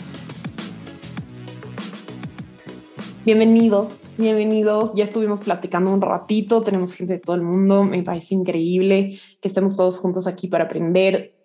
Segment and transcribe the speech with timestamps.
[3.27, 4.93] Bienvenidos bienvenidos.
[4.95, 9.49] Ya estuvimos platicando un ratito, tenemos gente de todo el mundo, me parece increíble que
[9.49, 11.35] estemos todos juntos aquí para aprender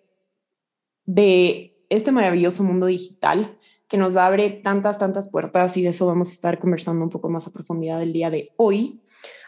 [1.03, 3.57] de este maravilloso mundo digital
[3.89, 7.27] que nos abre tantas, tantas puertas y de eso vamos a estar conversando un poco
[7.27, 9.01] más a profundidad el día de hoy.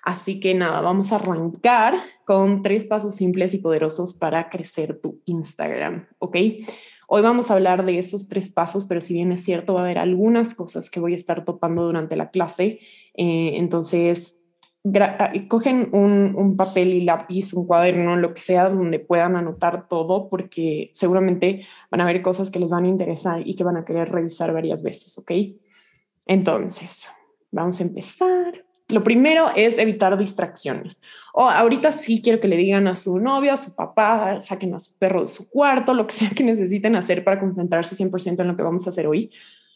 [0.04, 5.22] Así que nada, vamos a arrancar con tres pasos simples y poderosos para crecer tu
[5.24, 6.36] Instagram, ¿ok?
[7.08, 9.84] Hoy vamos a hablar de esos tres pasos, pero si bien es cierto, va a
[9.84, 12.80] haber algunas cosas que voy a estar topando durante la clase.
[13.14, 14.42] Eh, entonces,
[15.00, 20.30] ah, cogen un, papel y lápiz, un cuaderno, lo que sea, donde puedan anotar todo,
[20.30, 23.86] porque seguramente van a haber cosas que les van a interesar y que van a
[23.86, 25.32] querer revisar varias veces, ¿ok?
[26.26, 27.10] Entonces,
[27.52, 28.66] vamos a empezar.
[28.90, 31.02] Lo primero es evitar distracciones.
[31.34, 34.80] O ahorita sí quiero que le digan a su novio, a su papá, saquen a
[34.80, 38.48] su perro de su cuarto, lo que sea que necesiten hacer para concentrarse 100% en
[38.48, 39.32] lo que vamos a hacer hoy.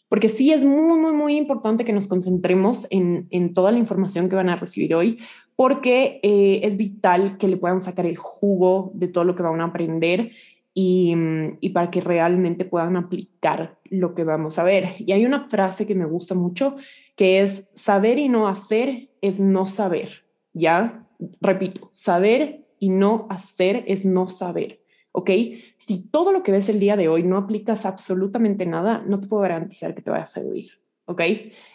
[0.08, 4.28] Porque sí es muy, muy, muy importante que nos concentremos en, en toda la información
[4.28, 5.18] que van a recibir hoy,
[5.56, 9.60] porque eh, es vital que le puedan sacar el jugo de todo lo que van
[9.60, 10.32] a aprender
[10.72, 11.14] y,
[11.60, 14.94] y, para que realmente puedan aplicar lo que vamos a ver.
[14.98, 16.76] Y hay una frase que me gusta mucho
[17.16, 21.06] que es saber y no hacer es no saber, ¿ya?
[21.40, 24.82] Repito, saber y no hacer es no saber,
[25.12, 25.30] ¿ok?
[25.76, 29.26] Si todo lo que ves el día de hoy no aplicas absolutamente nada, no te
[29.26, 31.22] puedo garantizar que te vayas a servir, ¿ok?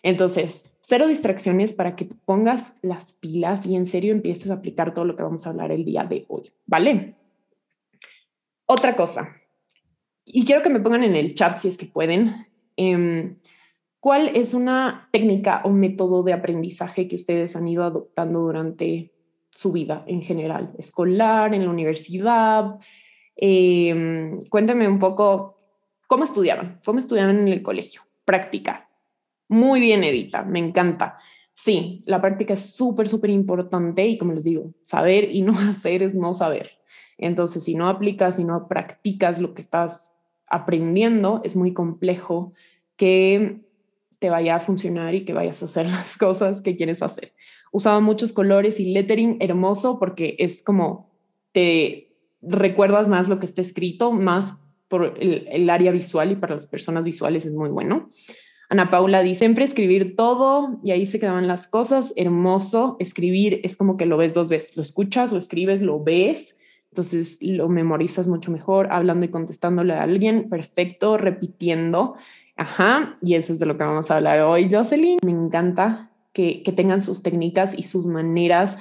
[0.01, 4.93] Entonces, cero distracciones para que te pongas las pilas y en serio empieces a aplicar
[4.93, 7.15] todo lo que vamos a hablar el día de hoy, ¿vale?
[8.67, 9.35] Otra cosa,
[10.25, 12.47] y quiero que me pongan en el chat si es que pueden.
[12.77, 13.35] Eh,
[14.05, 19.11] ¿Cuál es una técnica o método de aprendizaje que ustedes han ido adoptando durante
[19.49, 22.77] su vida en general, escolar, en la universidad?
[23.35, 25.57] Eh, cuéntame un poco
[26.05, 28.01] cómo estudiaban, cómo estudiaban en el colegio.
[28.25, 28.91] Práctica.
[29.47, 31.17] Muy bien, Edita, me encanta.
[31.55, 36.03] Sí, la práctica es súper, súper importante y como les digo, saber y no hacer
[36.03, 36.77] es no saber.
[37.17, 40.13] Entonces, si no aplicas y no practicas lo que estás
[40.45, 42.53] aprendiendo, es muy complejo
[42.97, 43.65] que
[44.25, 47.33] te vaya a funcionar y que vayas a hacer las cosas que quieres hacer.
[47.71, 51.11] Usaba muchos colores y lettering hermoso porque es como
[51.51, 56.65] te recuerdas más lo que está escrito, más por el, área visual y para las
[56.65, 58.09] personas visuales es muy bueno.
[58.67, 62.97] Ana Paula dice, siempre escribir todo y ahí se quedaban las cosas, hermoso.
[62.99, 66.57] Escribir es como que lo ves dos veces, lo escuchas, lo escribes, lo ves,
[66.89, 72.15] entonces lo memorizas mucho mejor, hablando y contestándole a alguien, perfecto, repitiendo.
[72.55, 75.19] Ajá, y eso es de lo que vamos a hablar hoy, Jocelyn.
[75.25, 78.77] Me encanta que, tengan sus técnicas y sus maneras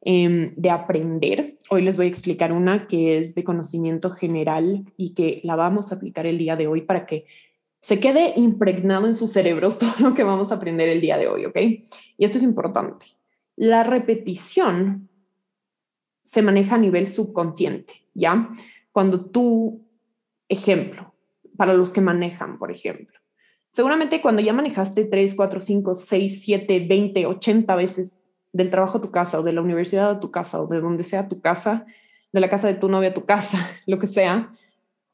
[0.00, 1.58] em, de aprender.
[1.68, 5.92] Hoy les voy a explicar una que es de conocimiento general y que la vamos
[5.92, 7.26] a aplicar el día de hoy para que
[7.80, 11.28] se quede impregnado en sus cerebros todo lo que vamos a aprender el día de
[11.28, 11.56] hoy, ¿ok?
[12.16, 13.06] Y esto es importante.
[13.56, 15.08] La repetición
[16.22, 18.50] se maneja a nivel subconsciente, ¿ya?
[18.92, 19.86] Cuando tú,
[20.48, 21.14] ejemplo,
[21.56, 23.17] para los que manejan, por ejemplo,
[23.78, 28.20] Seguramente cuando ya manejaste 3, 4, 5, 6, 7, 20, 80 veces
[28.52, 31.04] del trabajo a tu casa o de la universidad a tu casa o de donde
[31.04, 31.86] sea tu casa,
[32.32, 34.52] de la casa de tu novia a tu casa, lo que sea,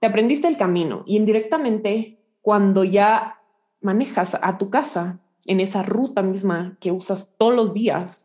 [0.00, 3.38] te aprendiste el camino y indirectamente cuando ya
[3.82, 8.24] manejas a tu casa en esa ruta misma que usas todos los días,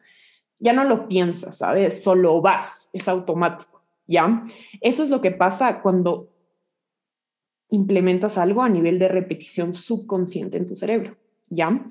[0.58, 2.02] ya no lo piensas, ¿sabes?
[2.02, 3.82] Solo vas, es automático.
[4.08, 4.42] ¿ya?
[4.80, 6.30] Eso es lo que pasa cuando
[7.70, 11.18] implementas algo a nivel de repetición subconsciente en tu cerebro,
[11.50, 11.86] ¿ya?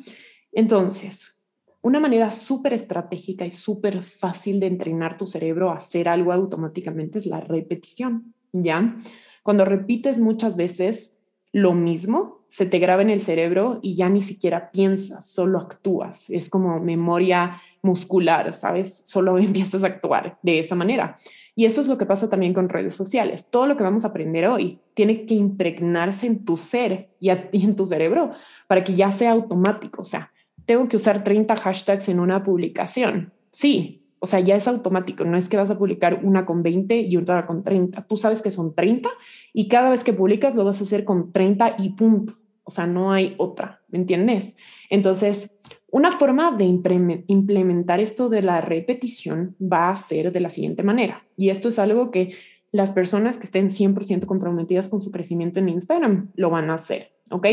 [0.53, 1.41] Entonces,
[1.81, 7.19] una manera súper estratégica y súper fácil de entrenar tu cerebro a hacer algo automáticamente
[7.19, 8.97] es la repetición, ¿ya?
[9.43, 11.17] Cuando repites muchas veces
[11.53, 16.29] lo mismo, se te graba en el cerebro y ya ni siquiera piensas, solo actúas.
[16.31, 19.03] Es como memoria muscular, ¿sabes?
[19.05, 21.17] Solo empiezas a actuar de esa manera.
[21.55, 23.51] Y eso es lo que pasa también con redes sociales.
[23.51, 27.77] Todo lo que vamos a aprender hoy tiene que impregnarse en tu ser y, en
[27.77, 28.33] tu cerebro
[28.67, 30.03] para que ya sea automático.
[30.03, 30.33] O sea,
[30.67, 33.33] tengo que usar 30 hashtags en una publicación.
[33.51, 35.25] Sí, o sea, ya es automático.
[35.25, 38.03] No es que vas a publicar una con 20 y otra con 30.
[38.07, 39.09] Tú sabes que son 30
[39.53, 42.35] y cada vez que publicas lo vas a hacer con 30 y punto.
[42.65, 44.57] O sea, no hay otra, ¿me entiendes?
[44.91, 45.59] Entonces,
[45.91, 51.27] una forma de implementar esto de la repetición va a ser de la siguiente manera.
[51.37, 52.35] Y esto es algo que
[52.71, 57.13] las personas que estén 100% comprometidas con su crecimiento en Instagram lo van a hacer,
[57.31, 57.47] ¿ok?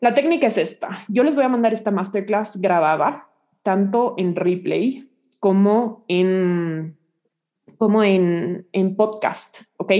[0.00, 1.04] La técnica es esta.
[1.08, 3.28] Yo les voy a mandar esta masterclass grabada,
[3.62, 5.11] tanto en replay
[5.42, 6.96] como en,
[7.76, 9.92] como en, en podcast, ¿ok?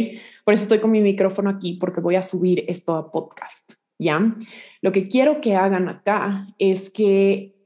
[0.44, 3.73] Por eso estoy con mi micrófono aquí, porque voy a subir esto a podcast.
[3.99, 4.37] ¿ya?
[4.83, 7.56] Lo que quiero que hagan acá es que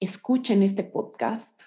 [0.00, 1.60] escuchen este podcast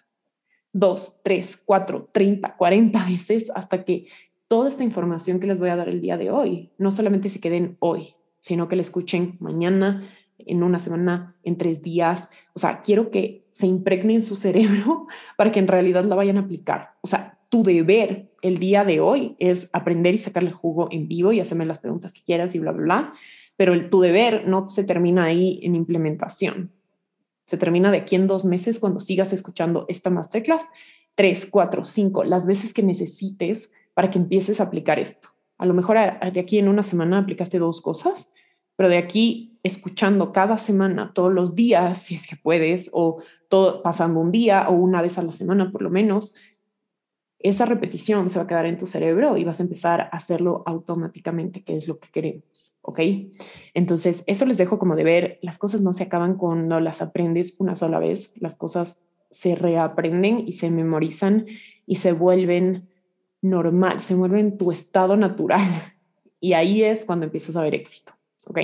[0.74, 4.08] dos, tres, cuatro, treinta, cuarenta veces hasta que
[4.48, 7.40] toda esta información que les voy a dar el día de hoy, no solamente se
[7.40, 10.10] queden hoy, sino que la escuchen mañana,
[10.48, 12.30] en una semana, en tres días.
[12.54, 15.08] O sea, quiero que se impregne en su cerebro
[15.38, 16.92] para que en realidad la vayan a aplicar.
[17.02, 21.32] O sea, tu deber el día de hoy es aprender y sacarle jugo en vivo
[21.32, 23.14] y hacerme las preguntas que quieras y bla, bla, bla
[23.62, 26.72] pero el, tu deber no se termina ahí en implementación.
[27.46, 30.66] Se termina de aquí en dos meses cuando sigas escuchando esta masterclass,
[31.14, 35.28] tres, cuatro, cinco, las veces que necesites para que empieces a aplicar esto.
[35.60, 38.34] A lo mejor de aquí en una semana aplicaste dos cosas,
[38.76, 43.22] pero de aquí escuchando cada semana, todos los días, si es que puedes, o
[43.84, 46.34] pasando un día o una vez a la semana por lo menos,
[47.44, 50.64] esa repetición se va a quedar en tu cerebro y vas a empezar a hacerlo
[50.66, 53.00] automáticamente, que es lo que queremos, ¿ok?
[53.74, 57.56] Entonces, eso les dejo como de ver, las cosas no se acaban cuando las aprendes
[57.58, 61.48] una sola vez, las cosas se reaprenden y se memorizan
[61.88, 62.90] y se vuelven
[63.42, 65.62] normal, se vuelven tu estado natural.
[66.44, 68.14] Y ahí es cuando empiezas a ver éxito,
[68.48, 68.58] ¿ok?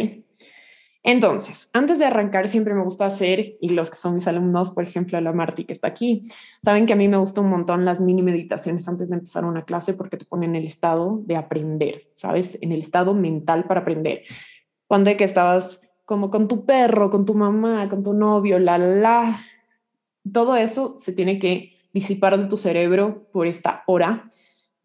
[1.04, 4.84] Entonces, antes de arrancar, siempre me gusta hacer, y los que son mis alumnos, por
[4.84, 6.24] ejemplo, la Marti que está aquí,
[6.62, 9.64] saben que a mí me gusta un montón las mini meditaciones antes de empezar una
[9.64, 12.58] clase porque te ponen en el estado de aprender, ¿sabes?
[12.62, 14.24] En el estado mental para aprender.
[14.88, 19.42] Cuando que estabas como con tu perro, con tu mamá, con tu novio, la, la,
[20.32, 24.30] todo eso se tiene que disipar de tu cerebro por esta hora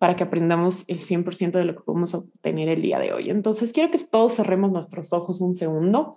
[0.02, 3.31] para que aprendamos el 100% de lo que podemos obtener el día de hoy.
[3.31, 6.16] Entonces, quiero que todos cerremos nuestros ojos un segundo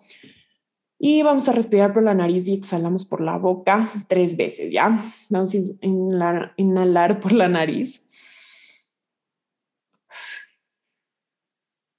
[0.97, 4.99] y vamos a respirar por la nariz y exhalamos por la boca tres veces, ¿ya?
[5.29, 8.01] Vamos a inhalar, inhalar por la nariz.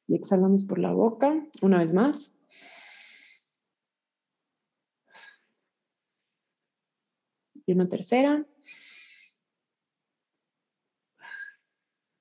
[0.09, 2.33] Y exhalamos por la boca una vez más.
[7.65, 8.45] Y una tercera.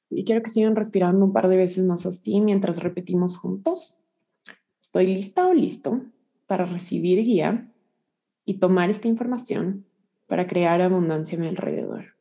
[0.10, 4.02] Y quiero que sigan respirando un par de veces más así mientras repetimos juntos.
[4.82, 6.02] ¿Estoy lista o listo
[6.48, 7.72] para recibir guía
[8.46, 9.86] y tomar esta información
[10.28, 12.16] para crear abundancia a mi alrededor?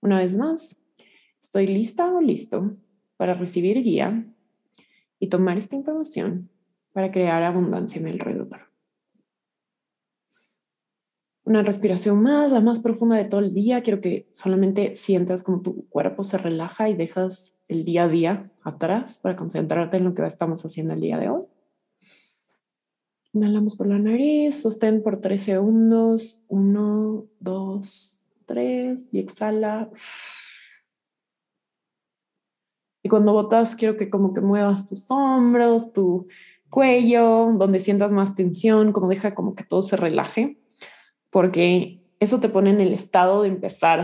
[0.00, 0.82] Una vez más,
[1.40, 2.76] ¿estoy lista o listo
[3.16, 4.26] para recibir guía
[5.18, 6.50] y tomar esta información
[6.92, 8.75] para crear abundancia a mi alrededor?
[11.46, 13.82] Una respiración más, la más profunda de todo el día.
[13.82, 18.50] Quiero que solamente sientas como tu cuerpo se relaja y dejas el día a día
[18.62, 21.42] atrás para concentrarte en lo que estamos haciendo el día de hoy.
[23.32, 26.42] Inhalamos por la nariz, sostén por tres segundos.
[26.48, 29.88] Uno, dos, tres y exhala.
[33.04, 36.26] Y cuando botas, quiero que como que muevas tus hombros, tu
[36.70, 40.58] cuello, donde sientas más tensión, como deja como que todo se relaje
[41.36, 44.00] porque eso te pone en el estado de empezar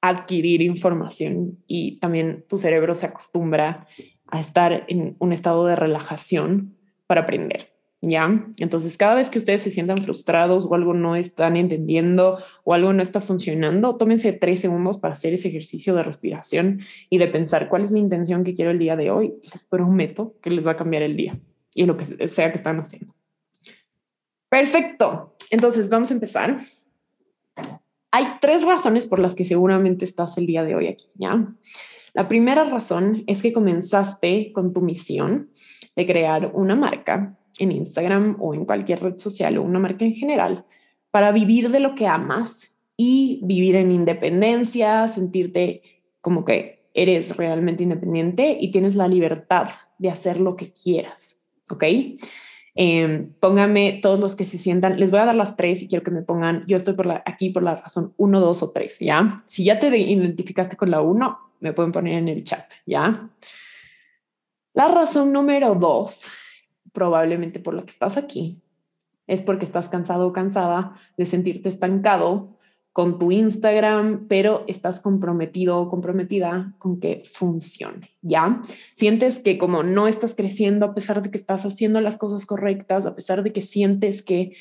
[0.00, 3.86] a adquirir información y también tu cerebro se acostumbra
[4.26, 6.74] a estar en un estado de relajación
[7.06, 7.68] para aprender.
[8.00, 8.44] ¿Ya?
[8.58, 12.92] Entonces, cada vez que ustedes se sientan frustrados o algo no están entendiendo o algo
[12.92, 17.68] no está funcionando, tómense tres segundos para hacer ese ejercicio de respiración y de pensar
[17.68, 19.34] cuál es mi intención que quiero el día de hoy.
[19.52, 21.38] Les prometo que les va a cambiar el día
[21.72, 23.14] y lo que sea que están haciendo.
[24.52, 25.34] Perfecto.
[25.48, 26.58] Entonces, vamos a empezar.
[28.10, 31.54] hay tres razones por las que seguramente estás el día de hoy aquí, ¿ya?
[32.12, 35.48] La primera razón es que comenzaste con tu misión
[35.96, 40.14] de crear una marca en Instagram o en cualquier red social o una marca en
[40.14, 40.66] general
[41.10, 45.80] para vivir de lo que amas y vivir en independencia, sentirte
[46.20, 51.84] como que eres realmente independiente y tienes la libertad de hacer lo que quieras, ¿ok?
[52.74, 56.02] Eh, pónganme todos los que se sientan, les voy a dar las tres y quiero
[56.02, 58.98] que me pongan, yo estoy por la, aquí por la razón uno, dos o tres,
[58.98, 59.42] ¿ya?
[59.46, 63.28] Si ya te identificaste con la uno, me pueden poner en el chat, ¿ya?
[64.72, 66.28] La razón número dos,
[66.92, 68.58] probablemente por la que estás aquí,
[69.26, 72.56] es porque estás cansado o cansada de sentirte estancado
[72.92, 78.60] con tu Instagram, pero estás comprometido o comprometida con que funcione, ¿ya?
[78.94, 83.06] Sientes que como no estás creciendo a pesar de que estás haciendo las cosas correctas,
[83.06, 84.56] a pesar de que sientes que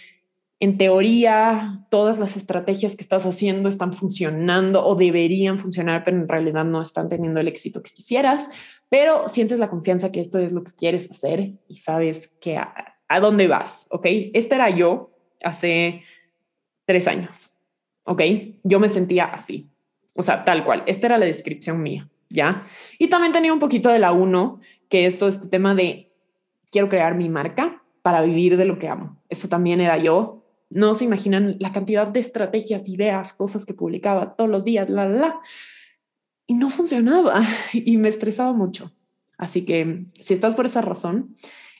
[0.61, 6.29] en teoría todas las estrategias que estás haciendo están funcionando o deberían funcionar, pero en
[6.29, 8.47] realidad no están teniendo el éxito que quisieras,
[8.87, 12.95] pero sientes la confianza que esto es lo que quieres hacer y sabes que a,
[13.09, 14.05] a dónde vas, ¿ok?
[14.33, 15.11] Este era yo
[15.41, 16.03] hace
[16.85, 17.60] tres años
[18.03, 18.21] ¿ok?
[18.63, 19.69] Yo me sentía así,
[20.13, 20.83] o sea, tal cual.
[20.85, 22.65] Esta era la descripción mía, ¿ya?
[22.99, 26.11] Y también tenía un poquito de la uno, que esto, este tema de
[26.71, 29.21] quiero crear mi marca para vivir de lo que amo.
[29.29, 30.43] Eso también era yo.
[30.69, 35.07] No se imaginan la cantidad de estrategias, ideas, cosas que publicaba todos los días, la,
[35.07, 35.39] la, la.
[36.47, 37.43] Y no funcionaba
[37.73, 38.91] y me estresaba mucho.
[39.37, 41.35] Así que si estás por esa razón,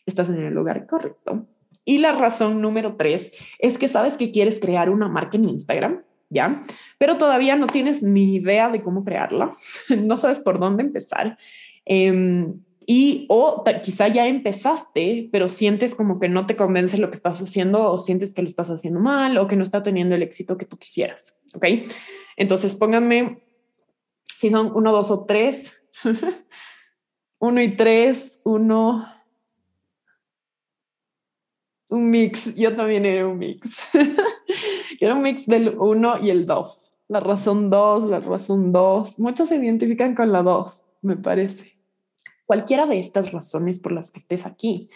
[0.05, 1.47] estás en el lugar correcto.
[1.83, 6.03] Y la razón número tres es que sabes que quieres crear una marca en Instagram
[6.31, 6.63] ¿ya?
[6.97, 9.51] Pero todavía no tienes ni idea de cómo crearla,
[9.97, 11.37] no sabes por dónde empezar.
[11.85, 17.15] Em, y o quizá ya empezaste, pero sientes como que no te convence lo que
[17.15, 20.23] estás haciendo o sientes que lo estás haciendo mal o que no está teniendo el
[20.23, 21.65] éxito que tú quisieras, ¿ok?
[22.37, 23.43] Entonces pónganme
[24.35, 25.71] si son uno, dos o tres.
[27.39, 29.05] uno y tres, uno,
[31.89, 32.55] un mix.
[32.55, 33.79] Yo también era un mix.
[35.05, 36.93] era un mix del 1 y el 2.
[37.07, 39.19] La razón 2, la razón 2.
[39.19, 41.77] Muchos se identifican con la 2, me parece.
[42.45, 44.89] Cualquiera de estas razones por las que estés aquí,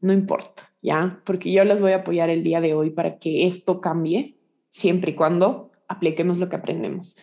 [0.00, 1.20] no importa, ¿ya?
[1.24, 4.36] Porque yo las voy a apoyar el día de hoy para que esto cambie,
[4.68, 7.16] siempre y cuando apliquemos lo que aprendemos.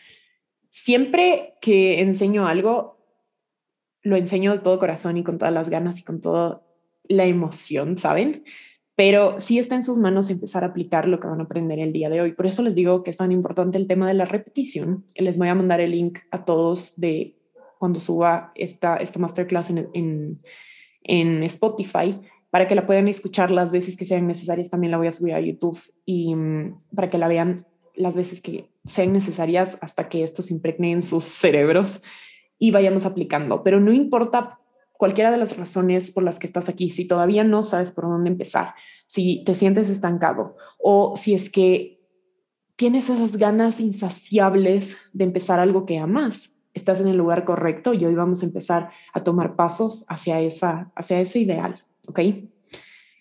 [0.70, 2.98] Siempre que enseño algo,
[4.02, 6.62] lo enseño de todo corazón y con todas las ganas y con toda
[7.04, 8.44] la emoción, ¿saben?
[9.00, 11.94] Pero sí está en sus manos empezar a aplicar lo que van a aprender el
[11.94, 12.34] día de hoy.
[12.34, 15.06] Por eso les digo que es tan importante el tema de la repetición.
[15.16, 17.38] Les voy a mandar el link a todos de
[17.78, 20.42] cuando suba esta, esta masterclass en, en,
[21.04, 24.70] en Spotify para que la puedan escuchar las veces que sean necesarias.
[24.70, 27.66] También la voy a subir a YouTube y mm, para que la vean
[27.96, 32.02] las veces que sean necesarias hasta que esto se impregne en sus cerebros
[32.58, 33.64] y vayamos aplicando.
[33.64, 34.60] Pero no importa
[35.00, 38.30] cualquiera de las razones por las que estás aquí, si todavía no sabes por dónde
[38.30, 38.74] empezar,
[39.08, 42.02] si te sientes estancado o si es que
[42.76, 48.04] tienes esas ganas insaciables de empezar algo que amas, estás en el lugar correcto y
[48.04, 52.20] hoy vamos a empezar a tomar pasos hacia, esa, hacia ese ideal, ¿ok?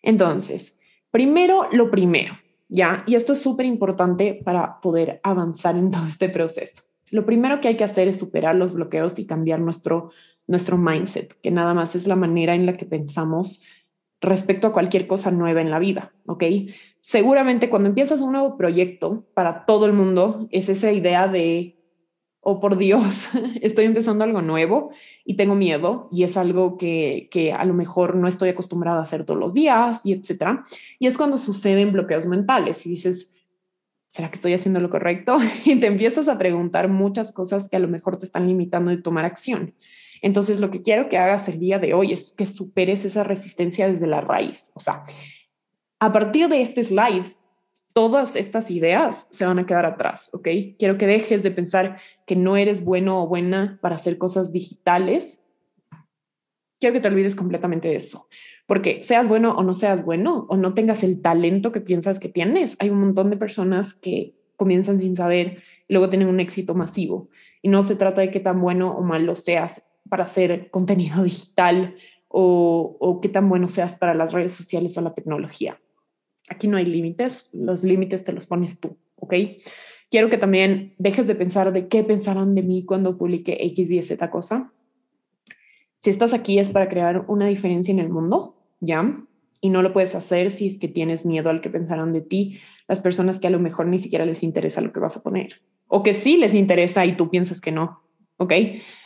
[0.02, 0.80] Entonces,
[1.12, 2.34] primero lo primero,
[2.68, 3.04] ¿ya?
[3.06, 6.82] Y esto es súper importante para poder avanzar en todo este proceso.
[7.10, 10.10] Lo primero que hay que hacer es superar los bloqueos y cambiar nuestro,
[10.48, 13.62] nuestro mindset, que nada más es la manera en la que pensamos
[14.20, 16.42] respecto a cualquier cosa nueva en la vida, ¿ok?
[16.98, 21.78] Seguramente cuando empiezas un nuevo proyecto para todo el mundo es esa idea de,
[22.40, 23.28] oh por Dios,
[23.60, 24.90] estoy empezando algo nuevo
[25.24, 29.02] y tengo miedo y es algo que, que a lo mejor no estoy acostumbrado a
[29.02, 30.64] hacer todos los días y etcétera.
[30.98, 33.36] Y es cuando suceden bloqueos mentales y dices,
[34.08, 35.36] ¿será que estoy haciendo lo correcto?
[35.64, 38.96] Y te empiezas a preguntar muchas cosas que a lo mejor te están limitando de
[38.96, 39.74] tomar acción.
[40.22, 43.88] Entonces, lo que quiero que hagas el día de hoy es que superes esa resistencia
[43.88, 44.72] desde la raíz.
[44.74, 45.04] O sea,
[46.00, 47.34] a partir de este slide,
[47.92, 50.48] todas estas ideas se van a quedar atrás, ¿ok?
[50.78, 55.48] Quiero que dejes de pensar que no eres bueno o buena para hacer cosas digitales.
[56.78, 58.28] Quiero que te olvides completamente de eso.
[58.66, 62.28] Porque seas bueno o no seas bueno, o no tengas el talento que piensas que
[62.28, 66.74] tienes, hay un montón de personas que comienzan sin saber y luego tienen un éxito
[66.74, 67.30] masivo.
[67.62, 71.96] Y no se trata de qué tan bueno o malo seas para hacer contenido digital
[72.28, 75.80] o, o qué tan bueno seas para las redes sociales o la tecnología.
[76.48, 79.34] Aquí no hay límites, los límites te los pones tú, ¿ok?
[80.10, 84.02] Quiero que también dejes de pensar de qué pensarán de mí cuando publique X y
[84.02, 84.72] Z cosa.
[86.00, 89.20] Si estás aquí es para crear una diferencia en el mundo ¿ya?
[89.60, 92.60] Y no lo puedes hacer si es que tienes miedo al que pensarán de ti
[92.86, 95.60] las personas que a lo mejor ni siquiera les interesa lo que vas a poner
[95.88, 98.02] o que sí les interesa y tú piensas que no.
[98.38, 98.52] ¿Ok?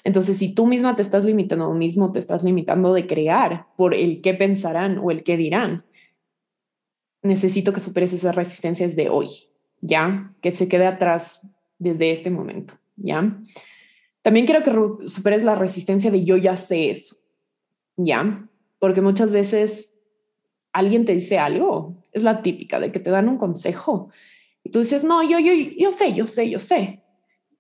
[0.04, 3.94] Entonces, si tú misma te estás limitando o mismo te estás limitando de crear por
[3.94, 5.84] el qué pensarán o el qué dirán,
[7.22, 9.28] necesito que superes esas resistencias de hoy,
[9.80, 10.34] ¿ya?
[10.42, 11.40] Que se quede atrás
[11.78, 13.38] desde este momento, ¿ya?
[14.20, 17.16] También quiero que superes la resistencia de yo ya sé eso,
[17.96, 18.48] ¿ya?
[18.78, 19.96] Porque muchas veces
[20.72, 24.10] alguien te dice algo, es la típica de que te dan un consejo
[24.62, 27.02] y tú dices, no, yo, yo, yo sé, yo sé, yo sé,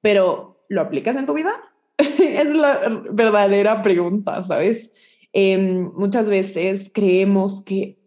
[0.00, 1.52] pero ¿lo aplicas en tu vida?
[1.98, 4.92] es la verdadera pregunta, ¿sabes?
[5.32, 7.98] Em, muchas veces creemos que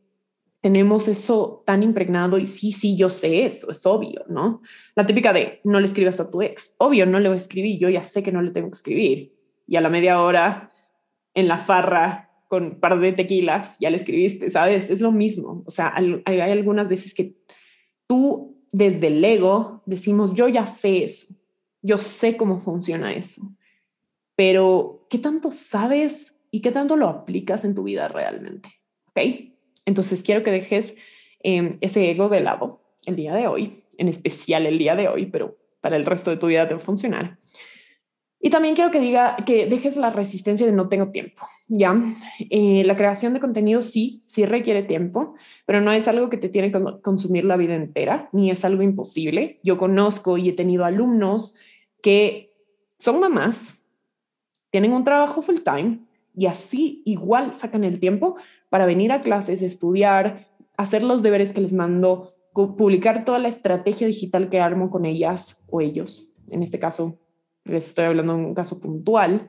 [0.61, 4.61] tenemos eso tan impregnado y sí, sí, yo sé eso, es obvio, ¿no?
[4.95, 7.79] La típica de no le escribas a tu ex, obvio, no le voy a escribir,
[7.79, 9.35] yo ya sé que no le tengo que escribir.
[9.67, 10.71] Y a la media hora,
[11.35, 14.89] en la farra, con un par de tequilas, ya le escribiste, ¿sabes?
[14.89, 15.63] Es lo mismo.
[15.65, 17.35] O sea, hay, hay algunas veces que
[18.07, 21.35] tú desde el ego decimos, yo ya sé eso,
[21.85, 23.41] yo sé cómo funciona eso,
[24.35, 28.69] pero ¿qué tanto sabes y qué tanto lo aplicas en tu vida realmente?
[29.09, 29.19] ¿Ok?
[29.85, 30.95] Entonces quiero que dejes
[31.43, 35.27] em, ese ego de lado el día de hoy, en especial el día de hoy,
[35.27, 37.37] pero para el resto de tu vida debe funcionar.
[38.39, 41.95] Y también quiero que diga que dejes la resistencia de no tengo tiempo, ¿ya?
[42.49, 46.49] Eh, la creación de contenido sí, sí requiere tiempo, pero no es algo que te
[46.49, 49.59] tiene que consumir la vida entera, ni es algo imposible.
[49.63, 51.55] Yo conozco y he tenido alumnos
[52.05, 52.55] que
[52.99, 53.81] son mamás,
[54.69, 56.01] tienen un trabajo full time
[56.35, 58.35] y así igual sacan el tiempo
[58.69, 60.47] para venir a clases, estudiar,
[60.77, 65.65] hacer los deberes que les mando, publicar toda la estrategia digital que armo con ellas
[65.67, 67.17] o ellos, en este caso,
[67.63, 69.47] les estoy hablando de un caso puntual,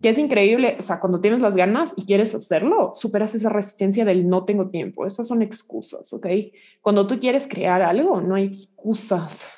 [0.00, 4.04] que es increíble, o sea, cuando tienes las ganas y quieres hacerlo, superas esa resistencia
[4.04, 6.28] del no tengo tiempo, esas son excusas, ¿ok?
[6.82, 9.48] Cuando tú quieres crear algo, no hay excusas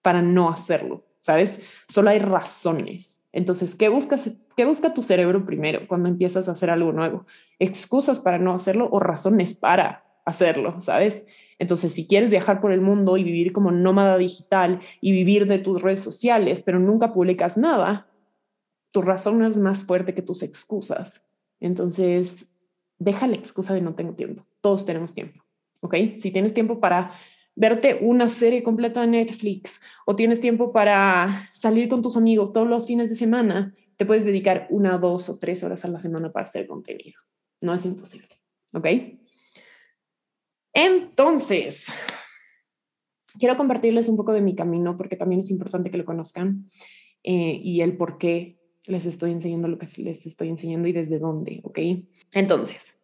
[0.00, 1.60] para no hacerlo, ¿sabes?
[1.90, 3.22] Solo hay razones.
[3.32, 7.26] Entonces, ¿qué buscas ¿Qué busca tu cerebro primero cuando empiezas a hacer algo nuevo?
[7.60, 11.24] Excusas para no hacerlo o razones para hacerlo, ¿sabes?
[11.60, 15.60] Entonces, si quieres viajar por el mundo y vivir como nómada digital y vivir de
[15.60, 18.08] tus redes sociales, pero nunca publicas nada,
[18.90, 21.24] tu razón es más fuerte que tus excusas.
[21.60, 22.50] Entonces,
[22.98, 24.42] deja la excusa de no tengo tiempo.
[24.60, 25.44] Todos tenemos tiempo,
[25.82, 25.94] ¿ok?
[26.16, 27.12] Si tienes tiempo para
[27.58, 32.68] verte una serie completa de Netflix o tienes tiempo para salir con tus amigos todos
[32.68, 36.30] los fines de semana, te puedes dedicar una, dos o tres horas a la semana
[36.30, 37.20] para hacer contenido.
[37.60, 38.28] No es imposible.
[38.72, 38.86] ¿Ok?
[40.72, 41.86] Entonces,
[43.40, 46.64] quiero compartirles un poco de mi camino porque también es importante que lo conozcan
[47.24, 51.18] eh, y el por qué les estoy enseñando lo que les estoy enseñando y desde
[51.18, 51.60] dónde.
[51.64, 51.80] ¿Ok?
[52.34, 53.00] Entonces,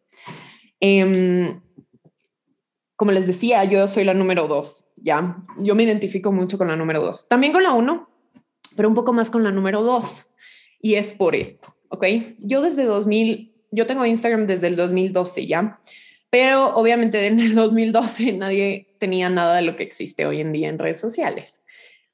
[0.78, 1.60] em,
[2.96, 5.38] como les decía, yo soy la número dos, ¿ya?
[5.59, 7.28] Yo me identifico mucho con la número dos.
[7.28, 8.09] También con la uno,
[8.76, 10.35] pero un poco más con la número dos
[10.80, 12.04] y es por esto, ¿ok?
[12.38, 15.80] Yo desde 2000, yo tengo Instagram desde el 2012 ya,
[16.30, 20.68] pero obviamente en el 2012 nadie tenía nada de lo que existe hoy en día
[20.68, 21.64] en redes sociales.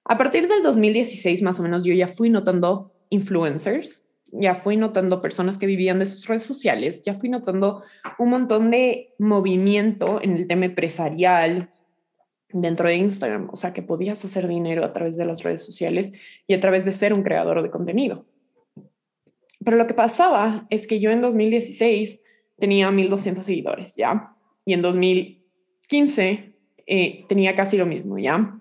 [0.05, 5.23] A partir del 2016 más o menos yo ya fui notando influencers, ya fui notando
[5.23, 7.83] personas que vivían de sus redes sociales, ya fui notando
[8.19, 11.71] un montón de movimiento en el tema empresarial
[12.53, 16.13] dentro de Instagram, o sea que podías hacer dinero a través de las redes sociales
[16.47, 18.27] y a través de ser un creador de contenido.
[19.65, 22.23] Pero lo que pasaba es que yo en 2016
[22.59, 24.35] tenía 1.200 seguidores, ¿ya?
[24.65, 26.55] Y en 2015
[26.87, 28.59] eh, tenía casi lo mismo, ¿ya?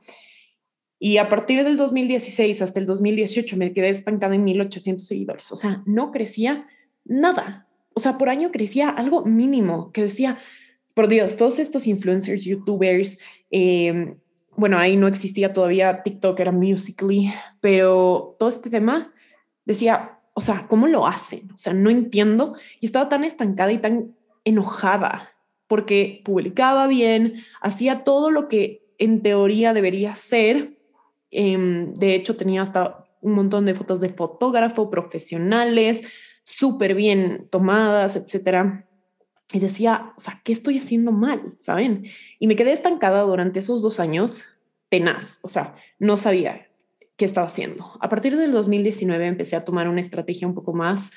[1.00, 5.52] Y a partir del 2016 hasta el 2018 me quedé estancada en 1.800 seguidores.
[5.52, 6.68] O sea, no crecía
[7.06, 7.68] nada.
[7.94, 10.38] O sea, por año crecía algo mínimo que decía,
[10.94, 13.20] por Dios, todos estos influencers, youtubers,
[13.52, 14.16] eh,
[14.56, 17.32] bueno, ahí no existía todavía TikTok, era Musically,
[17.62, 19.14] pero todo este tema
[19.64, 21.50] decía, o sea, ¿cómo lo hacen?
[21.54, 22.56] O sea, no entiendo.
[22.82, 25.34] Y estaba tan estancada y tan enojada
[25.68, 30.79] porque publicaba bien, hacía todo lo que en teoría debería ser.
[31.32, 36.08] Em, de hecho, tenía hasta un montón de fotos de fotógrafo profesionales,
[36.44, 38.88] súper bien tomadas, etcétera.
[39.52, 41.58] Y decía, o sea, ¿qué estoy haciendo mal?
[41.62, 42.04] ¿Saben?
[42.40, 44.46] Y me quedé estancada durante esos dos años,
[44.90, 45.40] tenaz.
[45.42, 46.68] O sea, no sabía
[47.18, 47.98] qué estaba haciendo.
[48.00, 51.12] A partir del 2019 empecé a tomar una estrategia un poco más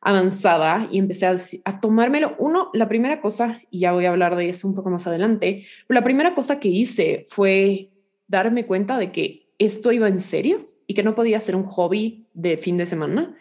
[0.00, 2.36] avanzada y empecé a, tomármelo.
[2.38, 5.66] Uno, la primera cosa, y ya voy a hablar de eso un poco más adelante,
[5.88, 7.90] la primera cosa que hice fue
[8.28, 12.26] darme cuenta de que esto iba en serio y que no podía ser un hobby
[12.34, 13.36] de fin de semana,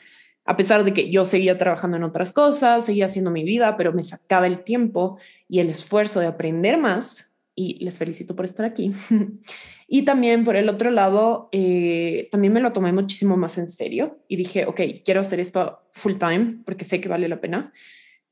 [0.47, 3.93] A pesar de que yo seguía trabajando en otras cosas, seguía haciendo mi vida, pero
[3.93, 5.17] me sacaba el tiempo
[5.49, 7.31] y el esfuerzo de aprender más.
[7.55, 8.91] Y les felicito por estar aquí.
[9.87, 14.19] y también por el otro lado, eh, también me lo tomé muchísimo más en serio
[14.27, 17.73] y dije, ok, quiero hacer esto full time porque sé que vale la pena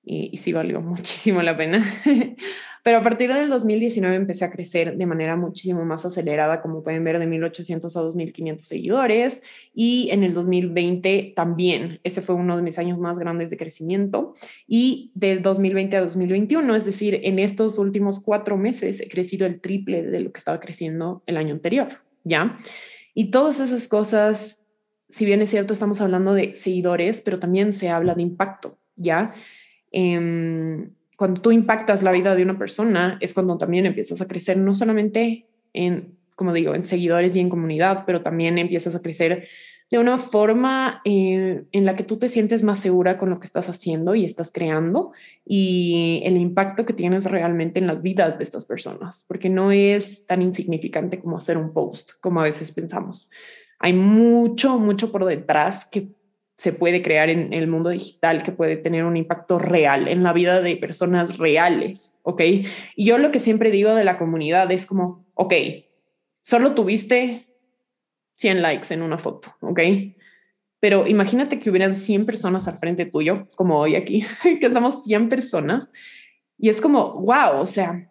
[0.04, 1.84] y, y sí valió muchísimo la pena.
[2.84, 7.06] Pero a partir del 2019 empecé a crecer de manera muchísimo más acelerada, como pueden
[7.06, 9.42] ver, de 1800 a 2500 seguidores.
[9.74, 14.34] Y en el 2020 también, ese fue uno de mis años más grandes de crecimiento.
[14.68, 19.62] Y del 2020 a 2021, es decir, en estos últimos cuatro meses he crecido el
[19.62, 22.58] triple de lo que estaba creciendo el año anterior, ¿ya?
[23.14, 24.66] Y todas esas cosas,
[25.08, 29.34] si bien es cierto, estamos hablando de seguidores, pero también se habla de impacto, ¿ya?
[29.94, 34.58] Eh, cuando tú impactas la vida de una persona, es cuando también empiezas a crecer,
[34.58, 39.48] no solamente en, como digo, en seguidores y en comunidad, pero también empiezas a crecer
[39.90, 43.46] de una forma eh, en la que tú te sientes más segura con lo que
[43.46, 45.12] estás haciendo y estás creando
[45.46, 50.26] y el impacto que tienes realmente en las vidas de estas personas, porque no es
[50.26, 53.30] tan insignificante como hacer un post, como a veces pensamos.
[53.78, 56.10] Hay mucho, mucho por detrás que
[56.64, 60.32] se puede crear en el mundo digital que puede tener un impacto real en la
[60.32, 62.42] vida de personas reales, ¿ok?
[62.96, 65.54] Y yo lo que siempre digo de la comunidad es como, ok,
[66.42, 67.48] solo tuviste
[68.38, 69.82] 100 likes en una foto, ¿ok?
[70.80, 74.26] Pero imagínate que hubieran 100 personas al frente tuyo, como hoy aquí,
[74.62, 75.92] que estamos 100 personas,
[76.58, 78.10] y es como, wow, o sea,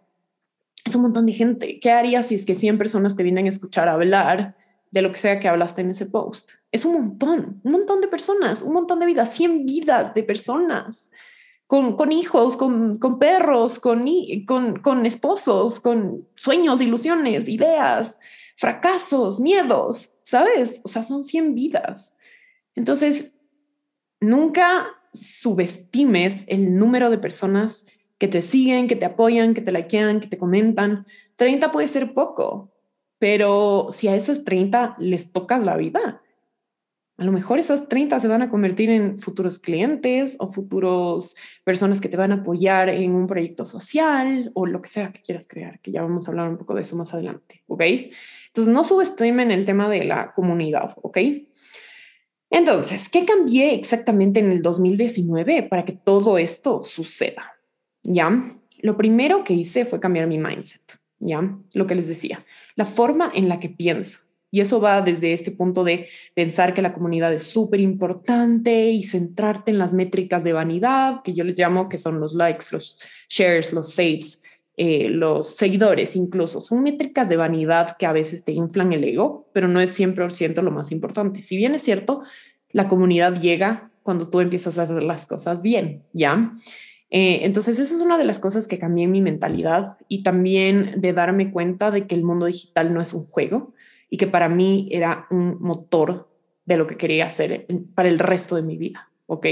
[0.85, 1.81] es un montón de gente.
[1.81, 4.57] ¿Qué harías si es que 100 personas te vienen a escuchar hablar
[4.93, 6.53] de lo que sea que hablaste en ese post?
[6.71, 11.11] Es un montón, un montón de personas, un montón de vidas, 100 vidas de personas,
[11.67, 14.05] con, con hijos, con, con perros, con,
[14.47, 18.21] con, con esposos, con sueños, ilusiones, ideas,
[18.57, 20.81] fracasos, miedos, ¿sabes?
[20.85, 22.19] O sea, son 100 vidas.
[22.75, 23.41] Entonces,
[24.21, 27.87] nunca subestimes el número de personas
[28.19, 31.07] que te siguen, que te apoyan, que te likean, que te comentan.
[31.37, 32.72] 30 puede ser poco,
[33.23, 36.21] pero si a esas 30 les tocas la vida,
[37.17, 42.01] a lo mejor esas 30 se van a convertir en futuros clientes o futuros personas
[42.01, 45.47] que te van a apoyar en un proyecto social o lo que sea que quieras
[45.47, 47.83] crear, que ya vamos a hablar un poco de eso más adelante, ¿ok?
[48.49, 51.19] Entonces, no subestimen el tema de la comunidad, ¿ok?
[52.51, 57.53] Entonces, ¿qué cambié exactamente en el 2019 para que todo esto suceda?
[58.03, 58.59] ¿Ya?
[58.81, 61.57] Lo primero que hice fue cambiar mi mindset, ¿ya?
[61.73, 62.45] Lo que les decía,
[62.77, 64.19] la forma en la que pienso.
[64.55, 69.03] Y eso va desde este punto de pensar que la comunidad es súper importante y
[69.03, 73.01] centrarte en las métricas de vanidad, que yo les llamo que son los likes, los
[73.31, 74.43] shares, los saves,
[74.77, 76.61] eh, los seguidores incluso.
[76.61, 80.31] Son métricas de vanidad que a veces te inflan el ego, pero no es siempre
[80.31, 81.43] siento lo más importante.
[81.43, 82.23] Si bien es cierto,
[82.73, 86.53] la comunidad llega cuando tú empiezas a hacer las cosas bien, ¿ya?
[87.15, 91.13] Eh, entonces, esa es una de las cosas que cambié mi mentalidad y también de
[91.13, 93.75] darme cuenta de que el mundo digital no es un juego,
[94.13, 96.29] y que para mí era un motor
[96.67, 99.47] de lo que quería hacer para el resto de mi vida, ¿ok?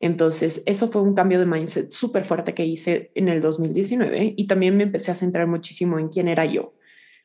[0.00, 4.46] Entonces, eso fue un cambio de mindset súper fuerte que hice en el 2019 y
[4.46, 6.72] también me empecé a centrar muchísimo en quién era yo.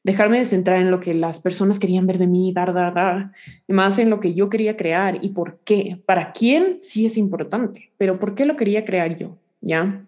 [0.04, 3.32] Dejarme de centrar en lo que las personas querían ver de mí, dar, dar, dar,
[3.70, 6.02] más en lo que yo quería crear y por qué.
[6.06, 10.06] Para quién sí es importante, pero por qué lo quería crear yo, ¿ya?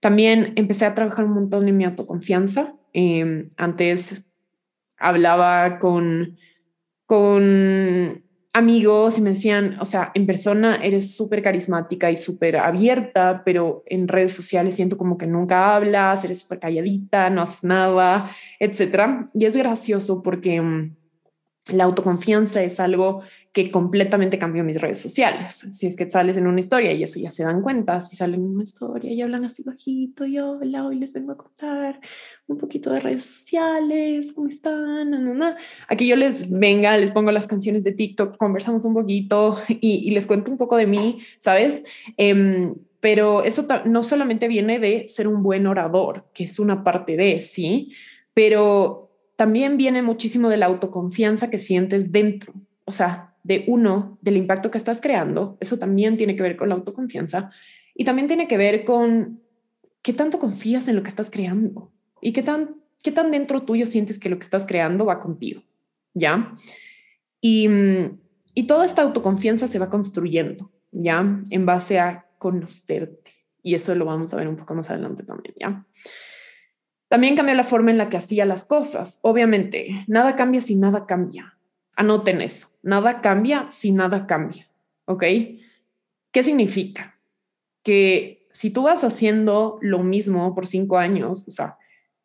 [0.00, 2.74] También empecé a trabajar un montón en mi autoconfianza.
[2.92, 4.24] Eh, antes
[4.96, 6.36] hablaba con,
[7.06, 8.22] con
[8.52, 13.82] amigos y me decían, o sea, en persona eres súper carismática y súper abierta, pero
[13.86, 19.28] en redes sociales siento como que nunca hablas, eres súper calladita, no haces nada, etc.
[19.34, 20.96] Y es gracioso porque mm,
[21.70, 25.66] la autoconfianza es algo que completamente cambió mis redes sociales.
[25.72, 28.40] Si es que sales en una historia y eso ya se dan cuenta, si salen
[28.40, 32.00] en una historia y hablan así bajito, yo, hola, hoy les vengo a contar
[32.46, 35.10] un poquito de redes sociales, ¿cómo están?
[35.10, 35.54] No,
[35.88, 40.26] Aquí yo les venga, les pongo las canciones de TikTok, conversamos un poquito y, les
[40.26, 41.84] cuento un poco de mí, ¿sabes?
[42.16, 47.16] Em, pero eso no solamente viene de ser un buen orador, que es una parte
[47.16, 47.92] de, sí,
[48.34, 49.07] pero
[49.38, 54.72] también viene muchísimo de la autoconfianza que sientes dentro, o sea, de uno, del impacto
[54.72, 57.52] que estás creando, eso también tiene que ver con la autoconfianza
[57.94, 59.40] y también tiene que ver con
[60.02, 63.86] qué tanto confías en lo que estás creando y qué tan, qué tan dentro tuyo
[63.86, 65.62] sientes que lo que estás creando va contigo,
[66.14, 66.52] ¿ya?
[67.40, 67.68] Y,
[68.54, 71.44] y toda esta autoconfianza se va construyendo, ¿ya?
[71.50, 73.30] En base a conocerte.
[73.62, 75.86] Y eso lo vamos a ver un poco más adelante también, ¿ya?
[77.08, 79.18] También cambió la forma en la que hacía las cosas.
[79.22, 81.56] Obviamente, nada cambia si nada cambia.
[81.96, 82.68] Anoten eso.
[82.82, 84.68] Nada cambia si nada cambia.
[85.08, 85.24] ¿ok?
[86.30, 87.18] ¿Qué significa?
[87.82, 91.78] Que si tú vas haciendo lo mismo por cinco años, o sea,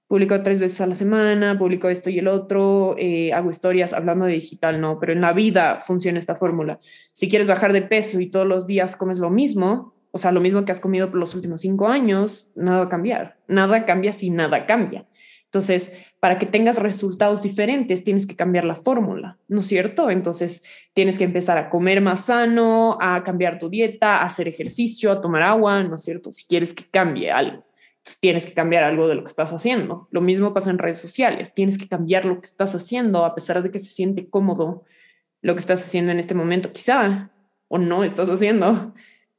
[0.07, 4.25] publico tres veces a la semana, publico esto y el otro, eh, hago historias hablando
[4.25, 6.77] de digital, no, pero en la vida funciona esta fórmula.
[7.13, 10.41] Si quieres bajar de peso y todos los días comes lo mismo, o sea, lo
[10.41, 13.39] mismo que has comido por los últimos cinco años, nada va a cambiar.
[13.47, 15.07] Nada cambia si nada cambia.
[15.45, 20.11] Entonces, para que tengas resultados diferentes, tienes que cambiar la fórmula, ¿no es cierto?
[20.11, 25.11] Entonces, tienes que empezar a comer más sano, a cambiar tu dieta, a hacer ejercicio,
[25.11, 26.31] a tomar agua, ¿no es cierto?
[26.31, 27.65] Si quieres que cambie algo
[28.19, 30.09] tienes que cambiar algo de lo que estás haciendo.
[30.11, 33.63] Lo mismo pasa en redes sociales, tienes que cambiar lo que estás haciendo a pesar
[33.63, 34.83] de que se siente cómodo
[35.41, 37.31] lo que estás haciendo en este momento, quizá,
[37.67, 38.93] o no estás haciendo,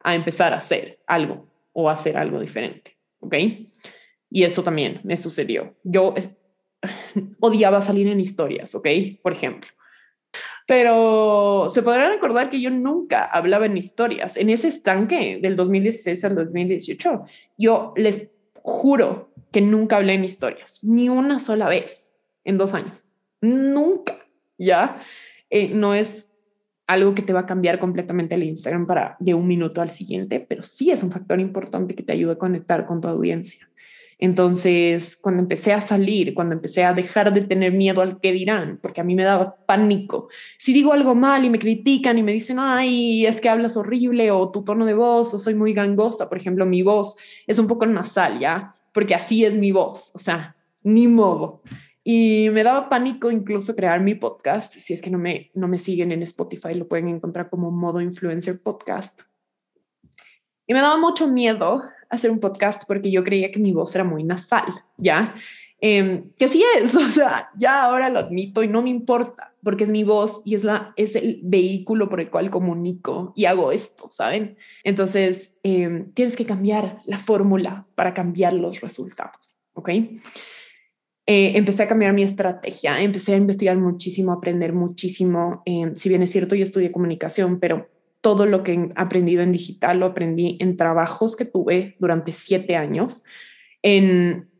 [0.04, 3.34] a empezar a hacer algo o hacer algo diferente, ¿ok?
[4.30, 5.74] Y eso también me sucedió.
[5.82, 6.14] Yo
[7.40, 8.86] odiaba salir en historias, ¿ok?
[9.22, 9.70] Por ejemplo.
[10.66, 14.36] Pero se podrán recordar que yo nunca hablaba en historias.
[14.36, 17.24] En ese estanque del 2016 al 2018,
[17.58, 18.30] yo les
[18.62, 22.14] juro que nunca hablé en historias, ni una sola vez
[22.44, 23.12] en dos años.
[23.40, 24.16] Nunca,
[24.58, 25.02] ¿ya?
[25.50, 26.33] Eh, no es
[26.86, 30.40] algo que te va a cambiar completamente el Instagram para de un minuto al siguiente,
[30.40, 33.68] pero sí es un factor importante que te ayude a conectar con tu audiencia.
[34.18, 38.78] Entonces, cuando empecé a salir, cuando empecé a dejar de tener miedo al que dirán,
[38.80, 40.28] porque a mí me daba pánico.
[40.56, 44.30] Si digo algo mal y me critican y me dicen, ay, es que hablas horrible
[44.30, 47.16] o tu tono de voz o soy muy gangosta, por ejemplo, mi voz
[47.46, 48.74] es un poco nasal, ¿ya?
[48.92, 51.62] Porque así es mi voz, o sea, ni modo.
[52.06, 54.74] Y me daba pánico incluso crear mi podcast.
[54.74, 58.02] Si es que no me, no me siguen en Spotify, lo pueden encontrar como modo
[58.02, 59.22] influencer podcast.
[60.66, 64.04] Y me daba mucho miedo hacer un podcast porque yo creía que mi voz era
[64.04, 64.66] muy nasal,
[64.98, 65.34] ¿ya?
[65.80, 69.84] Em, que sí es, o sea, ya ahora lo admito y no me importa porque
[69.84, 73.72] es mi voz y es, la, es el vehículo por el cual comunico y hago
[73.72, 74.58] esto, ¿saben?
[74.84, 79.90] Entonces, em, tienes que cambiar la fórmula para cambiar los resultados, ¿ok?
[81.26, 85.62] Eh, empecé a cambiar mi estrategia, empecé a investigar muchísimo, a aprender muchísimo.
[85.64, 87.88] Em, si bien es cierto, yo estudié comunicación, pero
[88.20, 92.76] todo lo que he aprendido en digital lo aprendí en trabajos que tuve durante siete
[92.76, 93.22] años,
[93.82, 94.50] en,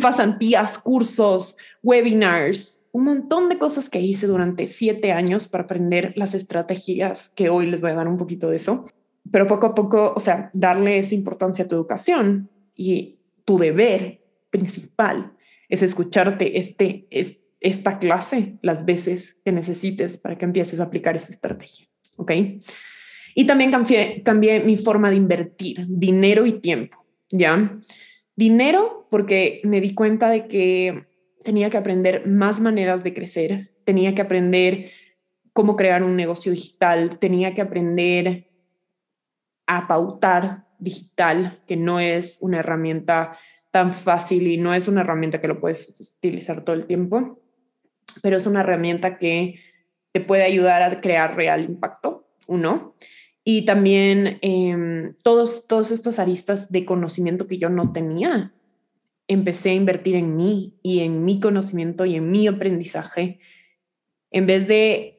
[0.00, 6.34] pasantías, cursos, webinars, un montón de cosas que hice durante siete años para aprender las
[6.34, 8.86] estrategias que hoy les voy a dar un poquito de eso.
[9.30, 14.25] Pero poco a poco, o sea, darle esa importancia a tu educación y tu deber
[14.50, 15.32] principal
[15.68, 21.16] es escucharte este, es, esta clase las veces que necesites para que empieces a aplicar
[21.16, 21.86] esa estrategia.
[22.16, 22.32] ¿ok?
[23.34, 27.78] Y también cambié, cambié mi forma de invertir dinero y tiempo, ¿ya?
[28.34, 31.04] Dinero porque me di cuenta de que
[31.44, 34.90] tenía que aprender más maneras de crecer, tenía que aprender
[35.52, 38.48] cómo crear un negocio digital, tenía que aprender
[39.66, 43.38] a pautar digital, que no es una herramienta
[43.76, 47.42] tan fácil y no es una herramienta que lo puedes utilizar todo el tiempo,
[48.22, 49.56] pero es una herramienta que
[50.12, 52.94] te puede ayudar a crear real impacto, uno.
[53.44, 58.54] Y también eh, todos, todos estos aristas de conocimiento que yo no tenía,
[59.28, 63.40] empecé a invertir en mí y en mi conocimiento y en mi aprendizaje,
[64.30, 65.15] en vez de,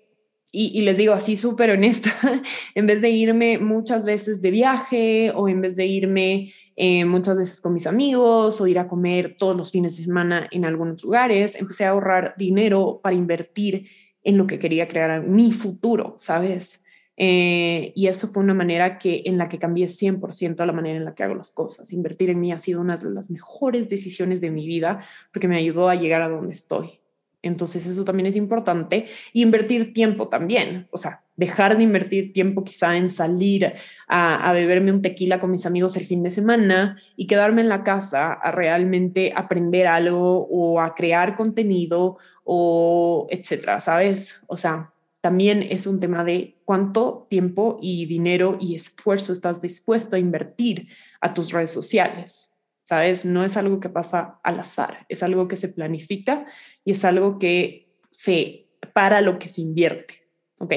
[0.52, 2.12] y, les digo así súper honesta,
[2.76, 7.38] en vez de irme muchas veces de viaje o en vez de irme eh, muchas
[7.38, 11.04] veces con mis amigos o ir a comer todos los fines de semana en algunos
[11.04, 13.88] lugares, empecé a ahorrar dinero para invertir
[14.24, 16.84] en lo que quería crear mi futuro, ¿sabes?
[17.18, 21.06] Eh, y eso fue una manera que, en la que cambié 100% la manera en
[21.06, 21.92] la que hago las cosas.
[21.92, 25.58] Invertir en mí ha sido una de las mejores decisiones de mi vida porque me
[25.58, 27.00] ayudó a llegar a donde estoy.
[27.48, 29.08] Entonces eso también es importante.
[29.34, 30.88] Invertir tiempo también.
[30.92, 33.74] O sea, dejar de invertir tiempo quizá en salir
[34.08, 37.70] a, a, beberme un tequila con mis amigos el fin de semana y quedarme en
[37.70, 44.42] la casa a realmente aprender algo o a crear contenido o etcétera, ¿sabes?
[44.48, 50.16] O sea, también es un tema de cuánto tiempo y dinero y esfuerzo estás dispuesto
[50.16, 50.88] a invertir
[51.20, 52.57] a tus redes sociales.
[52.88, 53.26] ¿Sabes?
[53.26, 56.46] No es algo que pasa al azar, es algo que se planifica
[56.86, 60.24] y es algo que se para lo que se invierte.
[60.58, 60.74] ¿Ok?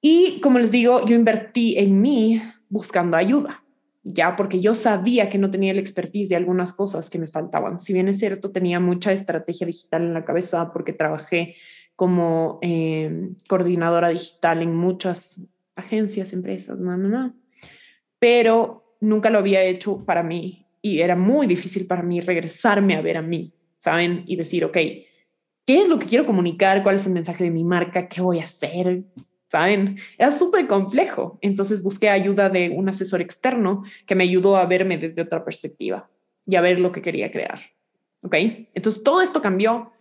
[0.00, 3.62] Y como les digo, yo invertí en mí buscando ayuda
[4.02, 7.80] ya porque yo sabía que no tenía el expertise de algunas cosas que me faltaban.
[7.80, 11.54] Si bien es cierto, tenía mucha estrategia digital en la cabeza porque trabajé
[11.94, 15.40] como eh, coordinadora digital en muchas
[15.76, 17.36] agencias, empresas, no, no, no.
[18.18, 23.02] Pero nunca lo había hecho para mí y era muy difícil para mí regresarme a
[23.02, 24.24] ver a mí, ¿saben?
[24.26, 26.82] Y decir, ok, ¿qué es lo que quiero comunicar?
[26.82, 28.08] ¿Cuál es el mensaje de mi marca?
[28.08, 29.04] ¿Qué voy a hacer?
[29.48, 29.96] ¿saben?
[30.16, 31.38] Era súper complejo.
[31.40, 36.08] Entonces busqué ayuda de un asesor externo que me ayudó a verme desde otra perspectiva
[36.46, 37.58] y a ver lo que quería crear.
[38.22, 38.34] ¿Ok?
[38.74, 39.92] Entonces todo esto cambió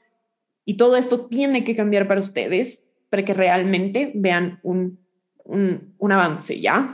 [0.66, 5.00] y todo esto tiene que cambiar para ustedes para que realmente vean un,
[5.46, 6.94] un, un avance, ¿ya?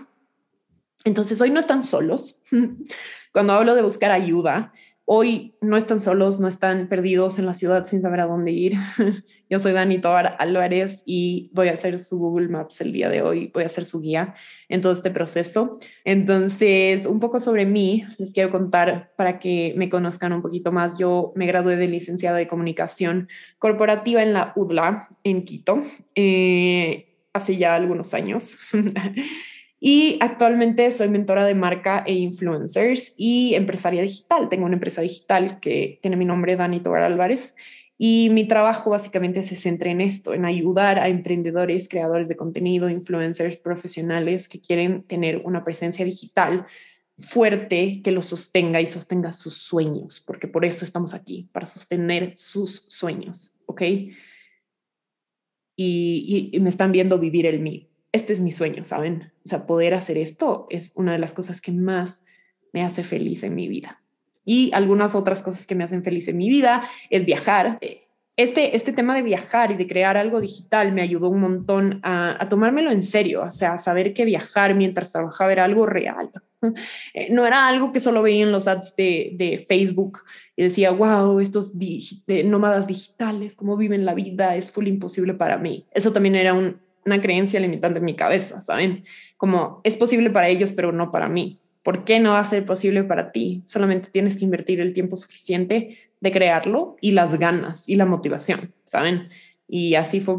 [1.03, 2.41] Entonces hoy no están solos.
[3.33, 4.71] Cuando hablo de buscar ayuda,
[5.05, 8.75] Hoy no están solos, no están perdidos en la ciudad sin saber a dónde ir.
[9.49, 13.21] Yo soy Dani Tobar Álvarez y voy a hacer su Google Maps el día de
[13.21, 14.33] hoy, voy a ser su guía
[14.69, 15.77] en todo este proceso.
[16.05, 20.97] Entonces, un poco sobre mí, les quiero contar para que me conozcan un poquito más.
[20.97, 23.27] Yo me gradué de licenciada de comunicación
[23.59, 25.81] corporativa en la UDLA en Quito
[26.15, 28.57] eh, hace ya algunos años.
[29.85, 34.47] Y actualmente soy mentora de marca e influencers y empresaria digital.
[34.47, 37.57] Tengo una empresa digital que tiene mi nombre, Dani Tobar Álvarez.
[37.97, 42.89] Y mi trabajo básicamente se centra en esto, en ayudar a emprendedores, creadores de contenido,
[42.89, 46.65] influencers profesionales que quieren tener una presencia digital
[47.17, 52.35] fuerte que los sostenga y sostenga sus sueños, porque por eso estamos aquí, para sostener
[52.37, 53.81] sus sueños, ¿ok?
[55.75, 59.31] Y, me están viendo vivir el mío este es mi sueño, ¿saben?
[59.43, 62.23] O sea, poder hacer esto es una de las cosas que más
[62.71, 64.01] me hace feliz en mi vida.
[64.45, 67.79] Y algunas otras cosas que me hacen feliz en mi vida es viajar.
[68.35, 72.47] Este, este tema de viajar y de crear algo digital me ayudó un montón a,
[72.49, 76.29] tomármelo en serio, o sea, a saber que viajar mientras trabajaba era algo real.
[77.13, 80.19] Eh, no era algo que solo veía en los ads de, Facebook
[80.55, 81.73] y decía, wow, estos
[82.45, 85.85] nómadas digitales, cómo viven la vida, es full imposible para mí.
[85.91, 89.03] Eso también era un, una creencia limitante en mi cabeza, ¿saben?
[89.37, 91.59] Como es posible para ellos, pero no para mí.
[91.83, 93.61] ¿Por qué no va a ser posible para ti?
[93.65, 98.73] Solamente tienes que invertir el tiempo suficiente de crearlo y las ganas y la motivación,
[98.85, 99.29] ¿saben?
[99.67, 100.37] Y así fue,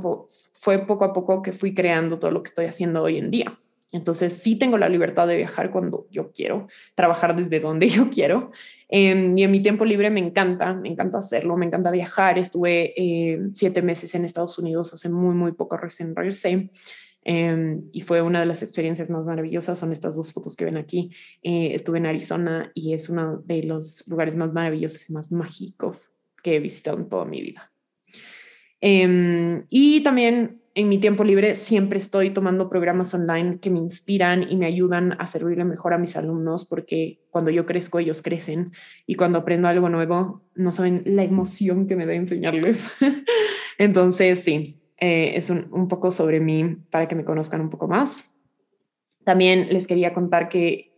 [0.52, 3.58] fue poco a poco que fui creando todo lo que estoy haciendo hoy en día.
[3.94, 8.50] Entonces sí tengo la libertad de viajar cuando yo quiero, trabajar desde donde yo quiero.
[8.88, 12.36] Em, y en mi tiempo libre me encanta, me encanta hacerlo, me encanta viajar.
[12.36, 16.70] Estuve eh, siete meses en Estados Unidos hace muy, muy poco recién regresé.
[17.22, 19.78] Em, y fue una de las experiencias más maravillosas.
[19.78, 21.10] Son estas dos fotos que ven aquí.
[21.42, 26.10] Eh, estuve en Arizona y es uno de los lugares más maravillosos y más mágicos
[26.42, 27.70] que he visitado en toda mi vida.
[28.80, 34.44] Em, y también en mi tiempo libre siempre estoy tomando programas online que me inspiran
[34.50, 38.72] y me ayudan a servirle mejor a mis alumnos porque cuando yo crezco ellos crecen
[39.06, 42.88] y cuando aprendo algo nuevo no saben la emoción que me da enseñarles.
[43.78, 47.86] Entonces sí, eh, es un, un poco sobre mí para que me conozcan un poco
[47.86, 48.34] más.
[49.24, 50.92] También les quería contar que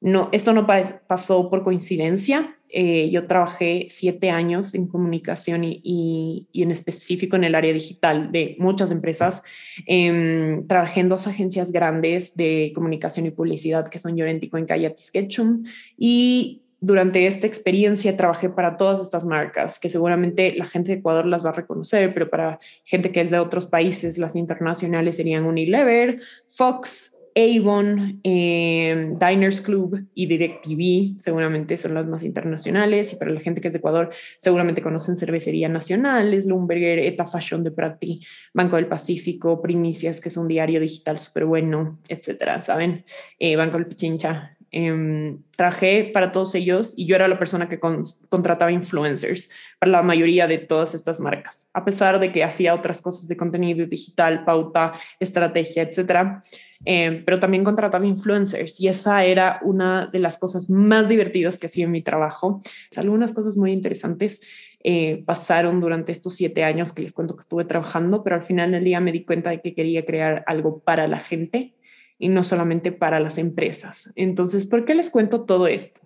[0.00, 2.56] no, esto no pasó por coincidencia.
[2.72, 8.56] Eh, yo trabajé siete años en comunicación y, en específico en el área digital de
[8.58, 9.42] muchas empresas.
[9.86, 14.88] Em, trabajé en dos agencias grandes de comunicación y publicidad que son Llorentico en y
[14.96, 15.64] Sketchum.
[15.98, 21.26] Y durante esta experiencia trabajé para todas estas marcas que seguramente la gente de Ecuador
[21.26, 25.44] las va a reconocer, pero para gente que es de otros países, las internacionales serían
[25.44, 33.30] Unilever, Fox, Avon, eh, Diners Club y DirecTV seguramente son las más internacionales y para
[33.30, 38.20] la gente que es de Ecuador seguramente conocen Cervecería Nacional, Slumberger, Eta Fashion de Prati,
[38.52, 43.04] Banco del Pacífico, Primicias, que es un diario digital súper bueno, etcétera, ¿saben?
[43.38, 44.56] Eh, Banco del Pichincha.
[44.74, 50.02] Em, trabajé para todos ellos y yo era la persona que contrataba influencers para la
[50.02, 54.44] mayoría de todas estas marcas, a pesar de que hacía otras cosas de contenido digital,
[54.44, 56.42] pauta, estrategia, etcétera
[56.84, 61.66] eh, pero también contrataba influencers y esa era una de las cosas más divertidas que
[61.66, 62.60] hacía en mi trabajo.
[62.96, 64.40] Algunas cosas muy interesantes
[64.82, 68.72] eh, pasaron durante estos siete años que les cuento que estuve trabajando, pero al final
[68.72, 71.74] del día me di cuenta de que quería crear algo para la gente
[72.22, 74.12] y no solamente para las empresas.
[74.14, 76.00] Entonces, ¿por qué les cuento todo esto?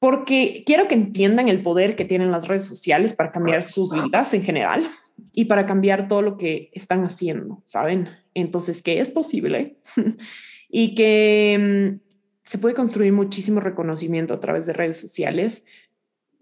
[0.00, 4.34] Porque quiero que entiendan el poder que tienen las redes sociales para cambiar sus vidas
[4.34, 4.88] en general
[5.32, 8.08] y para cambiar todo lo que están haciendo, ¿saben?
[8.34, 9.76] Entonces, que es posible
[10.68, 12.00] y que mm,
[12.42, 15.64] se puede construir muchísimo reconocimiento a través de redes sociales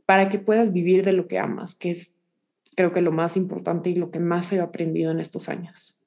[0.07, 2.17] para que puedas vivir de lo que amas, que es
[2.75, 6.07] creo que lo más importante y lo que más he aprendido en estos años.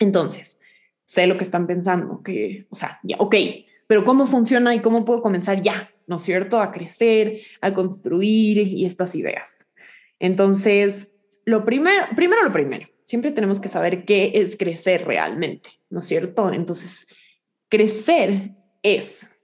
[0.00, 0.59] Entonces,
[1.10, 3.34] sé lo que están pensando, que, o sea, ya, ok,
[3.88, 5.90] pero ¿cómo funciona y cómo puedo comenzar ya?
[6.06, 6.60] ¿No es cierto?
[6.60, 9.68] A crecer, a construir y estas ideas.
[10.20, 15.98] Entonces, lo primero, primero lo primero, siempre tenemos que saber qué es crecer realmente, ¿no
[15.98, 16.52] es cierto?
[16.52, 17.08] Entonces,
[17.68, 18.52] crecer
[18.84, 19.36] es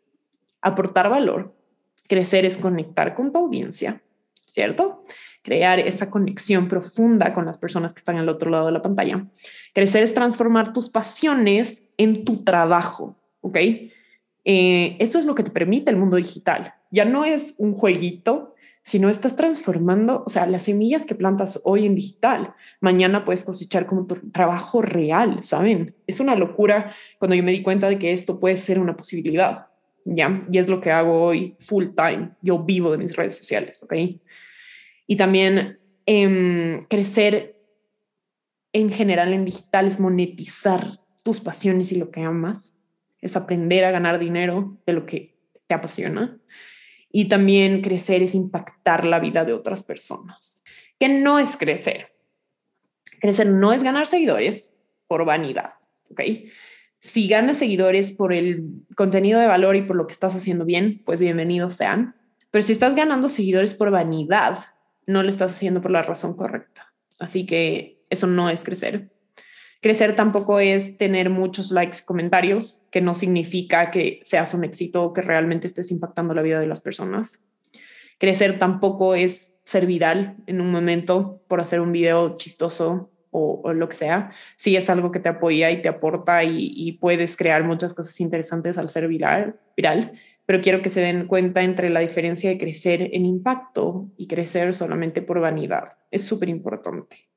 [0.60, 1.52] aportar valor,
[2.06, 4.00] crecer es conectar con tu audiencia,
[4.46, 5.02] ¿cierto?
[5.47, 9.28] Crear esa conexión profunda con las personas que están al otro lado de la pantalla.
[9.72, 13.57] Crecer es transformar tus pasiones en tu trabajo, ¿ok?
[14.44, 16.74] Eh, esto es lo que te permite el mundo digital.
[16.90, 21.86] Ya no es un jueguito, sino estás transformando, o sea, las semillas que plantas hoy
[21.86, 25.94] en digital, mañana puedes cosechar como tu trabajo real, ¿saben?
[26.09, 29.68] Es una locura cuando yo me di cuenta de que esto puede ser una posibilidad,
[30.05, 30.44] ¿ya?
[30.51, 32.30] Y es lo que hago hoy full time.
[32.42, 33.94] Yo vivo de mis redes sociales, ¿ok?
[35.07, 37.57] Y también em, crecer
[38.72, 42.84] en general en digital es monetizar tus pasiones y lo que amas,
[43.20, 45.34] es aprender a ganar dinero de lo que
[45.66, 46.38] te apasiona
[47.11, 50.62] y también crecer es impactar la vida de otras personas,
[50.98, 52.12] que no es crecer.
[53.20, 55.72] Crecer no es ganar seguidores por vanidad,
[56.11, 56.20] ¿ok?
[56.98, 61.02] Si ganas seguidores por el contenido de valor y por lo que estás haciendo bien,
[61.07, 62.14] pues bienvenidos sean.
[62.50, 64.59] Pero si estás ganando seguidores por vanidad,
[65.07, 66.92] no lo estás haciendo por la razón correcta.
[67.18, 69.11] Así que eso no es crecer.
[69.80, 75.12] Crecer tampoco es tener muchos likes comentarios, que no significa que seas un éxito o
[75.12, 77.44] que realmente estés impactando la vida de las personas.
[78.18, 83.88] Crecer tampoco es ser viral en un momento por hacer un video chistoso o, lo
[83.88, 84.30] que sea.
[84.57, 88.78] Sí es algo que te apoya y te aporta y, puedes crear muchas cosas interesantes
[88.78, 89.61] al ser viral,
[90.47, 94.72] pero quiero que se den cuenta entre la diferencia de crecer en impacto y crecer
[94.74, 95.88] solamente por vanidad.
[96.11, 97.28] Es súper importante.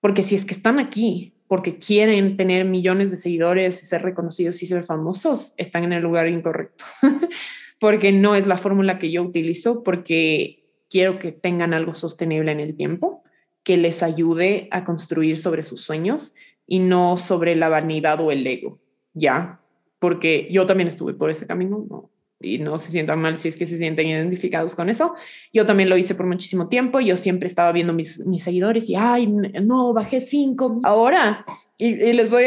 [0.00, 4.62] Porque si es que están aquí porque quieren tener millones de seguidores y ser reconocidos
[4.62, 6.84] y ser famosos, están en el lugar incorrecto.
[7.78, 12.60] porque no es la fórmula que yo utilizo, porque quiero que tengan algo sostenible en
[12.60, 13.24] el tiempo,
[13.62, 16.34] que les ayude a construir sobre sus sueños
[16.66, 18.80] y no sobre la vanidad o el ego,
[19.12, 19.60] ¿ya?
[20.04, 22.10] Porque yo también estuve por ese camino, no,
[22.42, 25.14] y no se sientan mal si es que se sienten identificados con eso.
[25.50, 27.00] Yo también lo hice por muchísimo tiempo.
[27.00, 30.78] Yo siempre estaba viendo mis, mis seguidores y, ay, no, bajé cinco.
[30.82, 31.46] Ahora,
[31.78, 32.44] y, les voy,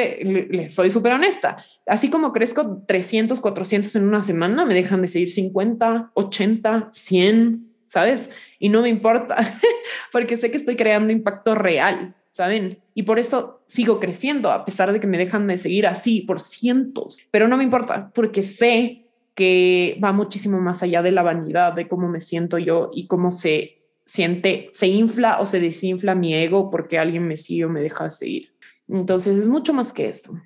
[0.51, 5.07] les soy súper honesta, así como crezco 300, 400 en una semana, me dejan de
[5.07, 8.29] seguir 50, 80, 100, ¿sabes?
[8.59, 9.35] Y no me importa,
[10.11, 12.83] porque sé que estoy creando impacto real, ¿saben?
[12.93, 16.39] Y por eso sigo creciendo, a pesar de que me dejan de seguir así por
[16.39, 17.19] cientos.
[17.31, 21.87] Pero no me importa, porque sé que va muchísimo más allá de la vanidad, de
[21.87, 26.69] cómo me siento yo y cómo se siente, se infla o se desinfla mi ego
[26.69, 28.49] porque alguien me sigue o me deja de seguir.
[28.87, 30.39] Entonces es mucho más que eso.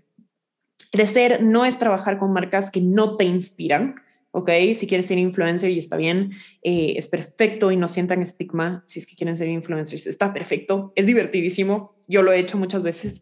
[0.93, 3.95] Crecer no es trabajar con marcas que no te inspiran,
[4.31, 4.49] ¿ok?
[4.75, 6.31] Si quieres ser influencer y está bien,
[6.63, 10.93] eh, es perfecto y no sientan estigma si es que quieren ser influencers, está perfecto,
[10.95, 13.21] es divertidísimo, yo lo he hecho muchas veces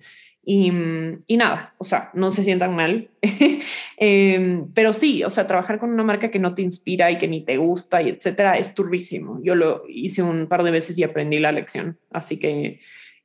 [0.51, 0.71] y,
[1.27, 3.11] y nada, o sea, no se sientan mal.
[4.01, 7.27] Em, pero sí, o sea, trabajar con una marca que no te inspira y que
[7.27, 9.39] ni te gusta y etcétera es turrísimo.
[9.43, 11.99] Yo lo hice un par de veces y aprendí la lección.
[12.09, 12.79] Así que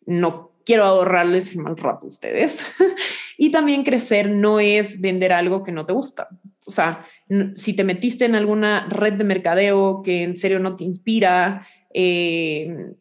[0.05, 2.67] no quiero ahorrarles el mal rato a ustedes.
[3.39, 6.29] y también crecer no es vender algo que no te gusta.
[6.67, 7.07] O sea,
[7.57, 12.95] si te metiste en alguna red de mercadeo que en serio no te inspira, eh,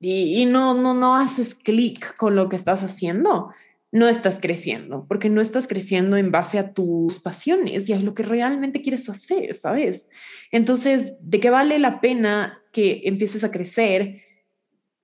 [0.00, 3.50] y, no, no, no haces clic con lo que estás haciendo,
[3.90, 8.12] no estás creciendo, porque no estás creciendo en base a tus pasiones y a lo
[8.12, 10.10] que realmente quieres hacer, ¿sabes?
[10.50, 14.23] Entonces, ¿de qué vale la pena que empieces a crecer,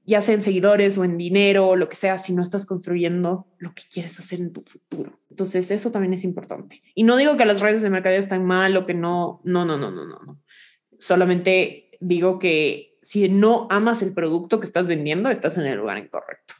[0.05, 3.47] ya sea en seguidores o en dinero o lo que sea, si no estás construyendo
[3.59, 5.21] lo que quieres hacer en tu futuro?
[5.31, 6.83] Entonces, eso también es importante.
[6.95, 9.79] Y no digo que las redes de mercadeo están mal o que no, no, no,
[9.79, 10.43] no, no, no, no.
[10.99, 15.99] Solamente digo que si no amas el producto que estás vendiendo, estás en el lugar
[15.99, 16.55] incorrecto.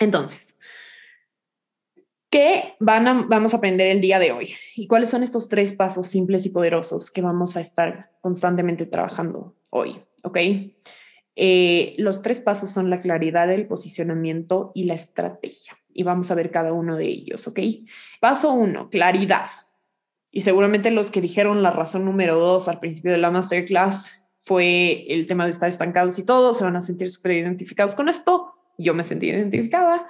[0.00, 0.58] Entonces,
[2.30, 4.54] ¿qué van vamos a aprender el día de hoy?
[4.76, 9.56] ¿Y cuáles son estos tres pasos simples y poderosos que vamos a estar constantemente trabajando
[9.70, 10.00] hoy?
[10.22, 10.38] ¿Ok?
[11.36, 15.76] Eh, los tres pasos son la claridad, el posicionamiento y la estrategia.
[15.92, 17.60] Y vamos a ver cada uno de ellos, ¿ok?
[18.20, 19.46] Paso uno, claridad.
[20.30, 24.10] Y seguramente los que dijeron la razón número dos al principio de la masterclass
[24.40, 28.08] fue el tema de estar estancados y todo, se van a sentir súper identificados con
[28.08, 28.52] esto.
[28.76, 30.06] Yo me sentí identificada.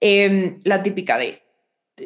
[0.00, 1.42] Em, la típica de,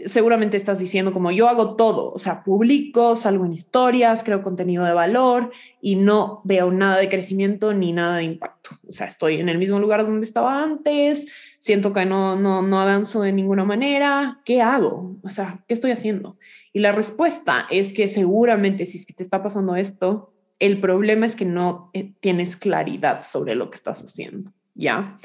[0.04, 4.84] seguramente estás diciendo como yo hago todo, o sea, publico, salgo en historias, creo contenido
[4.84, 8.70] de valor y no veo nada de crecimiento ni nada de impacto.
[8.86, 12.80] O sea, estoy en el mismo lugar donde estaba antes, siento que no, no, no
[12.80, 14.40] avanzo de ninguna manera.
[14.44, 15.16] ¿Qué hago?
[15.22, 16.38] O sea, ¿qué estoy haciendo?
[16.72, 21.24] Y la respuesta es que seguramente si es que te está pasando esto, el problema
[21.24, 25.16] es que no eh, tienes claridad sobre lo que estás haciendo, ¿ya?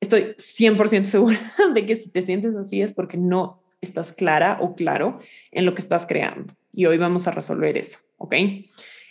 [0.00, 1.40] Estoy 100% segura
[1.74, 5.20] de que si te sientes así es porque no estás clara o claro
[5.50, 6.54] en lo que estás creando.
[6.72, 8.34] Y hoy vamos a resolver eso, ¿ok?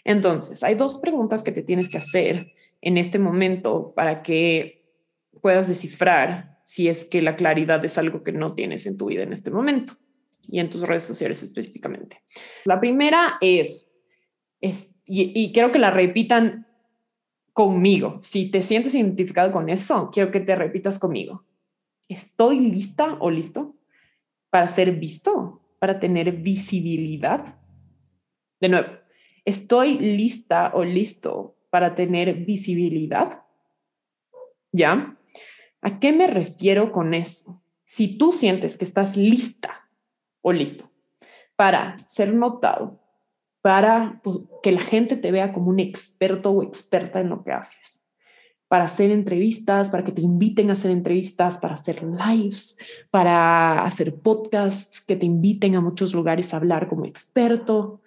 [0.03, 4.83] Entonces, hay dos preguntas que te tienes que hacer en este momento para que
[5.41, 9.23] puedas descifrar si es que la claridad es algo que no tienes en tu vida
[9.23, 9.97] en este momento
[10.47, 12.21] y en tus redes sociales específicamente.
[12.65, 13.91] La primera es,
[15.05, 16.67] y quiero que la repitan
[17.53, 18.19] conmigo.
[18.21, 21.43] Si te sientes identificado con eso, quiero que te repitas conmigo.
[22.07, 23.75] ¿Estoy lista o listo
[24.49, 27.55] para ser visto, para tener visibilidad?
[28.59, 28.89] De nuevo,
[29.45, 33.43] ¿estoy lista o listo para tener visibilidad?
[34.71, 35.17] ¿Ya?
[35.81, 37.63] ¿A qué me refiero con eso?
[37.85, 39.89] Si tú sientes que estás lista
[40.41, 40.91] o listo
[41.55, 42.99] para ser notado,
[43.61, 47.51] para pues, que la gente te vea como un experto o experta en lo que
[47.51, 47.98] haces,
[48.69, 52.77] para hacer entrevistas, para que te inviten a hacer entrevistas, para hacer lives,
[53.09, 57.99] para hacer podcasts que te inviten a muchos lugares a hablar como experto.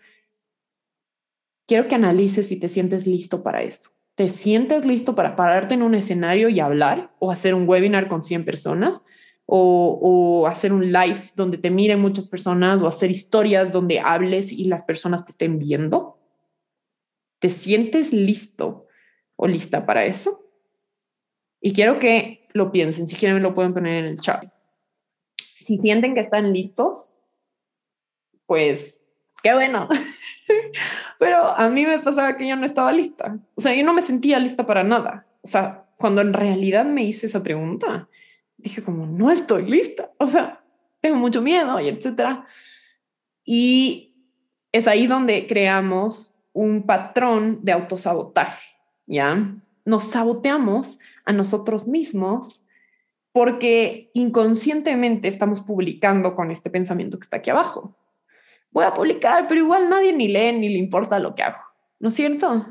[1.66, 3.90] Quiero que analices si te sientes listo para eso.
[4.14, 8.22] ¿Te sientes listo para pararte en un escenario y hablar o hacer un webinar con
[8.22, 9.04] 100 personas?
[9.46, 14.64] O, hacer un live donde te miren muchas personas o hacer historias donde hables y
[14.66, 16.18] las personas te estén viendo?
[17.40, 18.86] ¿Te sientes listo
[19.34, 20.41] o lista para eso?
[21.62, 24.44] Y quiero que lo piensen, si quieren lo pueden poner en el chat.
[25.54, 27.16] Si sienten que están listos,
[28.46, 29.06] pues
[29.42, 29.88] qué bueno.
[31.18, 33.38] Pero a mí me pasaba que yo no estaba lista.
[33.54, 35.26] O sea, yo no me sentía lista para nada.
[35.40, 38.08] O sea, cuando en realidad me hice esa pregunta,
[38.56, 40.10] dije como, no estoy lista.
[40.18, 40.64] O sea,
[41.00, 42.44] tengo mucho miedo y etcétera.
[43.44, 44.16] Y
[44.72, 48.68] es ahí donde creamos un patrón de autosabotaje,
[49.06, 49.54] ¿ya?
[49.84, 52.64] Nos saboteamos a nosotros mismos
[53.32, 57.96] porque inconscientemente estamos publicando con este pensamiento que está aquí abajo
[58.72, 61.58] voy a publicar, pero igual nadie ni lee ni le importa lo que hago,
[62.00, 62.66] ¿no es cierto?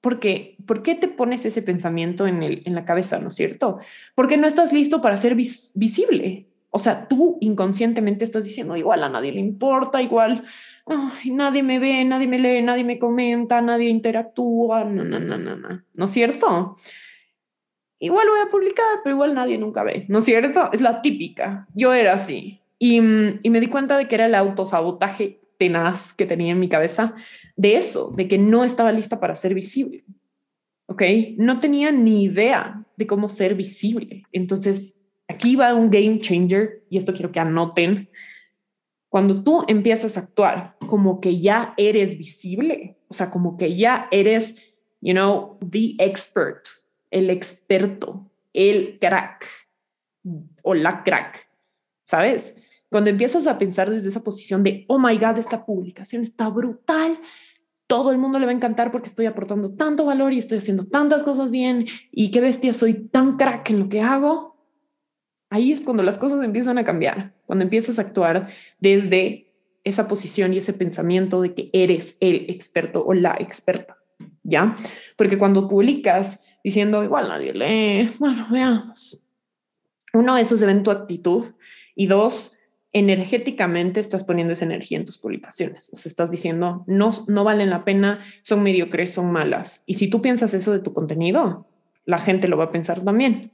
[0.00, 3.78] Porque, ¿por qué te pones ese pensamiento en, el, en la cabeza, no es cierto?
[4.14, 6.46] Porque no estás listo para ser visible.
[6.68, 10.44] O sea, tú inconscientemente estás diciendo, igual a nadie le importa, igual
[11.24, 15.56] nadie me ve, nadie me lee, nadie me comenta, nadie interactúa, no, no, no, no,
[15.56, 16.76] no, ¿no es cierto?
[18.04, 20.70] Igual voy a publicar, pero igual nadie nunca ve, ¿no es cierto?
[20.72, 21.66] Es la típica.
[21.74, 22.60] Yo era así.
[22.78, 26.68] Y, y me di cuenta de que era el autosabotaje tenaz que tenía en mi
[26.68, 27.14] cabeza
[27.56, 30.04] de eso, de que no estaba lista para ser visible.
[30.86, 31.02] ¿Ok?
[31.38, 34.24] No tenía ni idea de cómo ser visible.
[34.32, 38.10] Entonces, aquí va un game changer y esto quiero que anoten.
[39.08, 44.08] Cuando tú empiezas a actuar como que ya eres visible, o sea, como que ya
[44.10, 44.56] eres,
[45.00, 46.66] you know, the expert,
[47.14, 49.46] el experto, el crack
[50.62, 51.48] o la crack,
[52.04, 52.56] ¿sabes?
[52.90, 57.18] Cuando empiezas a pensar desde esa posición de, oh my God, esta publicación está brutal,
[57.86, 60.86] todo el mundo le va a encantar porque estoy aportando tanto valor y estoy haciendo
[60.86, 64.56] tantas cosas bien y qué bestia, soy tan crack en lo que hago.
[65.50, 68.48] Ahí es cuando las cosas empiezan a cambiar, cuando empiezas a actuar
[68.80, 69.52] desde
[69.84, 73.98] esa posición y ese pensamiento de que eres el experto o la experta,
[74.42, 74.74] ¿ya?
[75.16, 79.24] Porque cuando publicas diciendo, igual nadie lee, bueno, veamos.
[80.14, 81.44] Uno, eso se ve en tu actitud
[81.94, 82.58] y dos,
[82.92, 85.92] energéticamente estás poniendo esa energía en tus publicaciones.
[85.92, 89.82] O sea, estás diciendo, no, no valen la pena, son mediocres, son malas.
[89.86, 91.66] Y si tú piensas eso de tu contenido,
[92.06, 93.50] la gente lo va a pensar también.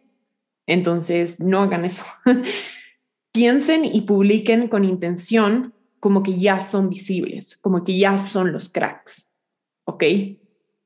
[0.67, 2.05] Entonces, no hagan eso.
[3.33, 8.69] Piensen y publiquen con intención como que ya son visibles, como que ya son los
[8.69, 9.35] cracks.
[9.85, 10.05] ¿Ok?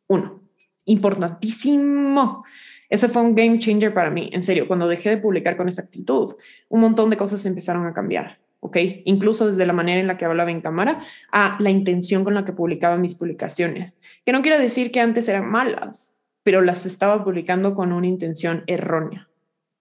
[0.07, 0.44] Uno,
[0.87, 2.45] importantísimo.
[2.89, 5.83] Ese fue un game changer para mí, en serio, cuando dejé de publicar con esa
[5.83, 6.35] actitud,
[6.69, 8.39] un montón de cosas empezaron a cambiar.
[8.61, 8.79] ¿ok?
[9.05, 12.47] Incluso desde la manera en la que hablaba en cámara a la intención con la
[12.47, 14.01] que publicaba mis publicaciones.
[14.25, 18.65] Que no quiero decir que antes eran malas, pero las estaba publicando con una intención
[18.67, 19.29] errónea,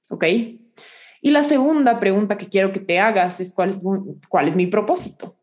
[0.09, 0.25] ¿ok?
[1.21, 3.77] Y la segunda pregunta que quiero que te hagas es cuál es,
[4.27, 5.37] cuál es mi propósito,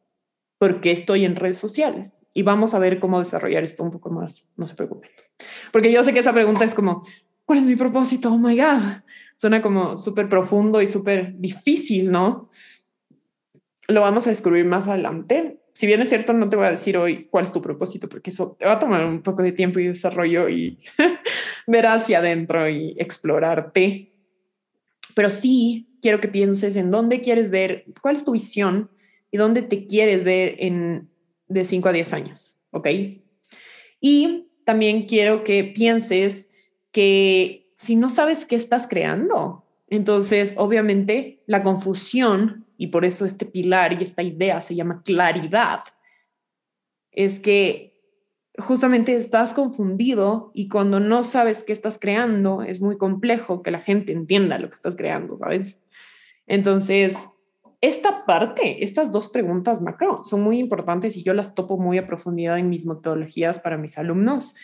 [0.58, 4.49] porque estoy en redes sociales y vamos a ver cómo desarrollar esto un poco más,
[4.57, 5.11] no se preocupen.
[5.72, 7.03] Porque yo sé que esa pregunta es como,
[7.45, 8.32] ¿cuál es mi propósito?
[8.32, 9.03] Oh my God.
[9.36, 12.49] Suena como súper profundo y súper difícil, ¿no?
[13.91, 15.59] lo vamos a descubrir más adelante.
[15.72, 18.30] Si bien es cierto, no te voy a decir hoy cuál es tu propósito, porque
[18.30, 20.78] eso te va a tomar un poco de tiempo y desarrollo y
[21.66, 24.12] ver hacia adentro y explorarte.
[25.14, 28.91] Pero sí quiero que pienses en dónde quieres ver, cuál es tu visión
[29.30, 31.11] y dónde te quieres ver en
[31.51, 32.88] de 5 a 10 años, ¿ok?
[34.01, 36.51] Y también quiero que pienses
[36.92, 43.44] que si no sabes qué estás creando, entonces obviamente la confusión y por eso este
[43.46, 45.80] pilar y esta idea se llama claridad,
[47.11, 47.98] es que
[48.59, 53.80] justamente estás confundido y cuando no sabes qué estás creando, es muy complejo que la
[53.80, 55.80] gente entienda lo que estás creando, ¿sabes?
[56.46, 57.28] Entonces,
[57.81, 62.07] esta parte, estas dos preguntas macro son muy importantes y yo las topo muy a
[62.07, 64.55] profundidad en mis metodologías para mis alumnos.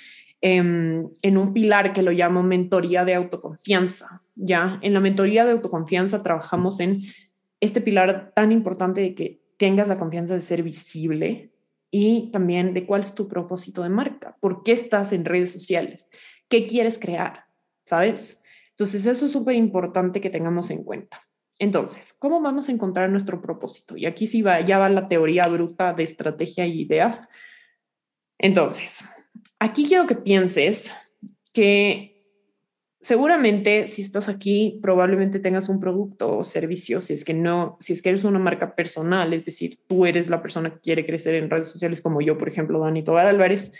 [0.42, 4.22] Em, en un pilar que lo llamo mentoría de autoconfianza.
[4.34, 7.02] Ya en la mentoría de autoconfianza trabajamos en
[7.60, 11.50] este pilar tan importante de que tengas la confianza de ser visible
[11.90, 16.10] y también de cuál es tu propósito de marca, por qué estás en redes sociales,
[16.48, 17.44] qué quieres crear,
[17.86, 18.42] ¿sabes?
[18.72, 21.25] Entonces eso es súper importante que tengamos en cuenta.
[21.58, 23.96] Entonces, ¿cómo vamos a encontrar nuestro propósito?
[23.96, 27.28] Y aquí sí va, ya va la teoría bruta de estrategia y ideas.
[28.38, 29.08] Entonces,
[29.58, 30.92] aquí quiero que pienses
[31.52, 32.16] que
[33.00, 37.92] seguramente si estás aquí, probablemente tengas un producto o servicio, si es que no, si
[37.92, 41.36] es que eres una marca personal, es decir, tú eres la persona que quiere crecer
[41.36, 43.72] en redes sociales como yo, por ejemplo, Dani Tobar Álvarez.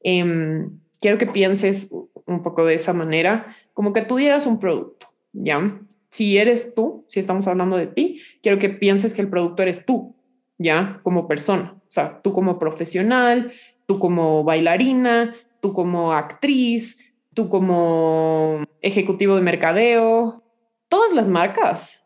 [0.00, 1.94] Em, quiero que pienses
[2.26, 5.80] un poco de esa manera, como que tuvieras un producto, ¿ya?
[6.14, 9.84] Si eres tú, si estamos hablando de ti, quiero que pienses que el producto eres
[9.84, 10.14] tú,
[10.58, 13.50] ya, como persona, o sea, tú como profesional,
[13.86, 20.44] tú como bailarina, tú como actriz, tú como ejecutivo de mercadeo,
[20.88, 22.04] todas las marcas,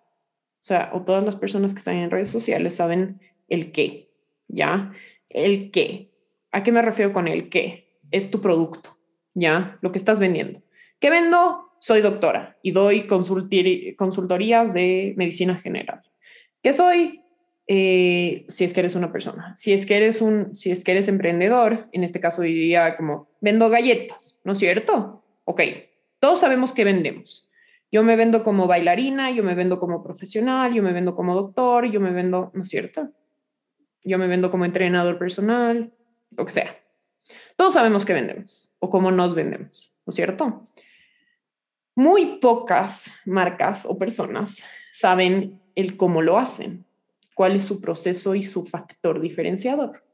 [0.54, 4.10] o sea, o todas las personas que están en redes sociales saben el qué,
[4.48, 4.90] ¿ya?
[5.28, 6.14] El qué.
[6.50, 8.00] ¿A qué me refiero con el qué?
[8.10, 8.96] Es tu producto,
[9.34, 9.76] ¿ya?
[9.82, 10.62] Lo que estás vendiendo.
[10.98, 11.67] ¿Qué vendo?
[11.80, 16.02] Soy doctora y doy consultorías de medicina general.
[16.62, 17.22] ¿Qué soy?
[17.70, 19.54] Eh, si es que eres una persona.
[19.54, 23.26] Si es que eres un, si es que eres emprendedor, en este caso diría como
[23.40, 25.22] vendo galletas, ¿no es cierto?
[25.44, 25.60] Ok,
[26.18, 27.46] todos sabemos que vendemos.
[27.90, 31.90] Yo me vendo como bailarina, yo me vendo como profesional, yo me vendo como doctor,
[31.90, 33.10] yo me vendo, ¿no es cierto?
[34.02, 35.92] Yo me vendo como entrenador personal,
[36.36, 36.76] lo que sea.
[37.56, 40.66] Todos sabemos que vendemos o cómo nos vendemos, ¿no es cierto?
[41.98, 46.84] Muy pocas marcas o personas saben el cómo lo hacen,
[47.34, 50.04] cuál es su proceso y su factor diferenciador.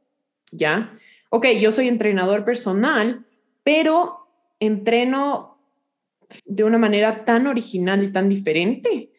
[0.50, 0.98] ¿Ya?
[1.28, 3.26] Ok, yo soy entrenador personal,
[3.62, 4.26] pero
[4.60, 5.58] entreno
[6.46, 9.10] de una manera tan original y tan diferente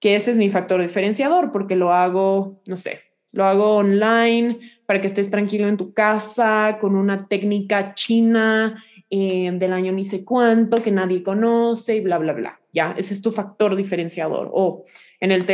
[0.00, 5.02] que ese es mi factor diferenciador porque lo hago, no sé, lo hago online para
[5.02, 10.24] que estés tranquilo en tu casa con una técnica china eh, del año ni sé
[10.24, 12.60] cuánto que nadie conoce y bla, bla, bla.
[12.72, 14.50] Ya, ese es tu factor diferenciador.
[14.52, 14.82] O
[15.20, 15.46] en el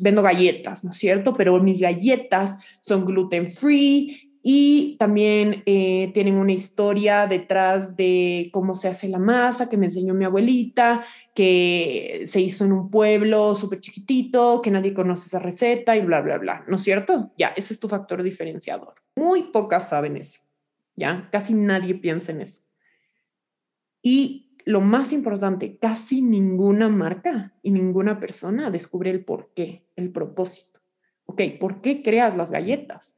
[0.00, 1.34] vendo galletas, ¿no es cierto?
[1.34, 8.74] Pero mis galletas son gluten free y también eh, tienen una historia detrás de cómo
[8.74, 13.54] se hace la masa que me enseñó mi abuelita, que se hizo en un pueblo
[13.54, 17.32] súper chiquitito, que nadie conoce esa receta y bla, bla, bla, ¿no es cierto?
[17.38, 18.94] Ya, ese es tu factor diferenciador.
[19.14, 20.40] Muy pocas saben eso,
[20.96, 21.28] ¿ya?
[21.30, 22.62] Casi nadie piensa en eso.
[24.02, 30.10] Y lo más importante, casi ninguna marca y ninguna persona descubre el por qué, el
[30.10, 30.80] propósito.
[31.24, 33.16] Ok, ¿por qué creas las galletas?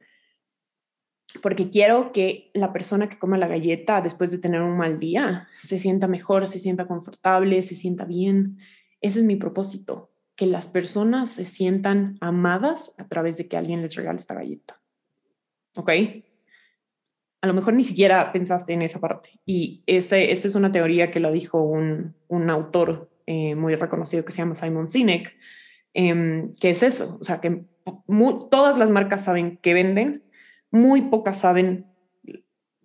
[1.41, 5.47] Porque quiero que la persona que coma la galleta después de tener un mal día
[5.57, 8.57] se sienta mejor, se sienta confortable, se sienta bien.
[9.01, 13.81] Ese es mi propósito, que las personas se sientan amadas a través de que alguien
[13.81, 14.81] les regale esta galleta.
[15.75, 15.91] ¿Ok?
[17.45, 19.39] A lo mejor ni siquiera pensaste en esa parte.
[19.45, 24.25] Y este, esta es una teoría que la dijo un, un autor eh, muy reconocido
[24.25, 25.37] que se llama Simon Sinek,
[25.93, 27.65] eh, que es eso, o sea, que
[28.49, 30.23] todas las marcas saben que venden,
[30.71, 31.85] muy pocas saben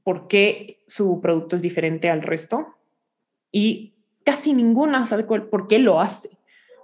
[0.05, 2.67] por qué su producto es diferente al resto
[3.51, 3.95] y
[4.25, 6.39] casi ninguna sabe por qué lo hace.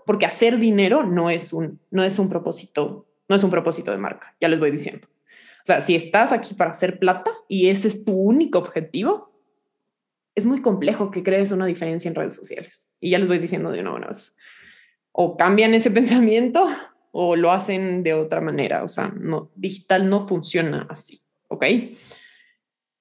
[0.07, 3.99] Porque hacer dinero no es un, no es un propósito, no es un propósito de
[3.99, 5.09] marca, ya les voy diciendo.
[5.67, 9.37] O sea, si estás aquí para hacer plata y ese es tu único objetivo,
[10.37, 12.93] es muy complejo que crees una diferencia en redes sociales.
[13.01, 14.37] Y ya les voy diciendo de una buena vez.
[15.11, 16.69] O cambian ese pensamiento
[17.11, 18.85] o lo hacen de otra manera.
[18.85, 21.21] O sea, no, digital no funciona así.
[21.49, 21.64] ¿Ok?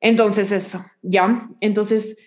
[0.02, 1.48] Entonces eso, ¿ya?
[1.62, 2.18] Entonces,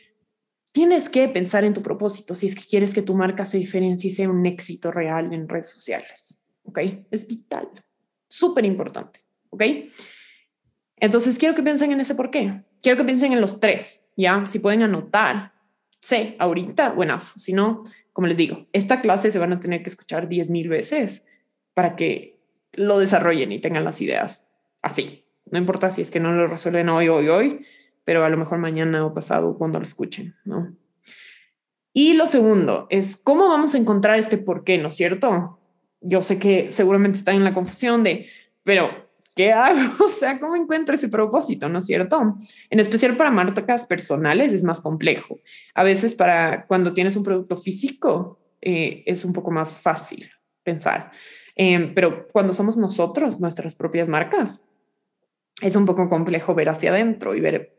[0.70, 4.06] tienes que pensar en tu propósito si es que quieres que tu marca se diferencie
[4.06, 6.48] y sea un éxito real en redes sociales.
[6.62, 6.78] ¿Ok?
[7.10, 7.68] Es vital,
[8.28, 9.24] súper importante.
[9.50, 9.64] ¿Ok?
[11.00, 12.62] Entonces, quiero que piensen en ese por qué.
[12.82, 14.44] Quiero que piensen en los tres, ¿ya?
[14.46, 15.52] Si pueden anotar.
[16.00, 17.38] Sé, ahorita, buenazo.
[17.38, 20.68] Si no, como les digo, esta clase se van a tener que escuchar 10 mil
[20.68, 21.26] veces
[21.74, 22.40] para que
[22.72, 25.24] lo desarrollen y tengan las ideas así.
[25.50, 27.66] No importa si es que no lo resuelven hoy, hoy, hoy,
[28.04, 30.74] pero a lo mejor mañana o pasado cuando lo escuchen, ¿no?
[31.92, 35.58] Y lo segundo es cómo vamos a encontrar este por qué, ¿no es cierto?
[36.00, 38.26] Yo sé que seguramente están en la confusión de,
[38.62, 39.07] pero
[39.38, 39.78] ¿qué hago?
[40.04, 41.68] O sea, ¿cómo encuentro ese propósito?
[41.68, 42.36] ¿No es cierto?
[42.70, 45.38] En especial para marcas personales es más complejo.
[45.74, 50.28] A veces para cuando tienes un producto físico eh, es un poco más fácil
[50.64, 51.12] pensar.
[51.54, 54.68] Em, pero cuando somos nosotros, nuestras propias marcas,
[55.62, 57.76] es un poco complejo ver hacia adentro y ver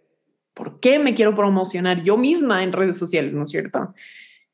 [0.53, 3.93] por qué me quiero promocionar yo misma en redes sociales, ¿no es cierto?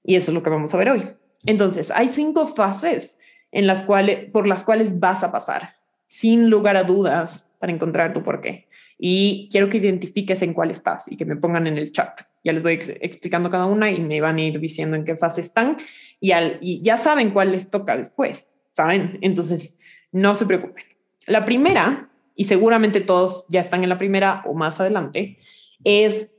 [0.04, 1.04] Y eso es lo que vamos a ver hoy.
[1.46, 3.20] Entonces, hay cinco fases
[3.52, 5.76] en las cuales, por las cuales vas a pasar,
[6.06, 8.68] sin lugar a dudas, para encontrar tu por qué.
[8.98, 12.22] Y quiero que identifiques en cuál estás y que me pongan en el chat.
[12.44, 15.42] Ya les voy explicando cada una y me van a ir diciendo en qué fase
[15.42, 15.78] están
[16.20, 19.18] y, al, y ya saben cuál les toca después, ¿saben?
[19.22, 19.80] Entonces,
[20.12, 20.84] no se preocupen.
[21.28, 25.38] La primera, y seguramente todos ya están en la primera o más adelante,
[25.84, 26.32] es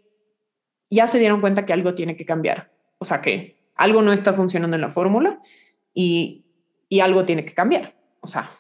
[0.89, 2.71] ya se dieron cuenta que algo tiene que cambiar.
[2.99, 5.41] O sea, que algo no está funcionando en la fórmula
[5.93, 6.47] y
[6.89, 7.95] y algo tiene que cambiar.
[8.21, 8.51] O sea,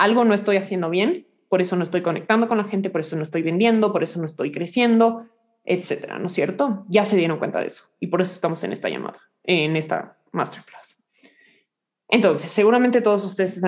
[0.00, 3.16] algo no estoy haciendo bien, por eso no estoy conectando con la gente, por eso
[3.16, 5.26] no estoy vendiendo, por eso no estoy creciendo,
[5.62, 6.86] etcétera, ¿no es cierto?
[6.88, 10.16] Ya se dieron cuenta de eso y por eso estamos en esta llamada, en esta
[10.32, 10.96] masterclass.
[12.08, 13.60] Entonces, seguramente todos ustedes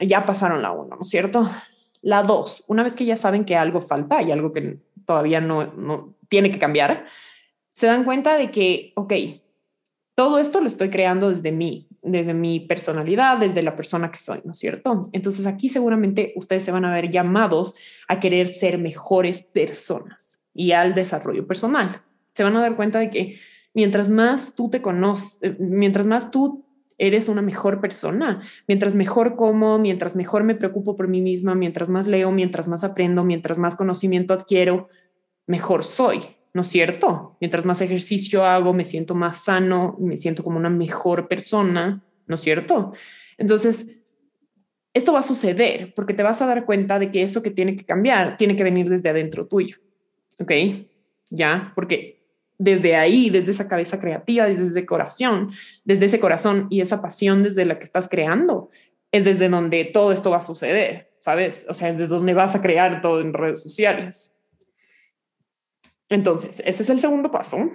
[0.00, 1.48] ya pasaron la uno, ¿no es cierto?
[2.02, 5.64] La dos, una vez que ya saben que algo falta y algo que todavía no,
[5.72, 7.06] no tiene que cambiar,
[7.72, 9.14] se dan cuenta de que, ok,
[10.14, 14.40] todo esto lo estoy creando desde mí, desde mi personalidad, desde la persona que soy,
[14.44, 15.08] ¿no es cierto?
[15.12, 17.74] Entonces aquí seguramente ustedes se van a ver llamados
[18.08, 22.02] a querer ser mejores personas y al desarrollo personal.
[22.34, 23.40] Se van a dar cuenta de que
[23.74, 26.64] mientras más tú te conoces, mientras más tú
[26.96, 31.88] eres una mejor persona, mientras mejor como, mientras mejor me preocupo por mí misma, mientras
[31.88, 34.88] más leo, mientras más aprendo, mientras más conocimiento adquiero,
[35.46, 36.20] mejor soy.
[36.52, 37.36] ¿No es cierto?
[37.40, 42.34] Mientras más ejercicio hago, me siento más sano, me siento como una mejor persona, ¿no
[42.34, 42.92] es cierto?
[43.38, 43.98] Entonces,
[44.92, 47.76] esto va a suceder porque te vas a dar cuenta de que eso que tiene
[47.76, 49.76] que cambiar tiene que venir desde adentro tuyo,
[50.38, 50.52] ¿ok?
[51.30, 52.20] Ya, porque
[52.58, 55.50] desde ahí, desde esa cabeza creativa, desde ese corazón,
[55.84, 58.68] desde ese corazón y esa pasión desde la que estás creando,
[59.12, 61.64] es desde donde todo esto va a suceder, ¿sabes?
[61.68, 64.39] O sea, es desde donde vas a crear todo en redes sociales.
[66.10, 67.70] Entonces, ese es el segundo paso.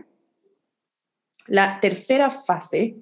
[1.47, 2.97] La tercera fase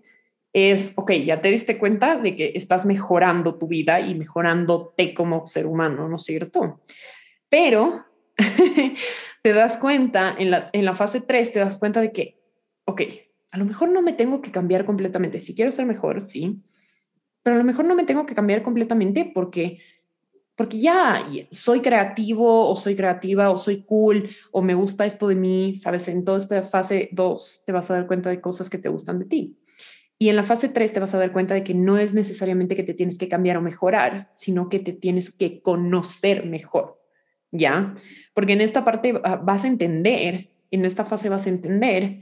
[0.53, 5.47] es, ok, ya te diste cuenta de que estás mejorando tu vida y mejorándote como
[5.47, 6.81] ser humano, ¿no es cierto?
[7.49, 8.05] Pero
[9.41, 12.39] te das cuenta, en la, en la fase 3, te das cuenta de que,
[12.85, 13.01] ok,
[13.49, 15.39] a lo mejor no me tengo que cambiar completamente.
[15.39, 16.61] Si quiero ser mejor, sí,
[17.41, 19.79] pero a lo mejor no me tengo que cambiar completamente porque
[20.55, 25.35] porque ya soy creativo o soy creativa o soy cool o me gusta esto de
[25.35, 28.77] mí, sabes, en toda esta fase 2 te vas a dar cuenta de cosas que
[28.77, 29.57] te gustan de ti.
[30.19, 32.75] Y en la fase 3 te vas a dar cuenta de que no es necesariamente
[32.75, 37.01] que te tienes que cambiar o mejorar, sino que te tienes que conocer mejor,
[37.51, 37.95] ¿ya?
[38.33, 42.21] Porque en esta parte vas a entender, en esta fase vas a entender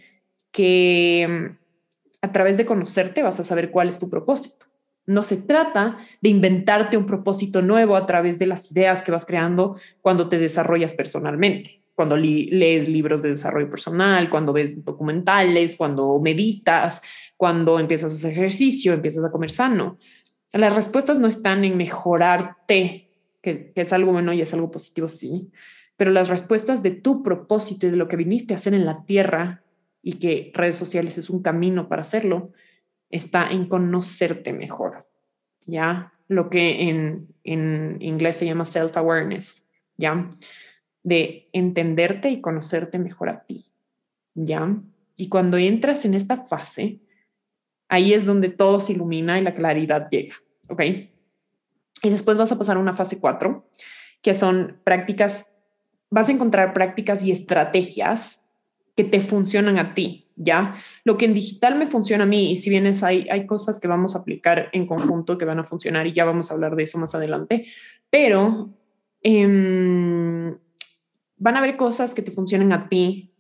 [0.52, 1.58] que mm,
[2.22, 4.61] a través de conocerte vas a saber cuál es tu propósito.
[5.06, 9.26] No se trata de inventarte un propósito nuevo a través de las ideas que vas
[9.26, 16.20] creando cuando te desarrollas personalmente, cuando lees libros de desarrollo personal, cuando ves documentales, cuando
[16.20, 17.02] meditas,
[17.36, 19.98] cuando empiezas a hacer ejercicio, empiezas a comer sano.
[20.54, 23.10] Las respuestas no están en mejorarte,
[23.42, 25.50] que, que es algo bueno y es algo positivo, sí,
[25.98, 29.06] pero las respuestas de tu propósito y de lo que viniste a hacer en la
[29.06, 29.64] tierra
[30.02, 32.52] y que redes sociales es un camino para hacerlo,
[33.12, 35.08] está en conocerte mejor,
[35.66, 36.14] ¿ya?
[36.28, 40.30] Lo que en, en inglés se llama self-awareness, ¿ya?
[41.04, 43.72] De entenderte y conocerte mejor a ti,
[44.34, 44.76] ¿ya?
[45.16, 47.00] Y cuando entras en esta fase,
[47.90, 50.36] ahí es donde todo se ilumina y la claridad llega,
[50.70, 50.82] ¿ok?
[52.04, 53.70] Y después vas a pasar a una fase 4,
[54.22, 55.52] que son prácticas,
[56.10, 58.44] vas a encontrar prácticas y estrategias
[58.96, 60.76] que te funcionan a ti, ¿ya?
[61.04, 63.88] Lo que en digital me funciona a mí, y si bien hay, hay cosas que
[63.88, 66.84] vamos a aplicar en conjunto que van a funcionar y ya vamos a hablar de
[66.84, 67.66] eso más adelante,
[68.10, 68.70] pero
[69.22, 70.58] em,
[71.38, 73.32] van a haber cosas que te funcionen a ti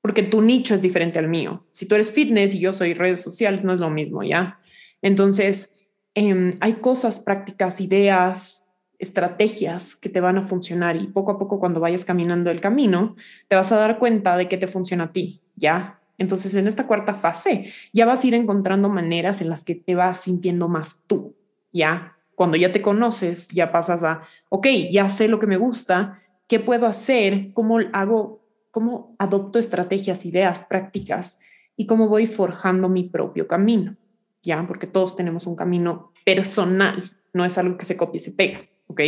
[0.00, 1.64] porque tu nicho es diferente al mío.
[1.70, 4.58] Si tú eres fitness y yo soy redes sociales, no es lo mismo, ¿ya?
[5.00, 5.78] Entonces,
[6.14, 8.62] em, hay cosas, prácticas, ideas,
[8.98, 13.16] estrategias que te van a funcionar y poco a poco cuando vayas caminando el camino,
[13.48, 16.01] te vas a dar cuenta de que te funciona a ti, ¿ya?
[16.22, 19.96] Entonces, en esta cuarta fase, ya vas a ir encontrando maneras en las que te
[19.96, 21.34] vas sintiendo más tú,
[21.72, 22.16] ¿ya?
[22.36, 26.60] Cuando ya te conoces, ya pasas a, ok, ya sé lo que me gusta, ¿qué
[26.60, 27.52] puedo hacer?
[27.54, 28.40] ¿Cómo hago?
[28.70, 31.40] ¿Cómo adopto estrategias, ideas, prácticas?
[31.76, 33.96] Y cómo voy forjando mi propio camino,
[34.44, 34.64] ¿ya?
[34.68, 38.60] Porque todos tenemos un camino personal, no es algo que se copie y se pega,
[38.86, 39.00] ¿ok?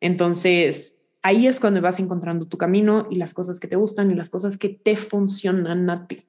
[0.00, 0.95] Entonces,
[1.26, 4.30] ahí es cuando vas encontrando tu camino y las cosas que te gustan y las
[4.30, 6.24] cosas que te funcionan a ti.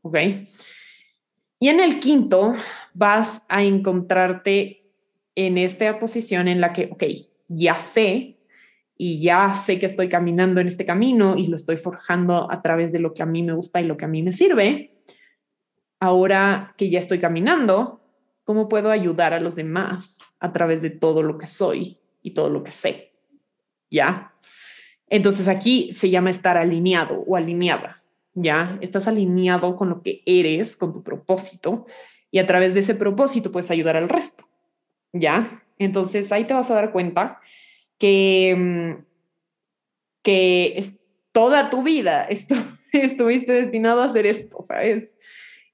[0.00, 0.16] ¿Ok?
[1.60, 2.54] Y en el quinto,
[2.94, 4.86] vas a encontrarte
[5.34, 7.04] en esta posición en la que, ok,
[7.48, 8.38] ya sé
[8.96, 12.90] y ya sé que estoy caminando en este camino y lo estoy forjando a través
[12.90, 15.02] de lo que a mí me gusta y lo que a mí me sirve.
[16.00, 18.00] Ahora que ya estoy caminando,
[18.44, 22.48] ¿cómo puedo ayudar a los demás a través de todo lo que soy y todo
[22.48, 23.12] lo que sé?
[23.90, 24.32] ¿Ya?
[25.10, 27.96] Entonces aquí se llama estar alineado o alineada.
[28.34, 28.78] ¿Ya?
[28.80, 31.86] Estás alineado con lo que eres, con tu propósito
[32.30, 34.44] y a través de ese propósito puedes ayudar al resto.
[35.12, 35.62] ¿Ya?
[35.78, 37.40] Entonces ahí te vas a dar cuenta
[37.98, 39.04] que, mm,
[40.22, 40.98] que es
[41.32, 42.28] toda tu vida
[42.92, 45.14] estuviste destinado a hacer esto, ¿sabes?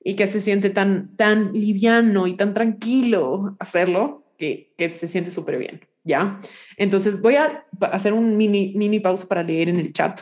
[0.03, 5.31] Y que se siente tan, tan liviano y tan tranquilo hacerlo que, que se siente
[5.31, 6.41] súper bien, ¿ya?
[6.77, 10.21] Entonces voy a hacer un mini, mini pausa para leer en el chat,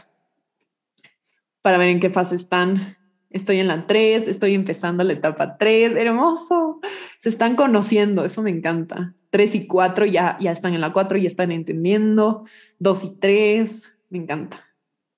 [1.60, 2.96] para ver en qué fase están.
[3.30, 6.80] Estoy en la 3, estoy empezando la etapa 3, hermoso.
[7.18, 9.14] Se están conociendo, eso me encanta.
[9.30, 12.44] 3 y 4 ya, ya están en la 4, ya están entendiendo.
[12.78, 14.62] 2 y 3, me encanta.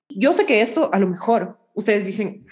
[0.09, 2.45] Yo sé que esto a lo mejor ustedes dicen,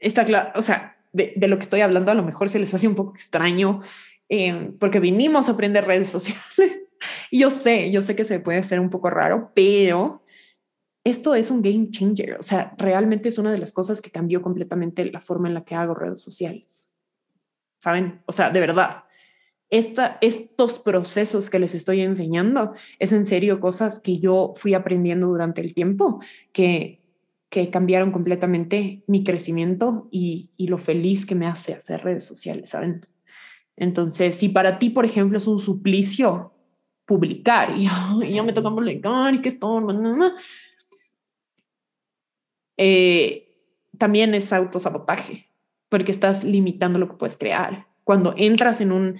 [0.00, 2.72] está claro, o sea, de, de, lo que estoy hablando a lo mejor se les
[2.74, 3.82] hace un poco extraño
[4.28, 6.81] eh, porque vinimos a aprender redes sociales.
[7.30, 10.22] Yo sé, yo sé que se puede hacer un poco raro, pero
[11.04, 12.38] esto es un game changer.
[12.38, 15.64] O sea, realmente es una de las cosas que cambió completamente la forma en la
[15.64, 16.90] que hago redes sociales.
[17.78, 18.22] ¿Saben?
[18.26, 19.04] O sea, de verdad
[19.72, 25.28] esta, estos procesos que les estoy enseñando es en serio cosas que yo fui aprendiendo
[25.28, 26.20] durante el tiempo,
[26.52, 27.00] que,
[27.48, 32.68] que cambiaron completamente mi crecimiento y, y lo feliz que me hace hacer redes sociales,
[32.68, 33.06] ¿saben?
[33.74, 36.52] Entonces, si para ti, por ejemplo, es un suplicio
[37.04, 40.32] publicar y, ya me toca publicar y que esto, no,
[42.76, 43.48] eh,
[43.98, 45.48] también es autosabotaje,
[45.88, 47.86] porque estás limitando lo que puedes crear.
[48.04, 49.18] Cuando entras en un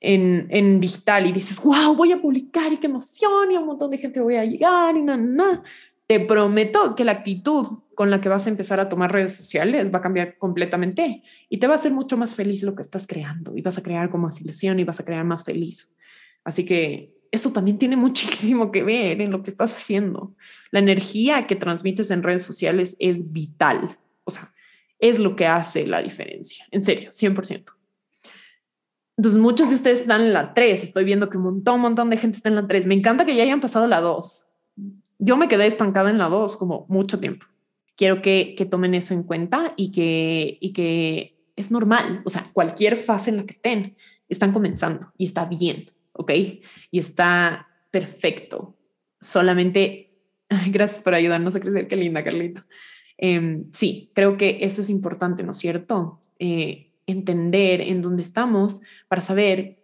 [0.00, 3.66] en, en, digital y dices, wow, voy a publicar y qué emoción y a un
[3.66, 5.62] montón de gente voy a llegar y nada, nada.
[6.06, 9.92] Te prometo que la actitud con la que vas a empezar a tomar redes sociales
[9.92, 13.06] va a cambiar completamente y te va a hacer mucho más feliz lo que estás
[13.06, 15.90] creando y vas a crear como más ilusión y vas a crear más feliz.
[16.44, 20.34] Así que eso también tiene muchísimo que ver en lo que estás haciendo.
[20.70, 23.98] La energía que transmites en redes sociales es vital.
[24.24, 24.52] O sea,
[24.98, 26.66] es lo que hace la diferencia.
[26.70, 27.72] En serio, 100%.
[29.16, 30.84] Entonces, muchos de ustedes están en la 3.
[30.84, 32.86] Estoy viendo que un montón, un montón de gente está en la 3.
[32.86, 34.44] Me encanta que ya hayan pasado la 2.
[35.18, 37.46] Yo me quedé estancada en la 2 como mucho tiempo.
[37.96, 42.22] Quiero que, que tomen eso en cuenta y que, y que es normal.
[42.24, 43.96] O sea, cualquier fase en la que estén,
[44.28, 46.32] están comenzando y está bien, ¿ok?
[46.90, 48.76] Y está perfecto.
[49.20, 50.18] Solamente,
[50.70, 51.88] gracias por ayudarnos a crecer.
[51.88, 52.66] Qué linda, Carlita.
[53.16, 56.20] Eh, sí, creo que eso es importante, ¿no es cierto?
[56.38, 59.82] Eh, entender en dónde estamos para saber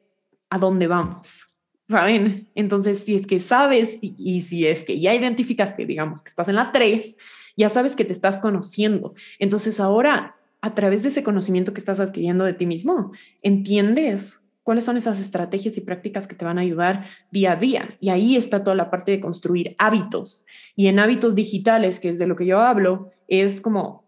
[0.50, 1.44] a dónde vamos.
[1.88, 2.48] ¿Saben?
[2.54, 6.56] Entonces, si es que sabes y, si es que ya identificaste, digamos, que estás en
[6.56, 7.16] la 3,
[7.56, 9.14] ya sabes que te estás conociendo.
[9.38, 13.12] Entonces, ahora, a través de ese conocimiento que estás adquiriendo de ti mismo,
[13.42, 17.96] entiendes cuáles son esas estrategias y prácticas que te van a ayudar día a día.
[18.00, 20.44] Y ahí está toda la parte de construir hábitos.
[20.74, 24.04] Y en hábitos digitales, que es de lo que yo hablo, es como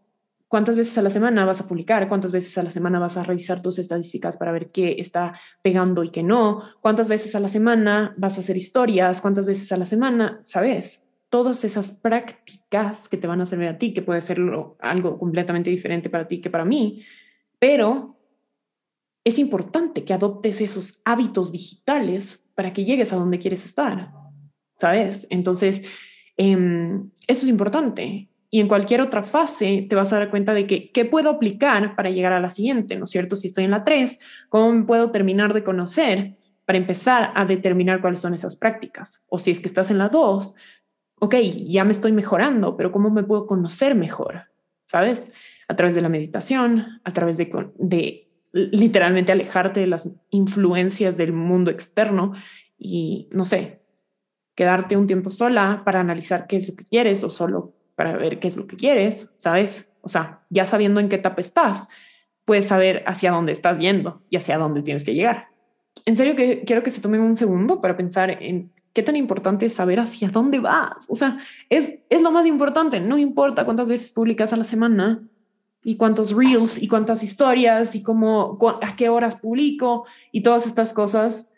[0.48, 3.22] cuántas veces a la semana vas a publicar, cuántas veces a la semana vas a
[3.22, 7.48] revisar tus estadísticas para ver qué está pegando y qué no, cuántas veces a la
[7.48, 11.06] semana vas a hacer historias, cuántas veces a la semana, ¿sabes?
[11.28, 14.40] Todas esas prácticas que te van a servir a ti, que puede ser
[14.80, 17.04] algo completamente diferente para ti que para mí,
[17.58, 18.15] pero
[19.26, 24.12] es importante que adoptes esos hábitos digitales para que llegues a donde quieres estar,
[24.76, 25.26] ¿sabes?
[25.30, 25.90] Entonces,
[26.36, 30.68] em, eso es importante y en cualquier otra fase te vas a dar cuenta de
[30.68, 33.34] que qué puedo aplicar para llegar a la siguiente, ¿no es cierto?
[33.34, 38.00] Si estoy en la 3, ¿cómo me puedo terminar de conocer para empezar a determinar
[38.00, 39.26] cuáles son esas prácticas?
[39.28, 40.54] O si es que estás en la 2,
[41.18, 41.34] ok,
[41.66, 44.44] ya me estoy mejorando, pero ¿cómo me puedo conocer mejor?
[44.84, 45.32] ¿Sabes?
[45.66, 48.25] A través de la meditación, a través de, de
[48.56, 52.32] literalmente alejarte de las influencias del mundo externo
[52.78, 53.82] y, no sé,
[54.54, 58.40] quedarte un tiempo sola para analizar qué es lo que quieres o solo para ver
[58.40, 59.92] qué es lo que quieres, ¿sabes?
[60.00, 61.88] O sea, ya sabiendo en qué etapa estás,
[62.44, 65.48] puedes saber hacia dónde estás yendo y hacia dónde tienes que llegar.
[66.04, 69.66] En serio que quiero que se tomen un segundo para pensar en qué tan importante
[69.66, 71.06] es saber hacia dónde vas.
[71.08, 71.38] O sea,
[71.68, 73.00] es, es lo más importante.
[73.00, 75.22] No importa cuántas veces publicas a la semana
[75.86, 80.92] y cuántos reels y cuántas historias y cómo, a qué horas publico y todas estas
[80.92, 81.48] cosas,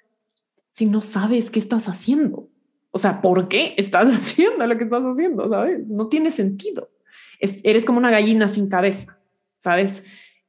[0.71, 2.47] si no sabes qué estás haciendo.
[2.91, 5.49] O sea, ¿por qué estás haciendo lo que estás haciendo?
[5.49, 5.89] ¿Sabes?
[5.89, 6.91] No tiene sentido.
[7.41, 9.19] eres como una gallina sin cabeza,
[9.57, 10.05] ¿sabes?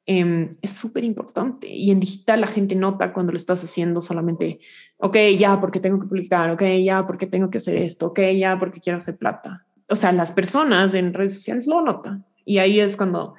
[0.06, 1.70] Em, es súper importante.
[1.70, 4.60] Y en digital la gente nota cuando lo estás haciendo solamente,
[4.98, 8.60] ok, ya porque tengo que publicar, ok, ya porque tengo que hacer esto, ok, ya
[8.60, 9.66] porque quiero hacer plata.
[9.88, 12.26] O sea, las personas en redes sociales lo notan.
[12.44, 13.36] Y ahí es cuando,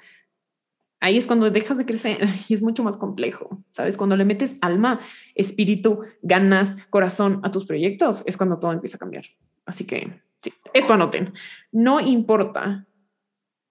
[1.00, 3.62] ahí es cuando dejas de crecer y es mucho más complejo.
[3.70, 3.96] ¿Sabes?
[3.96, 5.00] Cuando le metes alma,
[5.34, 9.24] espíritu, ganas, corazón a tus proyectos, es cuando todo empieza a cambiar.
[9.64, 11.32] Así que, sí, esto anoten.
[11.72, 12.86] No importa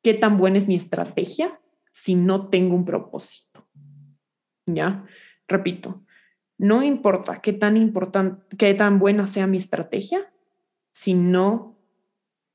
[0.01, 1.59] qué tan buena es mi estrategia,
[1.91, 3.67] si no tengo un propósito.
[4.65, 5.05] ¿Ya?
[5.47, 6.03] Repito,
[6.57, 10.31] no importa qué tan importante, qué tan buena sea mi estrategia,
[10.91, 11.77] si no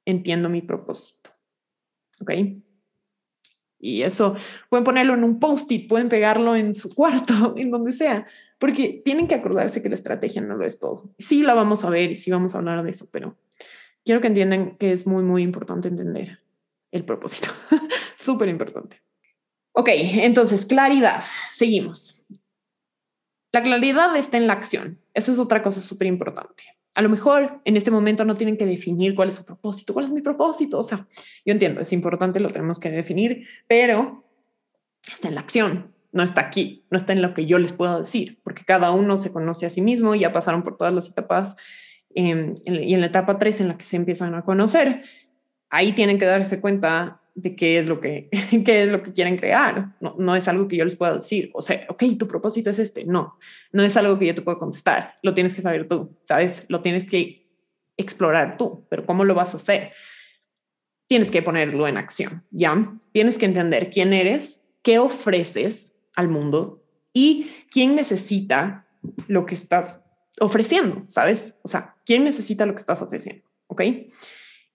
[0.05, 1.31] entiendo mi propósito.
[2.21, 2.31] ¿Ok?
[3.85, 4.35] Y eso
[4.71, 8.27] pueden ponerlo en un post-it, pueden pegarlo en su cuarto, en donde sea,
[8.59, 11.11] porque tienen que acordarse que la estrategia no lo es todo.
[11.19, 13.37] Sí la vamos a ver y sí vamos a hablar de eso, pero
[14.03, 16.41] quiero que entiendan que es muy, muy importante entender
[16.93, 17.51] el propósito.
[18.17, 19.03] Súper importante.
[19.73, 21.23] Ok, entonces, claridad.
[21.51, 22.25] Seguimos.
[23.53, 24.99] La claridad está en la acción.
[25.13, 26.65] Esa es otra cosa súper importante.
[26.95, 30.07] A lo mejor en este momento no tienen que definir cuál es su propósito, cuál
[30.07, 30.79] es mi propósito.
[30.79, 31.07] O sea,
[31.45, 34.25] yo entiendo, es importante, lo tenemos que definir, pero
[35.11, 37.99] está en la acción, no está aquí, no está en lo que yo les puedo
[37.99, 41.57] decir, porque cada uno se conoce a sí mismo ya pasaron por todas las etapas.
[42.15, 45.03] Em, y en la etapa 3 en la que se empiezan a conocer,
[45.71, 48.29] ahí tienen que darse cuenta de qué es lo que,
[48.65, 49.95] qué es lo que quieren crear.
[50.01, 51.51] No, no es algo que yo les pueda decir.
[51.55, 53.05] O sea, ok, tu propósito es este.
[53.05, 53.39] No,
[53.73, 55.15] no es algo que yo te pueda contestar.
[55.23, 56.65] Lo tienes que saber tú, ¿sabes?
[56.69, 57.45] Lo tienes que
[57.97, 59.93] explorar tú, pero ¿cómo lo vas a hacer?
[61.07, 62.97] Tienes que ponerlo en acción, ¿ya?
[63.13, 66.83] Tienes que entender quién eres, qué ofreces al mundo
[67.13, 68.89] y quién necesita
[69.29, 70.03] lo que estás
[70.41, 71.57] ofreciendo, ¿sabes?
[71.63, 73.83] O sea, quién necesita lo que estás ofreciendo, ¿ok?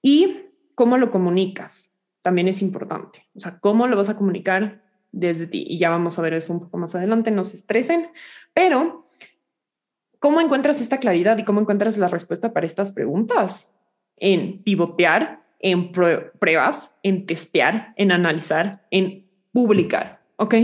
[0.02, 0.38] Y
[0.76, 1.89] cómo lo comunicas
[2.22, 3.28] también es importante.
[3.36, 5.66] O sea, cómo lo vas a comunicar desde ti.
[5.68, 8.10] Y ya vamos a ver eso un poco más adelante, no se estresen,
[8.54, 9.02] pero
[10.20, 13.76] ¿cómo encuentras esta claridad y cómo encuentras la respuesta para estas preguntas?
[14.18, 20.20] En pivotear, en pruebas, en testear, en analizar, en publicar.
[20.38, 20.56] ¿Ok?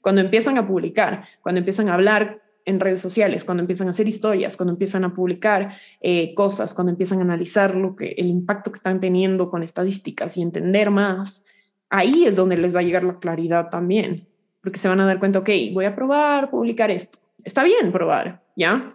[0.00, 4.08] Cuando empiezan a publicar, cuando empiezan a hablar en redes sociales, cuando empiezan a hacer
[4.08, 8.70] historias, cuando empiezan a publicar eh, cosas, cuando empiezan a analizar lo que, el impacto
[8.70, 11.44] que están teniendo con estadísticas y entender más,
[11.88, 14.26] ahí es donde les va a llegar la claridad también,
[14.62, 17.18] porque se van a dar cuenta, ok, voy a probar publicar esto.
[17.44, 18.94] Está bien probar, ¿ya?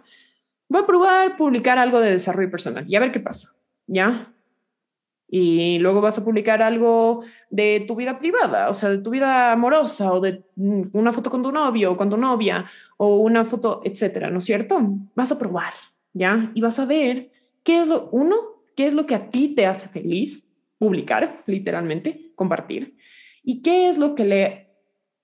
[0.68, 3.50] Voy a probar publicar algo de desarrollo personal y a ver qué pasa,
[3.86, 4.32] ¿ya?
[5.28, 9.52] Y luego vas a publicar algo de tu vida privada, o sea, de tu vida
[9.52, 12.66] amorosa o de mm, una foto con tu novio o con tu novia
[12.96, 14.78] o una foto, etcétera, ¿no es cierto?
[15.14, 15.72] Vas a probar,
[16.12, 16.52] ¿ya?
[16.54, 17.30] Y vas a ver
[17.64, 18.36] qué es lo, uno,
[18.76, 22.96] qué es lo que a ti te hace feliz publicar, literalmente, compartir,
[23.42, 24.66] y qué es lo que le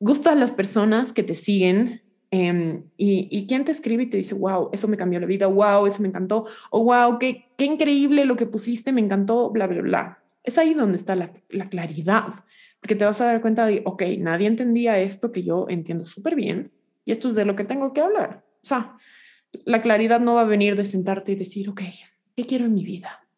[0.00, 2.02] gusta a las personas que te siguen
[2.34, 5.48] Em, y, y quién te escribe y te dice, wow, eso me cambió la vida,
[5.48, 9.68] wow, eso me encantó, o wow, qué, qué increíble lo que pusiste, me encantó, bla,
[9.68, 10.18] bla, bla.
[10.42, 12.44] Es ahí donde está la, la claridad,
[12.80, 16.34] porque te vas a dar cuenta de, ok, nadie entendía esto que yo entiendo súper
[16.34, 16.72] bien
[17.04, 18.44] y esto es de lo que tengo que hablar.
[18.64, 18.96] O sea,
[19.64, 21.82] la claridad no va a venir de sentarte y decir, ok,
[22.34, 23.28] ¿qué quiero en mi vida?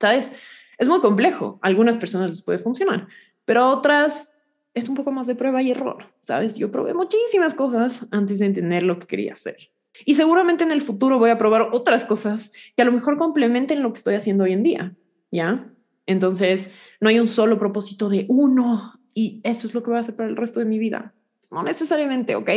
[0.00, 0.32] ¿Sabes?
[0.76, 1.60] Es muy complejo.
[1.62, 3.06] Algunas personas les puede funcionar,
[3.44, 4.32] pero otras
[4.74, 6.56] es un poco más de prueba y error, ¿sabes?
[6.56, 9.70] Yo probé muchísimas cosas antes de entender lo que quería hacer.
[10.04, 13.82] Y seguramente en el futuro voy a probar otras cosas que a lo mejor complementen
[13.82, 14.94] lo que estoy haciendo hoy en día,
[15.30, 15.70] ¿ya?
[16.06, 20.00] Entonces, no hay un solo propósito de uno y eso es lo que voy a
[20.00, 21.14] hacer para el resto de mi vida.
[21.50, 22.50] No necesariamente, ¿ok?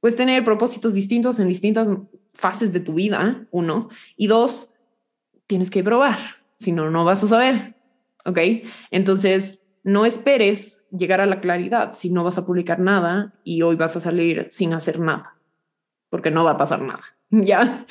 [0.00, 1.88] Puedes tener propósitos distintos en distintas
[2.34, 3.88] fases de tu vida, uno.
[4.16, 4.74] Y dos,
[5.46, 6.18] tienes que probar,
[6.56, 7.74] si no, no vas a saber,
[8.24, 8.38] ¿ok?
[8.90, 13.76] Entonces, no esperes llegar a la claridad si no vas a publicar nada y hoy
[13.76, 15.31] vas a salir sin hacer nada,
[16.12, 17.86] porque no va a pasar nada, ¿ya?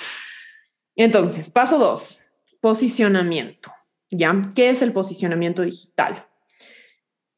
[0.96, 3.72] Entonces, paso dos, posicionamiento,
[4.12, 4.40] ¿ya?
[4.54, 6.28] ¿Qué es el posicionamiento digital?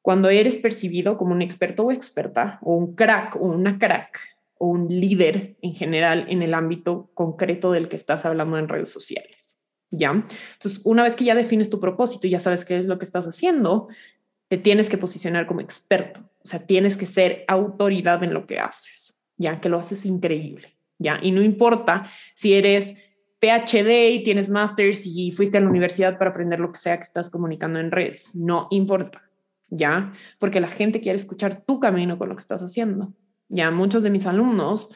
[0.01, 4.19] Cuando eres percibido como un experto o experta, o un crack o una crack,
[4.57, 8.89] o un líder en general en el ámbito concreto del que estás hablando en redes
[8.89, 9.63] sociales.
[9.89, 10.09] ¿Ya?
[10.09, 13.05] Entonces, una vez que ya defines tu propósito y ya sabes qué es lo que
[13.05, 13.87] estás haciendo,
[14.49, 18.59] te tienes que posicionar como experto, o sea, tienes que ser autoridad en lo que
[18.59, 20.72] haces, ya que lo haces increíble,
[21.03, 22.95] ya, y no importa si eres
[23.39, 27.03] PhD y tienes másters y fuiste a la universidad para aprender lo que sea que
[27.03, 29.21] estás comunicando en redes, no importa,
[29.69, 33.13] ya, porque la gente quiere escuchar tu camino con lo que estás haciendo.
[33.49, 34.89] Ya muchos de mis alumnos,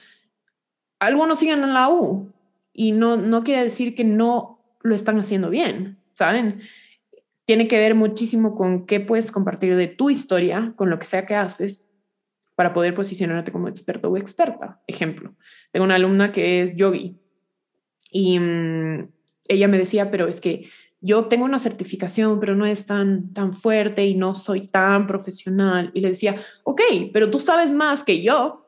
[0.99, 2.31] algunos siguen en la U
[2.73, 6.61] y no, no quiere decir que no lo están haciendo bien, ¿saben?
[7.45, 11.25] Tiene que ver muchísimo con qué puedes compartir de tu historia, con lo que sea
[11.25, 11.86] que haces,
[12.57, 14.81] para poder posicionarte como experto o experta.
[14.87, 15.35] Ejemplo,
[15.71, 17.15] tengo una alumna que es yogi
[18.11, 19.11] y mm,
[19.47, 20.67] ella me decía, pero es que
[20.99, 25.91] yo tengo una certificación, pero no es tan, tan fuerte y no soy tan profesional.
[25.93, 26.81] Y le decía, ok,
[27.13, 28.65] pero tú sabes más que yo.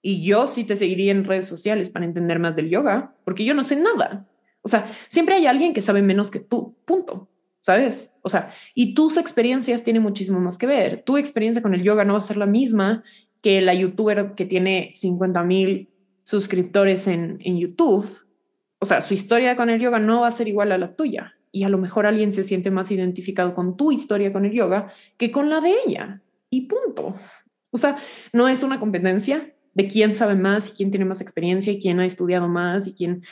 [0.00, 3.52] Y yo sí te seguiría en redes sociales para entender más del yoga, porque yo
[3.52, 4.28] no sé nada.
[4.62, 7.28] O sea, siempre hay alguien que sabe menos que tú, punto.
[7.58, 8.14] ¿Sabes?
[8.20, 11.02] O sea, y tus experiencias tienen muchísimo más que ver.
[11.02, 13.02] Tu experiencia con el yoga no va a ser la misma
[13.44, 15.90] que la youtuber que tiene 50 mil
[16.22, 18.08] suscriptores en, en YouTube.
[18.78, 21.34] O sea, su historia con el yoga no va a ser igual a la tuya
[21.52, 24.94] y a lo mejor alguien se siente más identificado con tu historia con el yoga
[25.18, 26.22] que con la de ella.
[26.48, 27.16] Y punto.
[27.70, 27.98] O sea,
[28.32, 32.00] no es una competencia de quién sabe más y quién tiene más experiencia y quién
[32.00, 33.24] ha estudiado más y quién...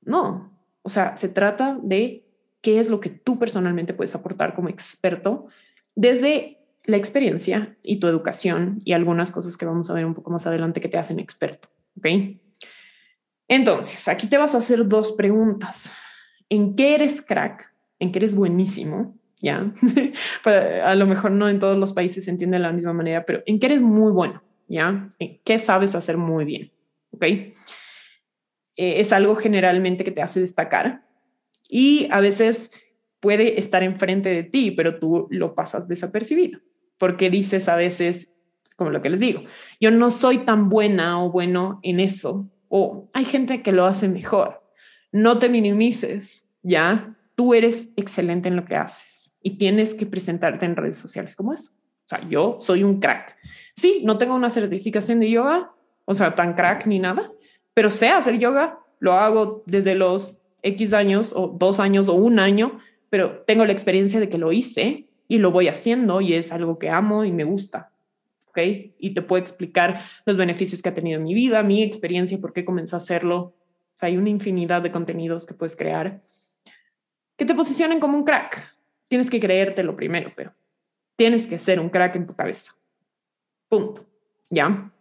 [0.00, 2.26] No, o sea, se trata de
[2.62, 5.46] qué es lo que tú personalmente puedes aportar como experto
[5.94, 10.30] desde la experiencia y tu educación y algunas cosas que vamos a ver un poco
[10.30, 11.68] más adelante que te hacen experto.
[11.96, 12.06] ¿Ok?
[13.48, 15.92] Entonces, aquí te vas a hacer dos preguntas
[16.48, 19.72] en qué eres crack, en qué eres buenísimo, ya.
[20.84, 23.42] a lo mejor no en todos los países se entiende de la misma manera, pero
[23.46, 25.08] en qué eres muy bueno, ya.
[25.18, 26.72] ¿En qué sabes hacer muy bien,
[27.10, 27.22] ok.
[27.24, 27.54] Eh,
[28.76, 31.04] es algo generalmente que te hace destacar
[31.68, 32.72] y a veces
[33.20, 36.60] puede estar enfrente de ti, pero tú lo pasas desapercibido,
[37.02, 38.28] porque dices a veces,
[38.76, 39.42] como lo que les digo,
[39.80, 44.06] yo no soy tan buena o bueno en eso, o hay gente que lo hace
[44.06, 44.62] mejor.
[45.10, 50.64] No te minimices, ya tú eres excelente en lo que haces y tienes que presentarte
[50.64, 51.72] en redes sociales como eso.
[51.72, 53.36] O sea, yo soy un crack.
[53.74, 55.72] Sí, no tengo una certificación de yoga,
[56.04, 57.32] o sea, tan crack ni nada,
[57.74, 62.38] pero sé hacer yoga, lo hago desde los X años o dos años o un
[62.38, 62.78] año,
[63.10, 66.78] pero tengo la experiencia de que lo hice y lo voy haciendo y es algo
[66.78, 67.90] que amo y me gusta.
[68.48, 68.58] ¿Ok?
[68.98, 72.52] Y te puedo explicar los beneficios que ha tenido en mi vida, mi experiencia, por
[72.52, 73.38] qué comenzó a hacerlo.
[73.38, 73.54] O
[73.94, 76.20] sea, hay una infinidad de contenidos que puedes crear
[77.38, 78.76] que te posicionen como un crack.
[79.08, 80.52] Tienes que creértelo primero, pero
[81.16, 82.76] tienes que ser un crack en tu cabeza.
[83.70, 84.04] Punto.
[84.50, 84.92] ¿Ya?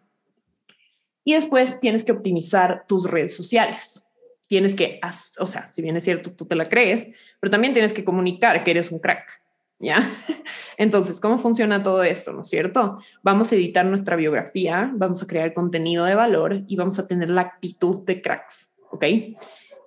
[1.26, 4.08] Y después tienes que optimizar tus redes sociales.
[4.48, 5.02] Tienes que,
[5.40, 7.10] o sea, si bien es cierto, tú te la crees,
[7.42, 9.41] pero también tienes que comunicar que eres un crack.
[9.82, 10.08] ¿Ya?
[10.78, 12.32] Entonces, ¿cómo funciona todo eso?
[12.34, 13.00] ¿No es cierto?
[13.24, 17.30] Vamos a editar nuestra biografía, vamos a crear contenido de valor y vamos a tener
[17.30, 18.74] la actitud de cracks.
[18.92, 19.06] ¿Ok?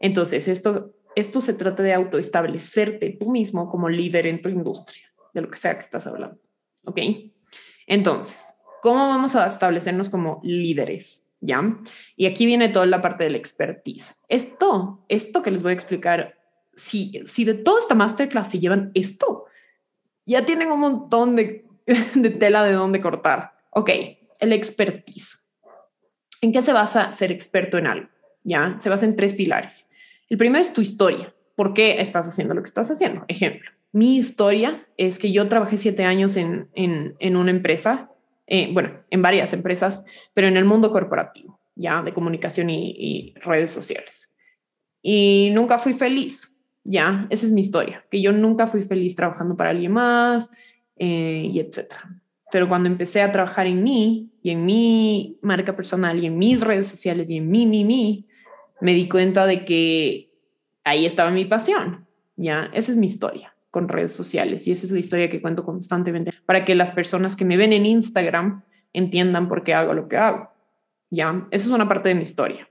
[0.01, 5.43] Entonces, esto esto se trata de autoestablecerte tú mismo como líder en tu industria, de
[5.43, 6.39] lo que sea que estás hablando.
[6.85, 6.99] ¿Ok?
[7.87, 11.29] Entonces, ¿cómo vamos a establecernos como líderes?
[11.41, 11.79] ¿Ya?
[12.17, 14.23] Y aquí viene toda la parte del expertise.
[14.29, 16.39] Esto, esto que les voy a explicar,
[16.75, 19.44] si, si de toda esta masterclass se llevan esto,
[20.27, 21.64] ya tienen un montón de,
[22.39, 23.55] tela de dónde cortar.
[23.70, 23.91] Ok,
[24.41, 25.47] el expertise.
[26.41, 28.09] ¿En qué se basa ser experto en algo?
[28.43, 28.77] ¿Ya?
[28.79, 29.89] Se basa en tres pilares.
[30.29, 31.35] El primero es tu historia.
[31.57, 33.25] ¿Por qué estás haciendo lo que estás haciendo?
[33.29, 38.11] Ejemplo, mi historia es que yo trabajé siete años en, en, una empresa,
[38.49, 40.05] eh, bueno, en varias empresas,
[40.35, 44.37] pero en el mundo corporativo, ya de comunicación y, redes sociales.
[45.01, 46.54] Y nunca fui feliz,
[46.85, 50.55] ya, esa es mi historia, que yo nunca fui feliz trabajando para alguien más
[50.97, 52.20] eh, y etcétera.
[52.53, 56.61] Pero cuando empecé a trabajar en mí y en mi marca personal y en mis
[56.61, 58.26] redes sociales y en mi, mi, mi,
[58.80, 60.30] me di cuenta de que
[60.85, 62.06] ahí estaba mi pasión.
[62.36, 65.65] Ya, esa es mi historia con redes sociales y esa es la historia que cuento
[65.65, 68.62] constantemente para que las personas que me ven en Instagram
[68.93, 70.51] entiendan por qué hago lo que hago.
[71.11, 72.69] Ya, esa es una parte de mi historia.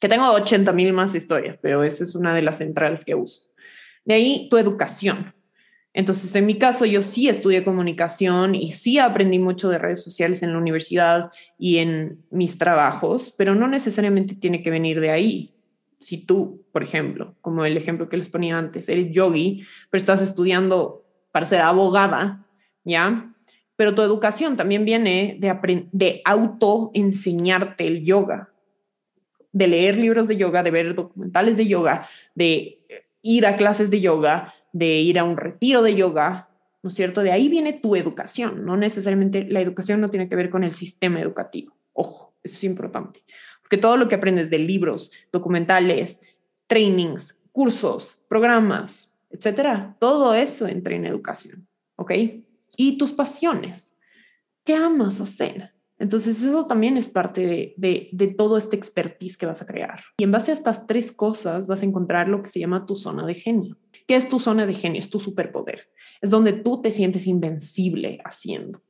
[0.00, 3.50] Que tengo 80 mil más historias, pero esa es una de las centrales que uso.
[4.04, 5.34] De ahí tu educación.
[5.92, 10.42] Entonces, en mi caso, yo sí estudié comunicación y sí aprendí mucho de redes sociales
[10.42, 15.54] en la universidad y en mis trabajos, pero no necesariamente tiene que venir de ahí.
[15.98, 20.22] Si tú, por ejemplo, como el ejemplo que les ponía antes, eres yogi, pero estás
[20.22, 22.46] estudiando para ser abogada,
[22.84, 23.34] ¿ya?
[23.74, 28.47] Pero tu educación también viene de, de auto enseñarte el yoga,
[29.52, 32.84] de leer libros de yoga, de ver documentales de yoga, de
[33.22, 36.48] ir a clases de yoga, de ir a un retiro de yoga,
[36.82, 37.22] ¿no es cierto?
[37.22, 40.72] De ahí viene tu educación, no necesariamente la educación no tiene que ver con el
[40.72, 41.76] sistema educativo.
[41.92, 43.24] Ojo, eso es importante,
[43.62, 46.22] porque todo lo que aprendes de libros, documentales,
[46.66, 51.66] trainings, cursos, programas, etcétera, todo eso entra en educación,
[51.96, 52.12] ¿ok?
[52.76, 53.96] Y tus pasiones.
[54.64, 55.72] ¿Qué amas hacer?
[55.98, 60.00] Entonces eso también es parte de, todo este expertise que vas a crear.
[60.18, 62.96] Y en base a estas tres cosas vas a encontrar lo que se llama tu
[62.96, 63.76] zona de genio.
[64.06, 65.00] ¿Qué es tu zona de genio?
[65.00, 65.88] Es tu superpoder.
[66.20, 68.80] Es donde tú te sientes invencible haciendo.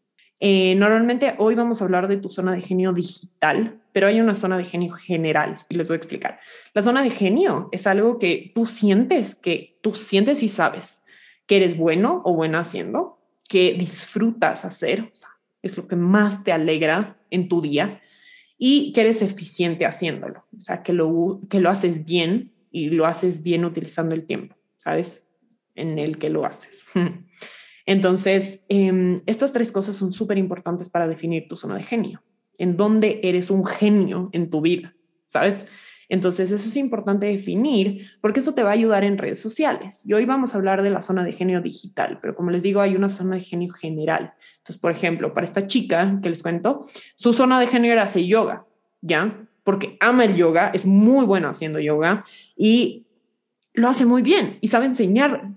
[0.41, 4.35] Eh, normalmente hoy vamos a hablar de tu zona de genio digital, pero hay una
[4.35, 6.39] zona de genio general y les voy a explicar.
[6.75, 11.03] La zona de genio es algo que tú sientes, que tú sientes y sabes
[11.47, 13.19] que eres bueno o buena haciendo,
[13.49, 15.31] que disfrutas hacer, o sea,
[15.63, 18.01] es lo que más te alegra en tu día
[18.59, 23.07] y que eres eficiente haciéndolo, o sea, que lo, que lo haces bien y lo
[23.07, 25.29] haces bien utilizando el tiempo, ¿sabes?
[25.75, 26.87] En el que lo haces.
[27.87, 32.23] Entonces, em, estas tres cosas son súper importantes para definir tu zona de genio,
[32.59, 34.95] en dónde eres un genio en tu vida,
[35.27, 35.67] ¿sabes?
[36.09, 40.07] Entonces, eso es importante definir porque eso te va a ayudar en redes sociales.
[40.07, 42.81] Y hoy vamos a hablar de la zona de genio digital, pero como les digo,
[42.81, 44.33] hay una zona de genio general.
[44.59, 48.25] Entonces, por ejemplo, para esta chica que les cuento, su zona de genio era hacer
[48.25, 48.67] yoga,
[49.03, 49.47] ¿ya?
[49.65, 52.25] Porque ama el yoga, es muy bueno haciendo yoga
[52.57, 53.07] y
[53.75, 55.51] lo hace muy bien y sabe enseñar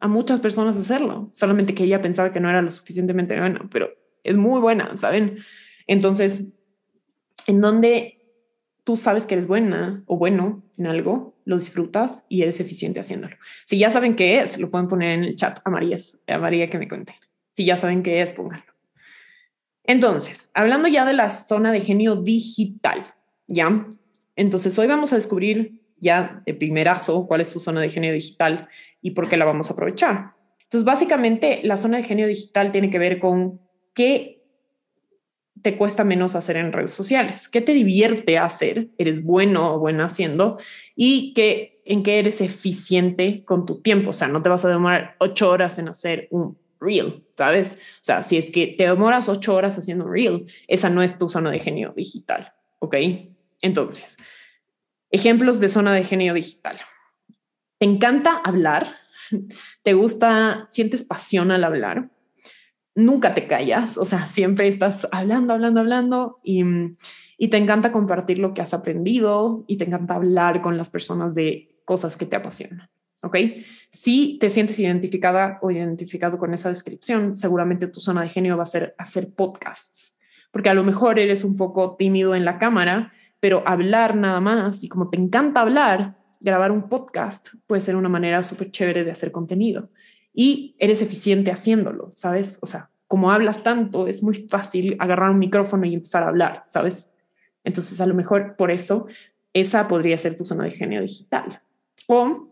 [0.00, 3.68] a muchas personas a hacerlo, solamente que ella pensaba que no era lo suficientemente buena,
[3.70, 3.90] pero
[4.24, 5.38] es muy buena, ¿saben?
[5.86, 6.48] Entonces,
[7.46, 8.19] en donde
[8.90, 13.36] tú sabes que eres buena o bueno en algo, lo disfrutas y eres eficiente haciéndolo.
[13.64, 16.88] Si ya saben qué es, lo pueden poner en el chat a María, que me
[16.88, 17.14] cuente.
[17.52, 18.72] Si ya saben qué es, pónganlo.
[19.84, 23.14] Entonces, hablando ya de la zona de genio digital,
[23.46, 23.86] ¿ya?
[24.34, 28.68] Entonces, hoy vamos a descubrir ya de primerazo cuál es su zona de genio digital
[29.00, 30.32] y por qué la vamos a aprovechar.
[30.64, 33.60] Entonces, básicamente, la zona de genio digital tiene que ver con
[33.94, 34.39] qué
[35.62, 37.48] te cuesta menos hacer en redes sociales?
[37.48, 38.88] ¿Qué te divierte hacer?
[38.98, 40.58] ¿Eres bueno o buena haciendo?
[40.96, 41.34] ¿Y
[41.84, 44.10] en qué eres eficiente con tu tiempo?
[44.10, 47.74] O sea, no te vas a demorar ocho horas en hacer un reel, ¿sabes?
[47.74, 51.18] O sea, si es que te demoras ocho horas haciendo un reel, esa no es
[51.18, 52.96] tu zona de genio digital, ¿ok?
[53.60, 54.16] Entonces,
[55.10, 56.78] ejemplos de zona de genio digital.
[57.78, 58.96] ¿Te encanta hablar?
[59.82, 62.10] ¿Te gusta, sientes pasión al hablar?
[62.94, 66.64] Nunca te callas, o sea, siempre estás hablando, hablando, hablando y,
[67.38, 71.34] y te encanta compartir lo que has aprendido y te encanta hablar con las personas
[71.34, 72.88] de cosas que te apasionan.
[73.22, 73.36] ¿Ok?
[73.90, 78.62] Si te sientes identificada o identificado con esa descripción, seguramente tu zona de genio va
[78.62, 80.16] a ser hacer podcasts,
[80.52, 84.82] porque a lo mejor eres un poco tímido en la cámara, pero hablar nada más
[84.82, 89.10] y como te encanta hablar, grabar un podcast puede ser una manera súper chévere de
[89.10, 89.90] hacer contenido
[90.32, 92.58] y eres eficiente haciéndolo, ¿sabes?
[92.62, 96.64] O sea, como hablas tanto, es muy fácil agarrar un micrófono y empezar a hablar,
[96.68, 97.10] ¿sabes?
[97.64, 99.06] Entonces, a lo mejor por eso,
[99.52, 101.60] esa podría ser tu zona de genio digital.
[102.06, 102.48] O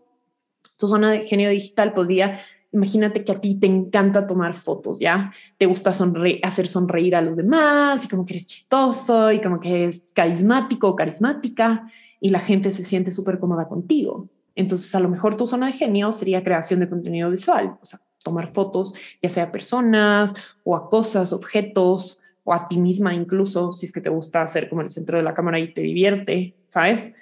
[0.77, 2.41] tu zona de genio digital podría,
[2.71, 5.31] imagínate que a ti te encanta tomar fotos, ¿ya?
[5.57, 9.83] Te gusta hacer sonreír a los demás y como que eres chistoso y como que
[9.83, 11.87] eres carismático o carismática
[12.19, 14.27] y la gente se siente súper cómoda contigo.
[14.59, 17.99] Entonces, a lo mejor tu zona de genio sería creación de contenido visual, o sea,
[18.21, 20.33] tomar fotos, ya sea a personas
[20.65, 24.67] o a cosas, objetos o a ti misma incluso, si es que te gusta hacer
[24.67, 27.13] como el centro de la cámara y te divierte, ¿sabes?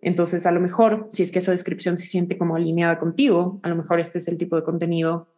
[0.00, 3.68] Entonces, a lo mejor, si es que esa descripción se siente como alineada contigo, a
[3.68, 5.28] lo mejor este es el tipo de contenido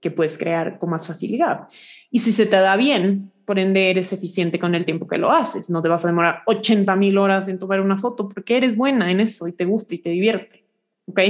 [0.00, 1.66] que puedes crear con más facilidad.
[2.12, 5.32] Y si se te da bien, por ende eres eficiente con el tiempo que lo
[5.32, 5.68] haces.
[5.68, 9.10] No te vas a demorar 80 mil horas en tomar una foto porque eres buena
[9.10, 10.67] en eso y te gusta y te divierte.
[11.08, 11.20] ¿Ok?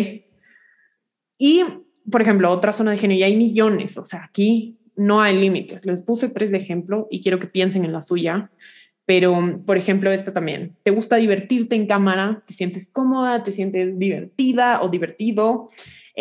[1.39, 1.65] Y,
[2.11, 5.87] por ejemplo, otra zona de genio, y hay millones, o sea, aquí no hay límites.
[5.87, 8.51] Les puse tres de ejemplo y quiero que piensen en la suya,
[9.07, 10.77] pero, por ejemplo, esta también.
[10.83, 12.43] ¿Te gusta divertirte en cámara?
[12.47, 13.43] ¿Te sientes cómoda?
[13.43, 15.67] ¿Te sientes divertida o divertido?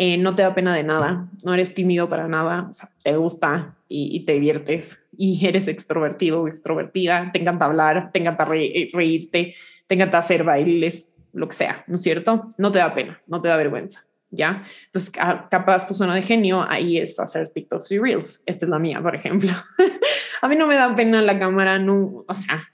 [0.00, 3.16] Eh, no te da pena de nada, no eres tímido para nada, o sea, te
[3.16, 9.54] gusta y, te diviertes y eres extrovertido o extrovertida, te encanta hablar, te encanta reírte,
[9.88, 12.48] te encanta hacer bailes, lo que sea, ¿no es cierto?
[12.58, 14.62] No te da pena, no te da vergüenza, ¿ya?
[14.86, 15.12] Entonces,
[15.50, 18.42] capaz tu zona de genio ahí es hacer TikToks y Reels.
[18.46, 19.50] Esta es la mía, por ejemplo.
[20.42, 22.68] a mí no me da pena la cámara, no, o sea,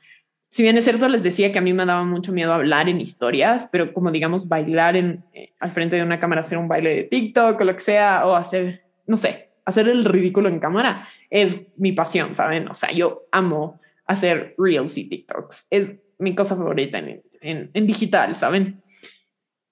[0.54, 3.00] si bien es cierto, les decía que a mí me daba mucho miedo hablar en
[3.00, 6.94] historias, pero como digamos, bailar en, eh, al frente de una cámara, hacer un baile
[6.94, 11.08] de TikTok o lo que sea, o hacer, no sé, hacer el ridículo en cámara,
[11.28, 12.68] es mi pasión, ¿saben?
[12.68, 15.66] O sea, yo amo hacer Reels y TikToks.
[15.70, 18.82] Es mi cosa favorita en, en, digital, ¿saben?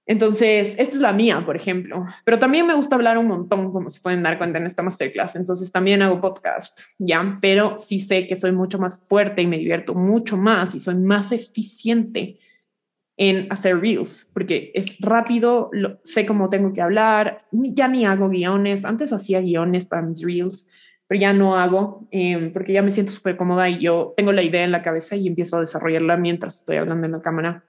[0.05, 3.89] Entonces, esta es la mía, por ejemplo, pero también me gusta hablar un montón, como
[3.89, 5.37] se pueden dar cuenta en esta masterclass.
[5.37, 7.39] Entonces, también hago podcast, ¿ya?
[7.41, 10.97] Pero sí sé que soy mucho más fuerte y me divierto mucho más y soy
[10.97, 12.41] más eficiente
[13.17, 15.71] en hacer reels, porque es rápido,
[16.03, 20.69] sé cómo tengo que hablar, ya ni hago guiones, antes hacía guiones para mis reels,
[21.13, 24.43] pero ya no hago em, porque ya me siento súper cómoda y yo tengo la
[24.43, 27.67] idea en la cabeza y empiezo a desarrollarla mientras estoy hablando en la cámara.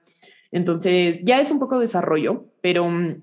[0.50, 3.22] Entonces ya es un poco desarrollo, pero mm,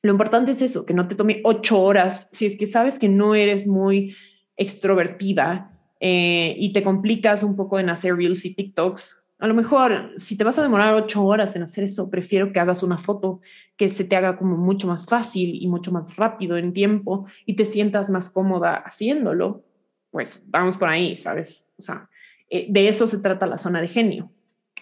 [0.00, 2.30] lo importante es eso, que no te tome ocho horas.
[2.32, 4.16] Si es que sabes que no eres muy
[4.56, 10.12] extrovertida eh, y te complicas un poco en hacer reels y TikToks, a lo mejor
[10.16, 13.40] si te vas a demorar ocho horas en hacer eso, prefiero que hagas una foto
[13.76, 17.54] que se te haga como mucho más fácil y mucho más rápido en tiempo y
[17.54, 19.64] te sientas más cómoda haciéndolo.
[20.10, 21.72] Pues vamos por ahí, ¿sabes?
[21.78, 22.08] O sea,
[22.50, 24.32] eh, de eso se trata la zona de genio.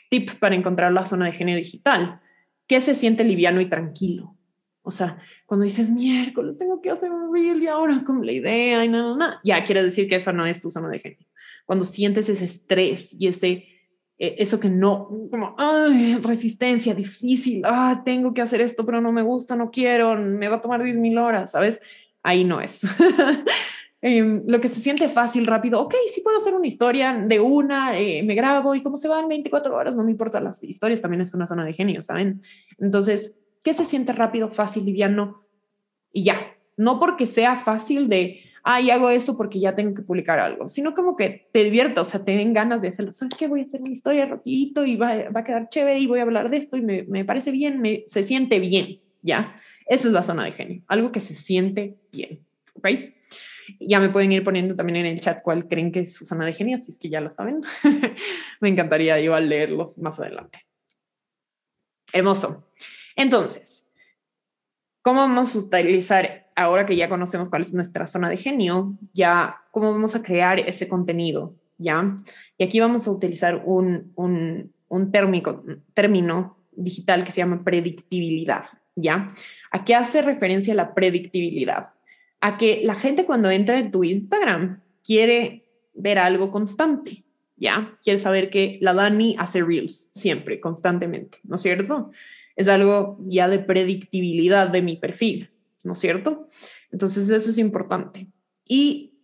[0.08, 2.20] Tip para encontrar la zona de genio digital.
[2.66, 4.36] ¿Qué se siente liviano y tranquilo?
[4.80, 8.84] O sea, cuando dices miércoles tengo que hacer un reel y ahora con la idea
[8.84, 11.26] y nada, nada, ya quiero decir que eso no es tu zona de genio.
[11.66, 13.75] Cuando sientes ese estrés y ese
[14.18, 15.56] eh, eso que no, como,
[16.22, 20.56] resistencia, difícil, ah, tengo que hacer esto, pero no me gusta, no quiero, me va
[20.56, 21.80] a tomar 10 mil horas, ¿sabes?
[22.22, 22.80] Ahí no es.
[24.02, 27.98] Em, lo que se siente fácil, rápido, ok, sí puedo hacer una historia de una,
[27.98, 31.22] eh, me grabo y cómo se van 24 horas, no me importa, las historias también
[31.22, 32.42] es una zona de genio, ¿saben?
[32.78, 35.42] Entonces, ¿qué se siente rápido, fácil, liviano?
[36.12, 36.38] Y ya,
[36.76, 40.92] no porque sea fácil de, ay, hago eso porque ya tengo que publicar algo, sino
[40.92, 43.12] como que te divierta, o sea, te den ganas de hacerlo.
[43.12, 43.46] ¿Sabes qué?
[43.46, 46.50] Voy a hacer una historia rapidito y va, a quedar chévere y voy a hablar
[46.50, 49.54] de esto y me, parece bien, se siente bien, ¿ya?
[49.86, 52.44] Esa es la zona de genio, algo que se siente bien,
[52.74, 52.88] ¿ok?
[53.78, 56.44] Ya me pueden ir poniendo también en el chat cuál creen que es su zona
[56.44, 57.60] de genio, si es que ya lo saben.
[58.60, 60.66] me encantaría igual leerlos más adelante.
[62.12, 62.68] Hermoso.
[63.14, 63.92] Entonces,
[65.02, 69.56] ¿cómo vamos a utilizar, ahora que ya conocemos cuál es nuestra zona de genio, ya
[69.70, 71.54] cómo vamos a crear ese contenido?
[71.78, 72.16] ¿Ya?
[72.58, 75.62] Y aquí vamos a utilizar un, un, un térmico,
[75.94, 78.64] término digital que se llama predictibilidad.
[78.94, 79.30] ¿Ya?
[79.70, 81.90] ¿A qué hace referencia la predictibilidad?
[82.40, 87.24] A que la gente cuando entra en tu Instagram quiere ver algo constante,
[87.56, 87.96] ¿ya?
[88.02, 92.10] Quiere saber que la Dani hace reels siempre, constantemente, ¿no es cierto?
[92.56, 95.50] es algo ya de predictibilidad de mi perfil,
[95.86, 96.48] ¿no es cierto?
[96.90, 98.28] Entonces eso es importante.
[98.64, 99.14] Y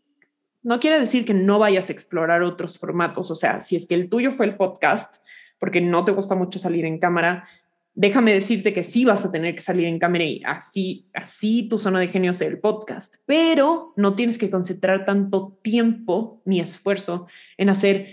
[0.63, 3.95] no quiere decir que no vayas a explorar otros formatos, o sea, si es que
[3.95, 5.17] el tuyo fue el podcast,
[5.59, 7.47] porque no te gusta mucho salir en cámara,
[7.95, 11.79] déjame decirte que sí vas a tener que salir en cámara y así, así tu
[11.79, 17.27] zona de genio sea el podcast, pero no tienes que concentrar tanto tiempo ni esfuerzo
[17.59, 18.09] en hacer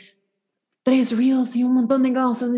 [0.83, 2.49] tres reels y un montón de cosas,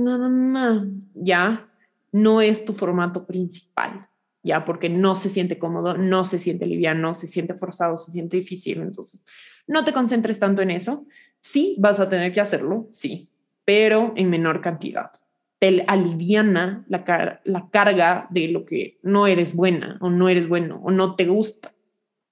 [1.16, 1.70] ya,
[2.12, 4.08] no es tu formato principal,
[4.44, 8.38] ya porque no se siente cómodo, no se siente liviano, se siente forzado, se siente
[8.38, 8.82] difícil.
[8.82, 9.26] Entonces,
[9.68, 11.06] no te concentres tanto en eso.
[11.40, 13.30] Sí, vas a tener que hacerlo, sí,
[13.66, 15.12] pero en menor cantidad.
[15.60, 20.82] Te aliviana la, la carga de lo que no eres buena o no eres bueno
[20.84, 21.74] o no te gusta.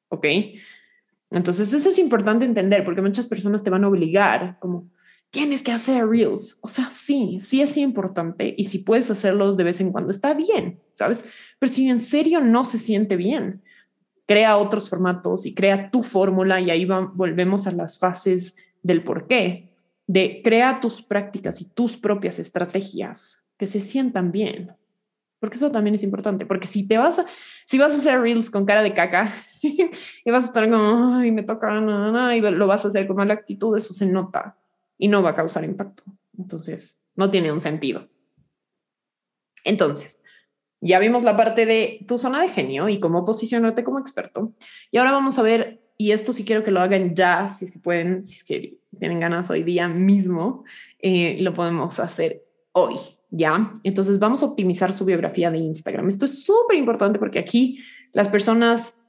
[0.10, 0.26] ¿Ok?
[1.32, 4.90] Entonces, eso es importante entender porque muchas personas te van a obligar, como,
[5.32, 6.60] tienes que hacer reels.
[6.62, 10.34] O sea, sí, sí es importante y si puedes hacerlos de vez en cuando está
[10.34, 11.26] bien, ¿sabes?
[11.60, 13.62] Pero si en serio no se siente bien,
[14.26, 19.28] crea otros formatos y crea tu fórmula y ahí volvemos a las fases del por
[19.28, 19.70] qué,
[20.08, 24.76] de crea tus prácticas y tus propias estrategias que se sientan bien.
[25.40, 27.26] Porque eso también es importante, porque si te vas a,
[27.66, 29.32] si vas a hacer reels con cara de caca
[29.62, 31.80] y vas a estar como, ay, me toca,
[32.36, 34.58] y lo vas a hacer con mala actitud, eso se nota
[35.00, 36.04] y no va a causar impacto.
[36.38, 38.08] Entonces, no tiene un sentido.
[39.64, 40.24] Entonces,
[40.82, 44.54] ya vimos la parte de tu zona de genio y cómo posicionarte como experto.
[44.92, 47.72] Y ahora vamos a ver, y esto sí quiero que lo hagan ya, si es
[47.72, 50.64] que pueden, si es que tienen ganas hoy día mismo,
[51.00, 52.96] eh, lo podemos hacer hoy,
[53.30, 53.80] ¿ya?
[53.84, 56.08] Entonces vamos a optimizar su biografía de Instagram.
[56.08, 57.80] Esto es súper importante porque aquí
[58.14, 59.06] las personas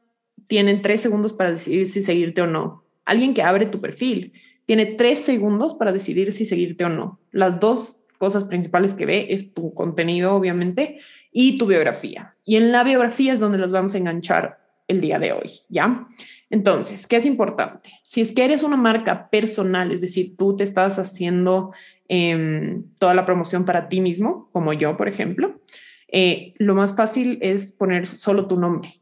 [0.47, 2.85] tienen tres segundos para decidir si seguirte o no.
[3.05, 4.33] Alguien que abre tu perfil
[4.71, 7.19] tiene tres segundos para decidir si seguirte o no.
[7.33, 11.01] Las dos cosas principales que ve es tu contenido, obviamente,
[11.33, 12.37] y tu biografía.
[12.45, 16.07] Y en la biografía es donde los vamos a enganchar el día de hoy, ¿ya?
[16.51, 17.91] Entonces, ¿qué es importante?
[18.05, 21.73] Si es que eres una marca personal, es decir, tú te estás haciendo
[22.07, 25.61] em, toda la promoción para ti mismo, como yo, por ejemplo,
[26.07, 29.00] eh, lo más fácil es poner solo tu nombre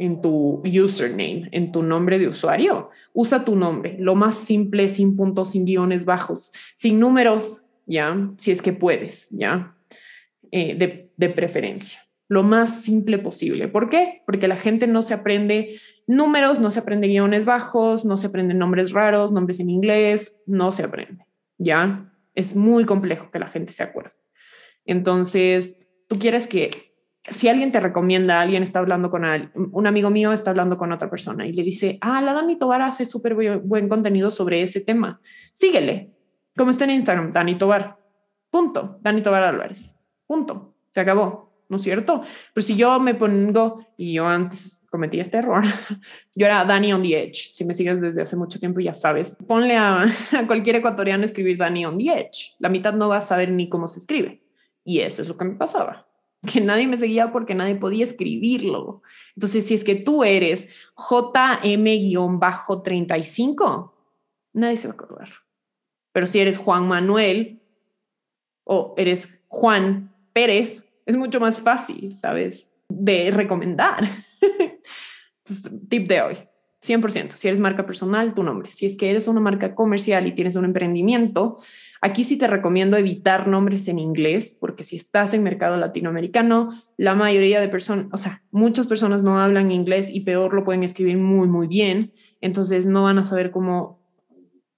[0.00, 2.88] en tu username, en tu nombre de usuario.
[3.12, 8.30] Usa tu nombre, lo más simple, sin puntos, sin guiones bajos, sin números, ¿ya?
[8.38, 9.76] Si es que puedes, ¿ya?
[10.50, 12.00] Eh, de, de preferencia.
[12.28, 13.68] Lo más simple posible.
[13.68, 14.22] ¿Por qué?
[14.24, 18.54] Porque la gente no se aprende números, no se aprende guiones bajos, no se aprende
[18.54, 21.26] nombres raros, nombres en inglés, no se aprende,
[21.58, 22.10] ¿ya?
[22.34, 24.14] Es muy complejo que la gente se acuerde.
[24.86, 26.70] Entonces, tú quieres que
[27.30, 29.24] si alguien te recomienda, alguien está hablando con
[29.54, 32.82] un amigo mío está hablando con otra persona y le dice, ah, la Dani Tobar
[32.82, 35.20] hace súper buen contenido sobre ese tema.
[35.52, 36.12] Síguele,
[36.56, 37.98] como está en Instagram, Dani Tobar.
[38.50, 38.98] Punto.
[39.00, 39.96] Dani Tobar Álvarez.
[40.26, 40.74] Punto.
[40.90, 41.50] Se acabó.
[41.68, 42.22] ¿No es cierto?
[42.52, 45.62] Pero si yo me pongo, y yo antes cometí este error,
[46.34, 47.48] yo era Dani on the Edge.
[47.52, 49.36] Si me sigues desde hace mucho tiempo, ya sabes.
[49.46, 50.02] Ponle a,
[50.36, 52.56] a cualquier ecuatoriano escribir Dani on the Edge.
[52.58, 54.42] La mitad no va a saber ni cómo se escribe.
[54.84, 56.09] Y eso es lo que me pasaba
[56.46, 59.02] que nadie me seguía porque nadie podía escribirlo.
[59.36, 63.92] Entonces, si es que tú eres JM-35,
[64.54, 65.28] nadie se va a acordar.
[66.12, 67.62] Pero si eres Juan Manuel
[68.64, 72.72] o eres Juan Pérez, es mucho más fácil, ¿sabes?
[72.88, 74.04] De recomendar.
[75.88, 76.49] tip de hoy.
[76.82, 77.32] 100%.
[77.32, 78.68] Si eres marca personal, tu nombre.
[78.70, 81.56] Si es que eres una marca comercial y tienes un emprendimiento,
[82.00, 87.14] aquí sí te recomiendo evitar nombres en inglés, porque si estás en mercado latinoamericano, la
[87.14, 91.18] mayoría de personas, o sea, muchas personas no hablan inglés y peor lo pueden escribir
[91.18, 92.12] muy, muy bien.
[92.40, 94.00] Entonces no van a saber cómo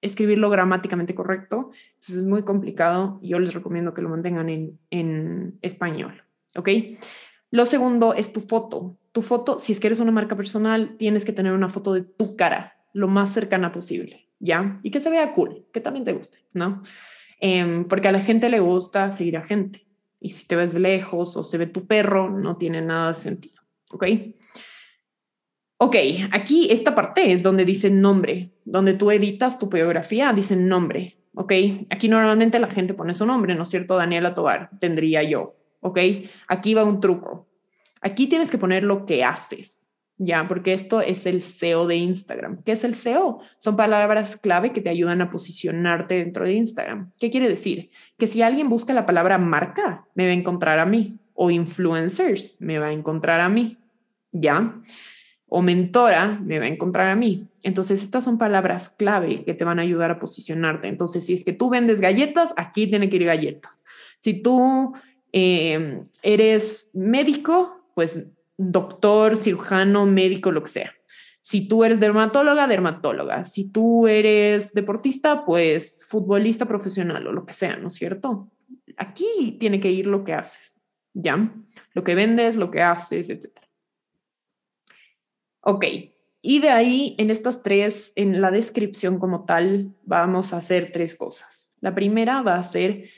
[0.01, 1.70] escribirlo gramáticamente correcto.
[1.95, 3.20] Entonces es muy complicado.
[3.23, 6.24] Yo les recomiendo que lo mantengan en, en español.
[6.57, 6.69] ¿Ok?
[7.53, 11.24] Lo segundo es tu foto tu foto, si es que eres una marca personal, tienes
[11.24, 14.80] que tener una foto de tu cara lo más cercana posible, ¿ya?
[14.82, 16.82] Y que se vea cool, que también te guste, ¿no?
[17.40, 19.86] Em, porque a la gente le gusta seguir a gente.
[20.20, 23.62] Y si te ves lejos o se ve tu perro, no tiene nada de sentido,
[23.90, 24.05] ¿ok?
[25.78, 25.97] Ok,
[26.30, 31.52] aquí esta parte es donde dice nombre, donde tú editas tu biografía, dice nombre, ¿ok?
[31.90, 33.97] Aquí normalmente la gente pone su nombre, ¿no es cierto?
[33.97, 35.98] Daniela Tobar, tendría yo, ¿ok?
[36.47, 37.48] Aquí va un truco.
[38.03, 42.62] Aquí tienes que poner lo que haces, ya, porque esto es el SEO de Instagram.
[42.62, 43.41] ¿Qué es el SEO?
[43.59, 47.11] Son palabras clave que te ayudan a posicionarte dentro de Instagram.
[47.19, 47.91] ¿Qué quiere decir?
[48.19, 52.61] Que si alguien busca la palabra marca, me va a encontrar a mí, o influencers,
[52.61, 53.79] me va a encontrar a mí,
[54.33, 54.77] ya,
[55.55, 57.47] o mentora, me va a encontrar a mí.
[57.62, 60.89] Entonces, estas son palabras clave que te van a ayudar a posicionarte.
[60.89, 63.85] Entonces, si es que tú vendes galletas, aquí tiene que ir galletas.
[64.19, 64.95] Si tú
[65.33, 70.93] eh, eres médico, pues doctor, cirujano, médico, lo que sea.
[71.40, 73.44] Si tú eres dermatóloga, dermatóloga.
[73.44, 78.52] Si tú eres deportista, pues futbolista profesional o lo que sea, ¿no es cierto?
[78.97, 80.81] Aquí tiene que ir lo que haces,
[81.12, 81.52] ¿ya?
[81.94, 83.59] Lo que vendes, lo que haces, etc.
[85.62, 85.85] Ok,
[86.43, 91.16] y de ahí en estas tres, en la descripción como tal, vamos a hacer tres
[91.16, 91.73] cosas.
[91.81, 93.10] La primera va a ser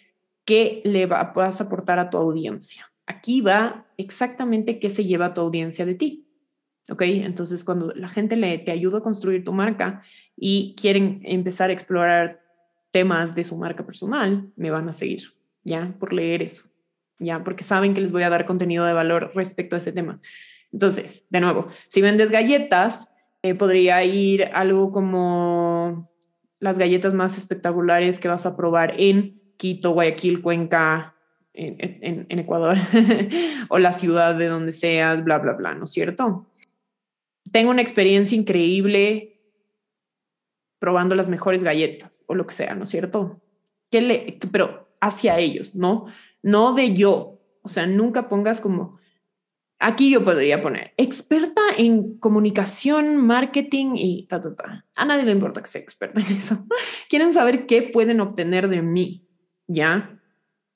[0.44, 2.90] qué le vas a aportar a tu audiencia.
[3.24, 6.28] Aquí va exactamente qué se lleva tu audiencia de ti.
[6.90, 7.00] ¿Ok?
[7.00, 10.02] Entonces, cuando la gente le, te ayuda a construir tu marca
[10.36, 12.42] y quieren empezar a explorar
[12.90, 15.22] temas de su marca personal, me van a seguir,
[15.62, 15.96] ¿ya?
[15.98, 16.68] Por leer eso,
[17.18, 17.42] ¿ya?
[17.42, 20.20] Porque saben que les voy a dar contenido de valor respecto a ese tema.
[20.70, 26.12] Entonces, de nuevo, si vendes galletas, eh, podría ir algo como
[26.60, 31.13] las galletas más espectaculares que vas a probar en Quito, Guayaquil, Cuenca,
[31.54, 32.76] en, Ecuador
[33.68, 36.46] o la ciudad de donde seas, bla, bla, bla, ¿no es cierto?
[37.52, 39.40] Tengo una experiencia increíble
[40.78, 43.40] probando las mejores galletas o lo que sea, ¿no es cierto?
[43.90, 46.06] ¿Qué le, pero hacia ellos, ¿no?
[46.42, 47.40] No de yo.
[47.62, 48.98] O sea, nunca pongas como,
[49.78, 54.86] aquí yo podría poner, experta en comunicación, marketing y ta, ta, ta.
[54.94, 56.66] A nadie le importa que sea experta en eso.
[57.08, 59.26] Quieren saber qué pueden obtener de mí,
[59.66, 60.20] ¿ya?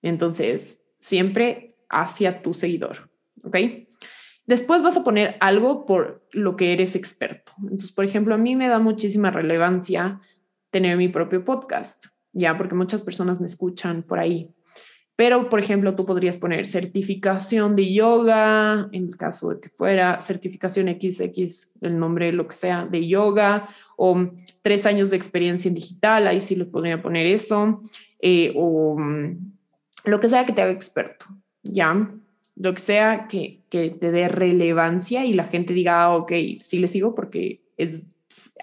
[0.09, 3.11] Entonces, siempre hacia tu seguidor,
[3.43, 3.57] ¿ok?
[4.47, 7.53] Después vas a poner algo por lo que eres experto.
[7.63, 10.21] Entonces, por ejemplo, a mí me da muchísima relevancia
[10.71, 14.51] tener mi propio podcast, ya, porque muchas personas me escuchan por ahí.
[15.17, 20.21] Pero, por ejemplo, tú podrías poner certificación de yoga, en el caso de que fuera
[20.21, 24.31] certificación XX, el nombre, lo que sea, de yoga, o
[24.63, 27.81] tres años de experiencia en digital, ahí sí lo podría poner eso,
[28.21, 28.97] eh, o
[30.05, 31.27] lo que sea que te haga experto,
[31.63, 32.11] ¿ya?
[32.57, 36.89] Lo que sea que, te dé relevancia y la gente diga, ah, ok, sí le
[36.89, 38.05] sigo porque es,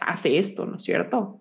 [0.02, 1.40] hace esto, ¿no es cierto?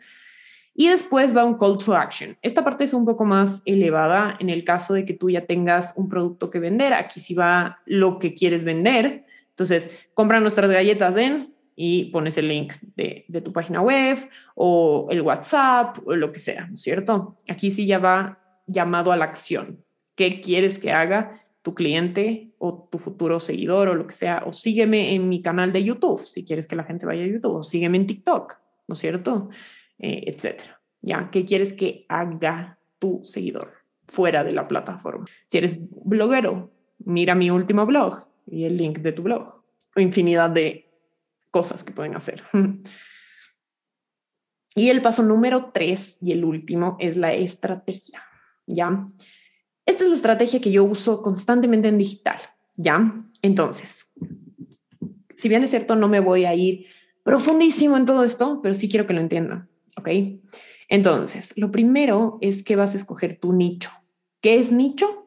[0.74, 2.36] Y después va un call to action.
[2.42, 5.94] Esta parte es un poco más elevada en el caso de que tú ya tengas
[5.96, 6.92] un producto que vender.
[6.92, 9.24] Aquí sí va lo que quieres vender.
[9.50, 14.18] Entonces, compra nuestras galletas en y pones el link de, de, tu página web
[14.56, 17.36] o el WhatsApp o lo que sea, ¿no es cierto?
[17.48, 19.84] Aquí sí ya va llamado a la acción
[20.14, 24.52] qué quieres que haga tu cliente o tu futuro seguidor o lo que sea, o
[24.52, 27.62] sígueme en mi canal de YouTube si quieres que la gente vaya a YouTube, o
[27.62, 29.48] sígueme en TikTok, ¿no es cierto?
[29.98, 30.80] Eh, etcétera.
[31.00, 31.30] ¿Ya?
[31.30, 33.70] ¿Qué quieres que haga tu seguidor
[34.06, 35.26] fuera de la plataforma?
[35.46, 39.62] Si eres bloguero, mira mi último blog, y el link de tu blog.
[39.96, 40.90] O infinidad de
[41.50, 42.42] cosas que pueden hacer.
[44.76, 48.24] Y el paso número tres y el último es la estrategia.
[48.66, 49.06] ¿Ya?
[49.86, 52.38] Esta es la estrategia que yo uso constantemente en digital.
[52.76, 53.24] ¿Ya?
[53.42, 54.12] Entonces,
[55.34, 56.86] si bien es cierto, no me voy a ir
[57.22, 59.68] profundísimo en todo esto, pero sí quiero que lo entiendan.
[59.96, 60.08] ¿Ok?
[60.88, 63.90] Entonces, lo primero es que vas a escoger tu nicho.
[64.40, 65.24] ¿Qué es nicho?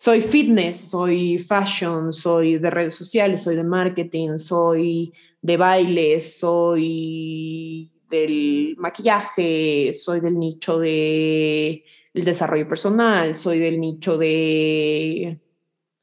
[0.00, 5.12] soy fitness, soy fashion, soy de redes sociales, soy de marketing, soy
[5.42, 11.84] de baile, soy del maquillaje, soy del nicho de
[12.14, 15.38] el desarrollo personal, soy del nicho de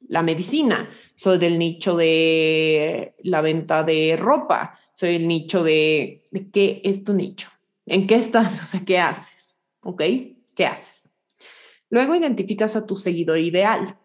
[0.07, 6.49] la medicina, soy del nicho de la venta de ropa, soy el nicho de, de
[6.49, 7.49] qué es tu nicho,
[7.85, 10.01] en qué estás, o sea, qué haces, ¿ok?
[10.55, 11.11] ¿Qué haces?
[11.89, 13.97] Luego identificas a tu seguidor ideal.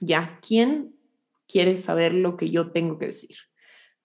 [0.00, 0.94] Ya, ¿quién
[1.46, 3.36] quiere saber lo que yo tengo que decir?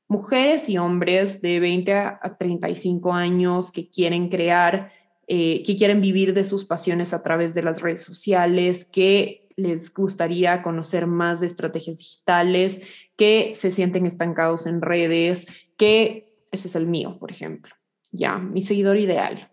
[0.08, 4.92] Mujeres y hombres de 20 a 35 años que quieren crear,
[5.28, 9.94] eh, que quieren vivir de sus pasiones a través de las redes sociales, que les
[9.94, 12.82] gustaría conocer más de estrategias digitales,
[13.16, 15.48] que se sienten estancados en redes,
[15.78, 17.74] que ese es el mío, por ejemplo.
[18.12, 19.52] Ya, mi seguidor ideal.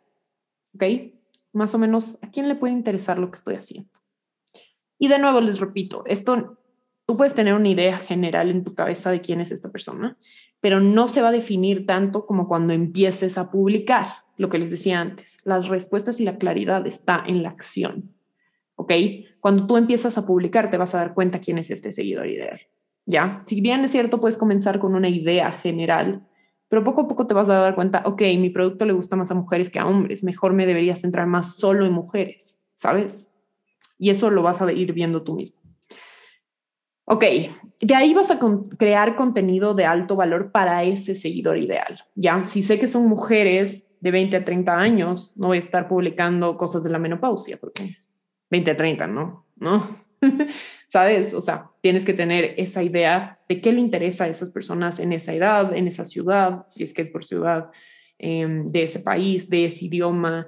[0.74, 0.84] ¿Ok?
[1.52, 3.90] más o menos a quién le puede interesar lo que estoy haciendo.
[4.98, 6.58] Y de nuevo les repito, esto
[7.10, 10.16] tú puedes tener una idea general en tu cabeza de quién es esta persona,
[10.60, 14.06] pero no se va a definir tanto como cuando empieces a publicar,
[14.36, 15.38] lo que les decía antes.
[15.44, 18.14] Las respuestas y la claridad está en la acción.
[18.76, 18.92] ¿Ok?
[19.40, 22.60] Cuando tú empiezas a publicar, te vas a dar cuenta quién es este seguidor ideal.
[23.06, 23.42] ¿Ya?
[23.44, 26.28] Si bien es cierto, puedes comenzar con una idea general
[26.68, 29.28] pero poco a poco te vas a dar cuenta, ok, mi producto le gusta más
[29.32, 33.36] a mujeres que a hombres, mejor me debería centrar más solo en mujeres, ¿sabes?
[33.98, 35.60] Y eso lo vas a ir viendo tú mismo.
[37.12, 37.24] Ok,
[37.80, 38.38] de ahí vas a
[38.78, 41.98] crear contenido de alto valor para ese seguidor ideal.
[42.14, 45.88] Ya, si sé que son mujeres de 20 a 30 años, no voy a estar
[45.88, 47.96] publicando cosas de la menopausia, porque
[48.50, 49.44] 20 a 30, ¿no?
[49.56, 49.96] ¿No?
[50.88, 51.34] ¿sabes?
[51.34, 55.12] O sea, tienes que tener esa idea de qué le interesa a esas personas en
[55.12, 57.70] esa edad, en esa ciudad, si es que es por ciudad,
[58.18, 60.46] em, de ese país, de ese idioma,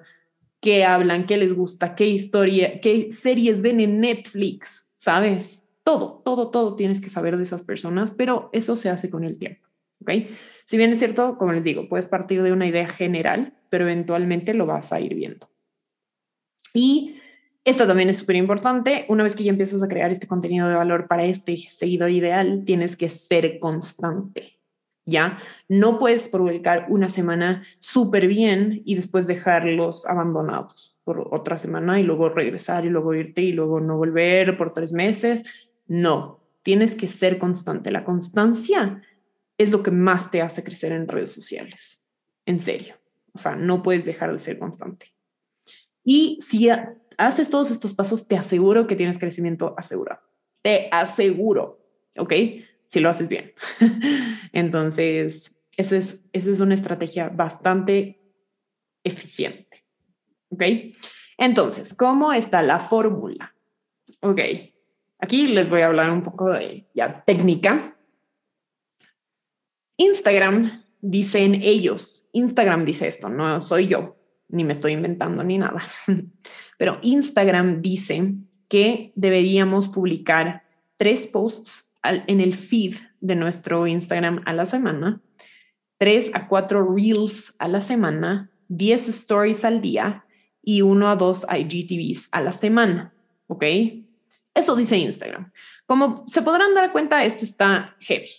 [0.61, 5.62] qué hablan, qué les gusta, qué historia, qué series ven en Netflix, ¿sabes?
[5.85, 9.39] Todo, todo, todo tienes que saber de esas personas, pero eso se hace con el
[9.39, 9.69] tiempo,
[10.01, 10.11] ¿ok?
[10.65, 14.55] Si bien es cierto, como les digo, puedes partir de una idea general, pero eventualmente
[14.55, 15.49] lo vas a ir viendo.
[16.75, 17.17] Y
[17.65, 19.07] esto también es súper importante.
[19.09, 22.65] Una vez que ya empiezas a crear este contenido de valor para este seguidor ideal,
[22.65, 24.59] tienes que ser constante.
[25.05, 25.39] ¿Ya?
[25.69, 32.05] No puedes publicar una semana súper bien y después dejarlos abandonados por otra semana y
[32.05, 35.72] luego regresar y luego irte y luego no volver por tres meses.
[35.93, 37.91] No, tienes que ser constante.
[37.91, 39.03] La constancia
[39.59, 42.09] es lo que más te hace crecer en redes sociales.
[42.47, 42.95] En serio.
[43.35, 45.15] O sea, no puedes dejar de ser constante.
[46.03, 46.71] Y si
[47.19, 50.23] haces todos estos pasos, te aseguro que tienes crecimiento asegurado.
[50.63, 51.85] Te aseguro,
[52.17, 52.33] ¿ok?
[52.87, 53.53] Si lo haces bien.
[54.55, 58.19] Entonces, esa es, esa es una estrategia bastante
[59.05, 59.85] eficiente,
[60.49, 60.63] ¿ok?
[61.37, 63.55] Entonces, ¿cómo está la fórmula?
[64.21, 64.41] Ok,
[65.23, 67.97] aquí les voy a hablar un poco de ya técnica.
[69.97, 74.17] Instagram, dicen ellos, Instagram dice esto, no soy yo,
[74.49, 75.83] ni me estoy inventando ni nada.
[76.79, 78.35] Pero Instagram dice
[78.69, 80.65] que deberíamos publicar
[80.97, 85.23] tres posts en el feed de nuestro Instagram a la semana,
[85.99, 90.25] tres a cuatro reels a la semana, diez stories al día
[90.63, 93.15] y uno a dos IGTVs a la semana.
[93.47, 93.65] ¿Ok?
[94.55, 95.51] Eso dice Instagram.
[95.87, 98.31] Como se podrán dar cuenta, esto está heavy.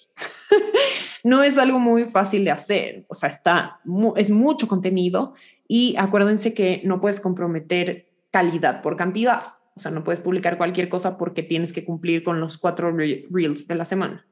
[1.24, 3.06] no es algo muy fácil de hacer.
[3.08, 3.80] O sea, está,
[4.16, 5.34] es mucho contenido
[5.68, 9.54] y acuérdense que no puedes comprometer calidad por cantidad.
[9.76, 13.68] O sea, no puedes publicar cualquier cosa porque tienes que cumplir con los cuatro reels
[13.68, 14.26] de la semana.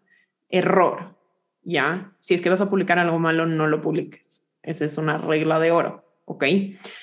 [0.50, 1.16] Error.
[1.64, 2.14] ¿Ya?
[2.20, 4.48] Si es que vas a publicar algo malo, no lo publiques.
[4.64, 6.11] Esa es una regla de oro.
[6.26, 6.46] ¿Ok?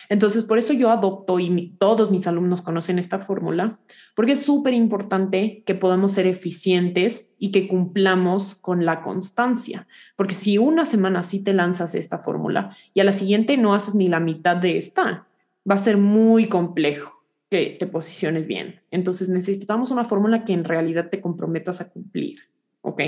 [0.09, 3.79] Entonces, por eso yo adopto y todos mis alumnos conocen esta fórmula,
[4.15, 9.87] porque es súper importante que podamos ser eficientes y que cumplamos con la constancia.
[10.17, 13.95] Porque si una semana sí te lanzas esta fórmula y a la siguiente no haces
[13.95, 15.27] ni la mitad de esta,
[15.69, 18.83] va a ser muy complejo que te posiciones bien.
[18.91, 22.41] Entonces, necesitamos una fórmula que en realidad te comprometas a cumplir.
[22.81, 23.03] ¿Ok?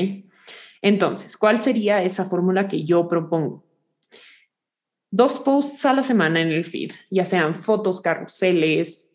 [0.82, 3.64] Entonces, ¿cuál sería esa fórmula que yo propongo?
[5.10, 9.12] Dos posts a la semana en el feed, ya sean fotos, carruseles,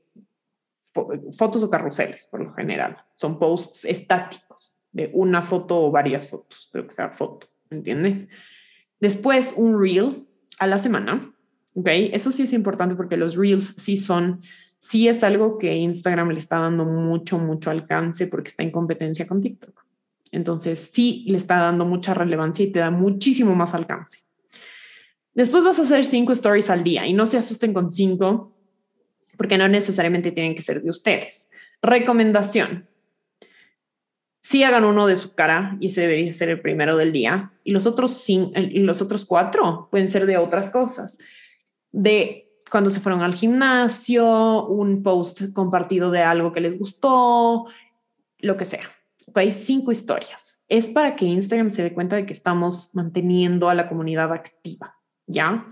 [1.37, 2.97] fotos o carruseles por lo general.
[3.15, 8.29] Son posts estáticos, de una foto o varias fotos, pero que sea foto, ¿entiendes?
[8.99, 10.25] Después un reel
[10.57, 11.33] a la semana,
[11.73, 11.89] ¿ok?
[12.13, 14.41] Eso sí es importante porque los reels sí son,
[14.79, 19.27] sí es algo que Instagram le está dando mucho, mucho alcance porque está en competencia
[19.27, 19.83] con TikTok.
[20.31, 24.24] Entonces sí le está dando mucha relevancia y te da muchísimo más alcance.
[25.35, 28.53] Después vas a hacer cinco stories al día y no se asusten con cinco
[29.37, 31.49] porque no necesariamente tienen que ser de ustedes.
[31.81, 32.87] Recomendación.
[34.39, 37.71] Sí hagan uno de su cara y ese debería ser el primero del día y
[37.71, 41.17] los otros, y los otros cuatro pueden ser de otras cosas.
[41.91, 47.65] De cuando se fueron al gimnasio, un post compartido de algo que les gustó,
[48.39, 48.89] lo que sea.
[49.33, 50.63] hay Cinco historias.
[50.67, 54.95] Es para que Instagram se dé cuenta de que estamos manteniendo a la comunidad activa,
[55.27, 55.65] ¿ya?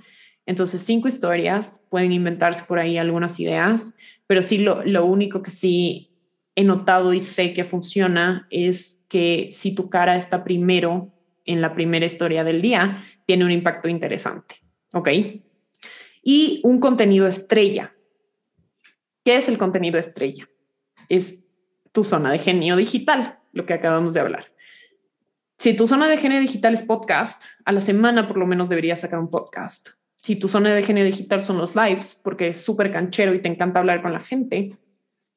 [0.45, 3.95] Entonces, cinco historias, pueden inventarse por ahí algunas ideas,
[4.27, 6.11] pero sí lo, lo único que sí
[6.55, 11.11] he notado y sé que funciona es que si tu cara está primero
[11.45, 14.55] en la primera historia del día, tiene un impacto interesante,
[14.93, 15.09] ¿ok?
[16.21, 17.93] Y un contenido estrella.
[19.23, 20.49] ¿Qué es el contenido estrella?
[21.09, 21.43] Es
[21.91, 24.52] tu zona de genio digital, lo que acabamos de hablar.
[25.57, 29.01] Si tu zona de genio digital es podcast, a la semana por lo menos deberías
[29.01, 29.89] sacar un podcast
[30.23, 33.49] si tu zona de genio digital son los lives, porque es súper canchero y te
[33.49, 34.77] encanta hablar con la gente,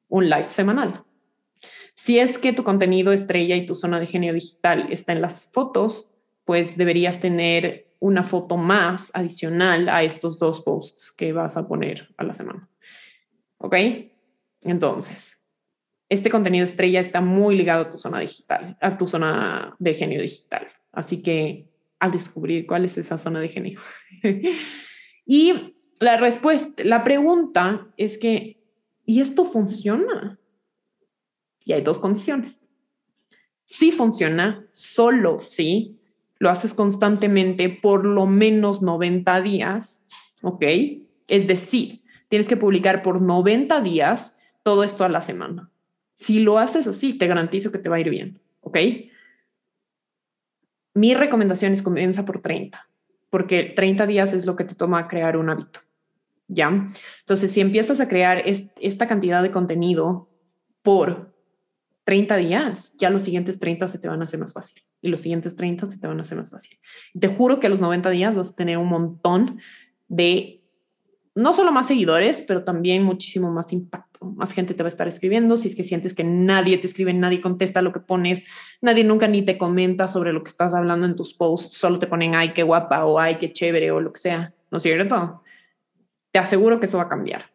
[0.07, 1.03] un live semanal.
[1.93, 5.51] Si es que tu contenido estrella y tu zona de genio digital está en las
[5.51, 6.13] fotos,
[6.45, 12.07] pues deberías tener una foto más adicional a estos dos posts que vas a poner
[12.15, 12.69] a la semana.
[13.57, 13.75] ¿Ok?
[14.61, 15.45] Entonces,
[16.09, 20.21] este contenido estrella está muy ligado a tu zona digital, a tu zona de genio
[20.21, 20.67] digital.
[20.91, 21.67] Así que
[21.99, 23.79] a descubrir cuál es esa zona de genio.
[25.25, 28.63] y la respuesta, la pregunta es que,
[29.05, 30.39] ¿y esto funciona?
[31.65, 32.61] Y hay dos condiciones.
[33.65, 35.99] Si funciona, solo si
[36.39, 40.07] lo haces constantemente por lo menos 90 días,
[40.41, 40.63] ¿ok?
[41.27, 45.69] Es decir, tienes que publicar por 90 días todo esto a la semana.
[46.17, 48.75] Si lo haces así, te garantizo que te va a ir bien, ¿ok?
[50.95, 52.89] Mi recomendación es comienza por 30,
[53.29, 55.81] porque 30 días es lo que te toma crear un hábito.
[56.47, 56.87] ¿Ya?
[57.19, 60.27] Entonces, si empiezas a crear esta cantidad de contenido
[60.81, 61.35] por
[62.03, 65.21] 30 días, ya los siguientes 30 se te van a hacer más fácil y los
[65.21, 66.79] siguientes 30 se te van a hacer más fácil.
[67.19, 69.59] Te juro que a los 90 días vas a tener un montón
[70.07, 70.63] de
[71.37, 74.25] no solo más seguidores, pero también muchísimo más impacto.
[74.25, 75.55] Más gente te va a estar escribiendo.
[75.55, 78.43] Si es que sientes que nadie te escribe, nadie contesta lo que pones,
[78.81, 82.07] nadie nunca ni te comenta sobre lo que estás hablando en tus posts, solo te
[82.07, 84.55] ponen ay, qué guapa o ay, qué chévere o lo que sea.
[84.71, 85.43] ¿No es cierto?
[86.31, 87.51] Te aseguro que eso va a cambiar,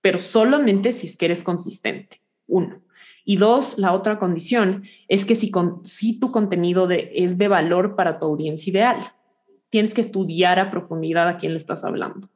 [0.00, 2.20] pero solamente si es que eres consistente.
[2.48, 2.82] Uno.
[3.24, 7.46] Y dos, la otra condición es que si, con, si tu contenido de, es de
[7.46, 9.12] valor para tu audiencia ideal,
[9.68, 12.28] tienes que estudiar a profundidad a quién le estás hablando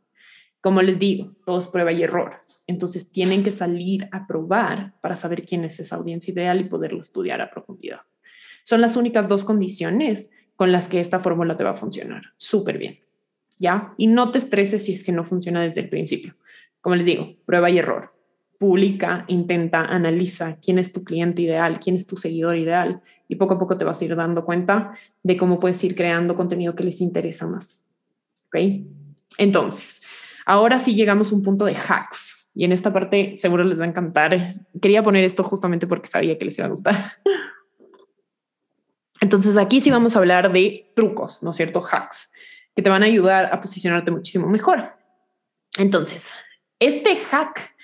[0.65, 2.37] como les digo, todo es prueba y error.
[2.67, 7.03] Entonces tienen que salir a probar para saber quién es esa audiencia ideal y poderlo
[7.03, 8.01] estudiar a profundidad.
[8.63, 12.79] Son las únicas dos condiciones con las que esta fórmula te va a funcionar súper
[12.79, 13.01] bien.
[13.59, 13.93] ¿Ya?
[13.99, 16.35] Y no te estreses si es que no funciona desde el principio.
[16.81, 18.15] Como les digo, prueba y error.
[18.59, 23.53] Publica, intenta, analiza quién es tu cliente ideal, quién es tu seguidor ideal y poco
[23.53, 26.85] a poco te vas a ir dando cuenta de cómo puedes ir creando contenido que
[26.85, 27.87] les interesa más.
[28.47, 28.87] ¿Ok?
[29.37, 30.01] Entonces,
[30.47, 33.85] Ahora sí llegamos a un punto de hacks y en esta parte seguro les va
[33.85, 34.55] a encantar.
[34.81, 37.13] Quería poner esto justamente porque sabía que les iba a gustar.
[39.21, 41.81] Entonces aquí sí vamos a hablar de trucos, ¿no es cierto?
[41.81, 42.33] Hacks
[42.75, 44.83] que te van a ayudar a posicionarte muchísimo mejor.
[45.79, 46.33] Entonces,
[46.79, 47.75] este hack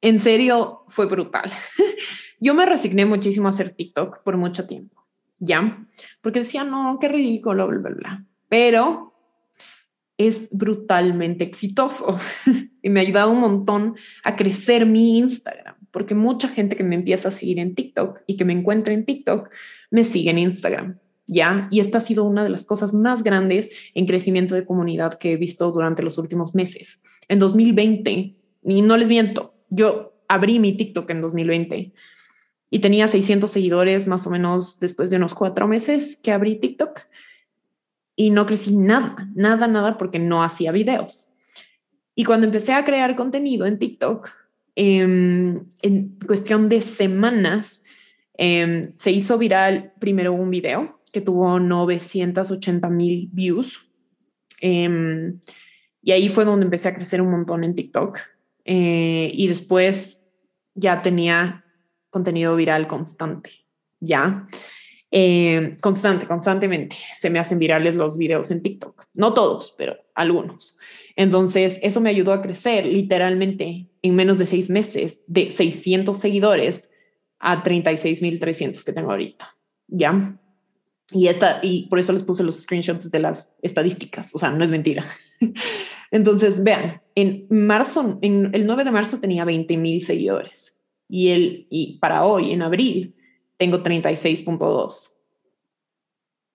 [0.00, 1.50] en serio fue brutal.
[2.40, 5.06] Yo me resigné muchísimo a hacer TikTok por mucho tiempo,
[5.38, 5.84] ¿ya?
[6.20, 8.24] Porque decía, no, qué ridículo, bla, bla, bla.
[8.48, 9.11] Pero
[10.18, 12.18] es brutalmente exitoso
[12.82, 16.94] y me ha ayudado un montón a crecer mi Instagram, porque mucha gente que me
[16.94, 19.50] empieza a seguir en TikTok y que me encuentra en TikTok
[19.90, 20.94] me sigue en Instagram.
[21.26, 21.68] ¿ya?
[21.70, 25.32] Y esta ha sido una de las cosas más grandes en crecimiento de comunidad que
[25.32, 27.02] he visto durante los últimos meses.
[27.28, 31.92] En 2020, y no les miento, yo abrí mi TikTok en 2020
[32.70, 37.00] y tenía 600 seguidores más o menos después de unos cuatro meses que abrí TikTok
[38.16, 41.32] y no crecí nada, nada, nada porque no hacía videos.
[42.14, 44.28] Y cuando empecé a crear contenido en TikTok,
[44.74, 47.82] em, en cuestión de semanas,
[48.34, 53.90] em, se hizo viral primero un video que tuvo 980 mil views.
[54.60, 55.40] Em,
[56.02, 58.18] y ahí fue donde empecé a crecer un montón en TikTok.
[58.64, 60.22] Eh, y después
[60.74, 61.64] ya tenía
[62.10, 63.50] contenido viral constante,
[64.00, 64.46] ¿ya?
[65.14, 69.04] Eh, constante, constantemente se me hacen virales los videos en TikTok.
[69.12, 70.78] No todos, pero algunos.
[71.16, 76.90] Entonces, eso me ayudó a crecer literalmente en menos de seis meses de 600 seguidores
[77.38, 79.48] a 36.300 que tengo ahorita.
[79.86, 80.38] ¿Ya?
[81.10, 84.30] Y, esta, y por eso les puse los screenshots de las estadísticas.
[84.34, 85.04] O sea, no es mentira.
[86.10, 91.98] Entonces, vean, en marzo, en el 9 de marzo tenía 20.000 seguidores y, el, y
[91.98, 93.14] para hoy, en abril,
[93.62, 95.10] tengo 36.2.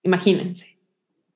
[0.02, 0.78] Imagínense.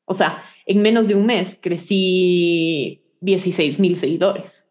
[0.05, 4.71] O sea, en menos de un mes crecí 16 mil seguidores.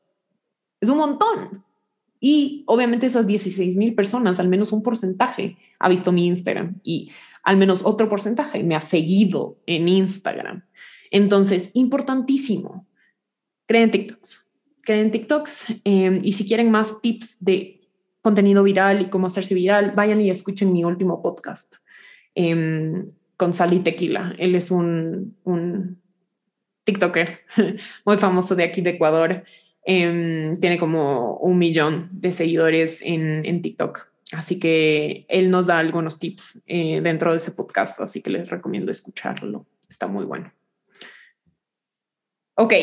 [0.80, 1.66] Es un montón.
[2.20, 7.10] Y obviamente esas 16 mil personas, al menos un porcentaje, ha visto mi Instagram y
[7.42, 10.64] al menos otro porcentaje me ha seguido en Instagram.
[11.10, 12.86] Entonces, importantísimo,
[13.66, 14.52] creen TikToks.
[14.84, 17.81] Creen TikToks em, y si quieren más tips de
[18.22, 21.76] contenido viral y cómo hacerse viral, vayan y escuchen mi último podcast
[22.36, 23.04] eh,
[23.38, 24.36] con Sally Tequila.
[24.38, 26.00] Él es un, un
[26.84, 27.40] TikToker
[28.06, 29.44] muy famoso de aquí de Ecuador.
[29.84, 34.08] Em, tiene como un millón de seguidores en, TikTok.
[34.32, 38.50] Así que él nos da algunos tips eh, dentro de ese podcast, así que les
[38.50, 39.66] recomiendo escucharlo.
[39.90, 40.54] Está muy bueno.
[42.56, 42.74] Ok,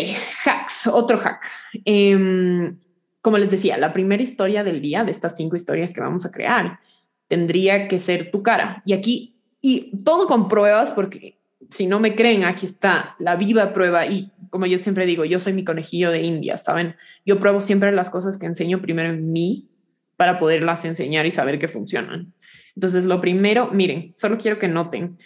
[0.45, 1.47] hacks, otro hack.
[1.85, 2.75] Eh,
[3.21, 6.31] como les decía, la primera historia del día de estas cinco historias que vamos a
[6.31, 6.81] crear
[7.27, 8.83] tendría que ser tu cara.
[8.85, 11.39] Y aquí, y todo con pruebas, porque
[11.71, 14.07] si no me creen, aquí está la viva prueba.
[14.07, 16.97] Y como yo siempre digo, yo soy mi conejillo de India, ¿saben?
[17.27, 19.69] Yo pruebo siempre las cosas que enseño primero en mí
[20.17, 22.33] para poderlas enseñar y saber que funcionan.
[22.75, 25.19] Entonces, lo primero, miren, solo quiero que noten,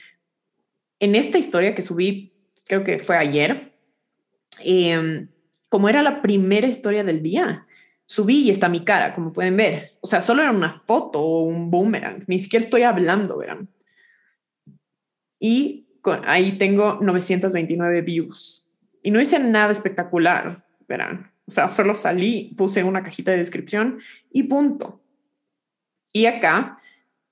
[0.98, 2.32] en esta historia que subí,
[2.66, 3.72] creo que fue ayer,
[4.64, 5.26] eh,
[5.68, 7.66] como era la primera historia del día,
[8.12, 9.96] subí y está mi cara, como pueden ver.
[10.02, 13.70] O sea, solo era una foto o un boomerang, ni siquiera estoy hablando, verán.
[15.40, 15.86] Y
[16.26, 18.66] ahí tengo 929 views.
[19.02, 21.32] Y no hice nada espectacular, verán.
[21.46, 23.98] O sea, solo salí, puse una cajita de descripción
[24.30, 25.02] y punto.
[26.12, 26.76] Y acá,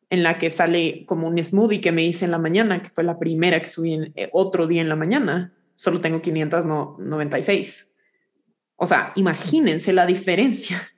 [0.09, 3.05] en la que sale como un smoothie que me hice en la mañana, que fue
[3.05, 7.90] la primera que subí en, eh, otro día en la mañana, solo tengo 596.
[8.82, 10.90] O sea, imagínense la diferencia.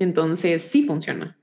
[0.00, 1.38] Entonces, sí funciona.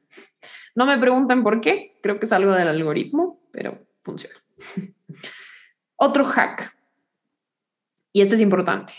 [0.75, 4.35] No me pregunten por qué, creo que es algo del algoritmo, pero funciona.
[5.95, 6.77] Otro hack,
[8.11, 8.93] y este es importante.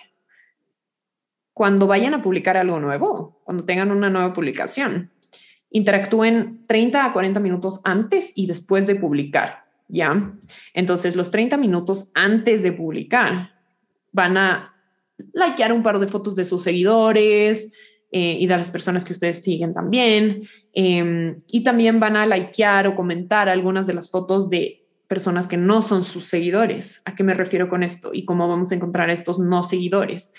[1.53, 5.11] Cuando vayan a publicar algo nuevo, cuando tengan una nueva publicación,
[5.71, 10.33] interactúen 30 a 40 minutos antes y después de publicar, ¿ya?
[10.73, 13.53] Entonces, los 30 minutos antes de publicar
[14.13, 14.78] van a
[15.33, 17.73] likear un par de fotos de sus seguidores
[18.11, 20.43] eh, y de las personas que ustedes siguen también.
[20.73, 25.57] Em, y también van a likear o comentar algunas de las fotos de personas que
[25.57, 27.03] no son sus seguidores.
[27.05, 28.11] ¿A qué me refiero con esto?
[28.13, 30.35] Y cómo vamos a encontrar estos no seguidores.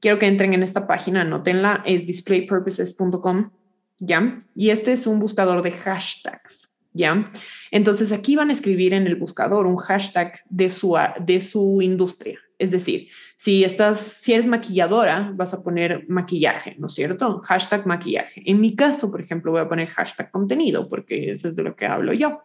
[0.00, 3.50] Quiero que entren en esta página, anótenla, es displaypurposes.com,
[3.98, 4.38] ¿ya?
[4.56, 7.22] Y este es un buscador de hashtags, ¿ya?
[7.70, 12.40] Entonces aquí van a escribir en el buscador un hashtag de su, de su industria,
[12.60, 17.40] es decir, si estás, si eres maquilladora, vas a poner maquillaje, ¿no es cierto?
[17.40, 18.42] Hashtag maquillaje.
[18.44, 21.74] En mi caso, por ejemplo, voy a poner hashtag contenido porque eso es de lo
[21.74, 22.42] que hablo yo.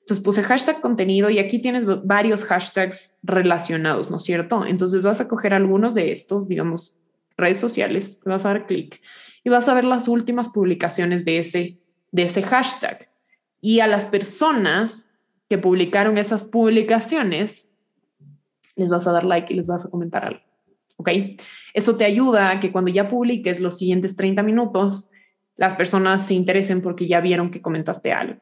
[0.00, 4.66] Entonces puse hashtag contenido y aquí tienes varios hashtags relacionados, ¿no es cierto?
[4.66, 6.98] Entonces vas a coger algunos de estos, digamos,
[7.38, 9.00] redes sociales, vas a dar clic
[9.44, 11.78] y vas a ver las últimas publicaciones de ese,
[12.12, 13.08] de ese hashtag.
[13.62, 15.10] Y a las personas
[15.48, 17.67] que publicaron esas publicaciones,
[18.78, 20.40] les vas a dar like y les vas a comentar algo.
[20.96, 21.10] ¿Ok?
[21.74, 25.10] Eso te ayuda a que cuando ya publiques los siguientes 30 minutos,
[25.56, 28.40] las personas se interesen porque ya vieron que comentaste algo.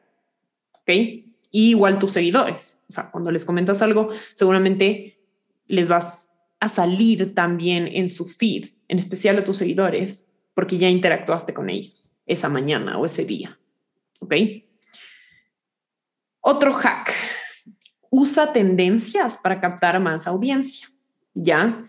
[0.73, 0.89] ¿Ok?
[1.51, 2.83] Y igual tus seguidores.
[2.87, 5.19] O sea, cuando les comentas algo, seguramente
[5.67, 6.27] les vas
[6.59, 11.69] a salir también en su feed, en especial a tus seguidores, porque ya interactuaste con
[11.69, 13.59] ellos esa mañana o ese día.
[14.19, 14.33] ¿Ok?
[16.41, 17.11] Otro hack
[18.17, 20.87] usa tendencias para captar más audiencia.
[21.35, 21.83] ¿Ya?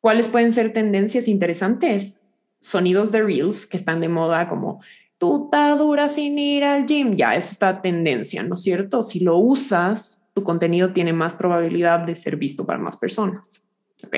[0.00, 2.20] ¿Cuáles pueden ser tendencias interesantes?
[2.60, 4.80] Sonidos de Reels que están de moda como
[5.18, 7.14] tú estás dura sin ir al gym.
[7.14, 9.04] Ya, es esta tendencia, ¿no es cierto?
[9.04, 13.68] Si lo usas, tu contenido tiene más probabilidad de ser visto para más personas.
[14.04, 14.16] ¿Ok?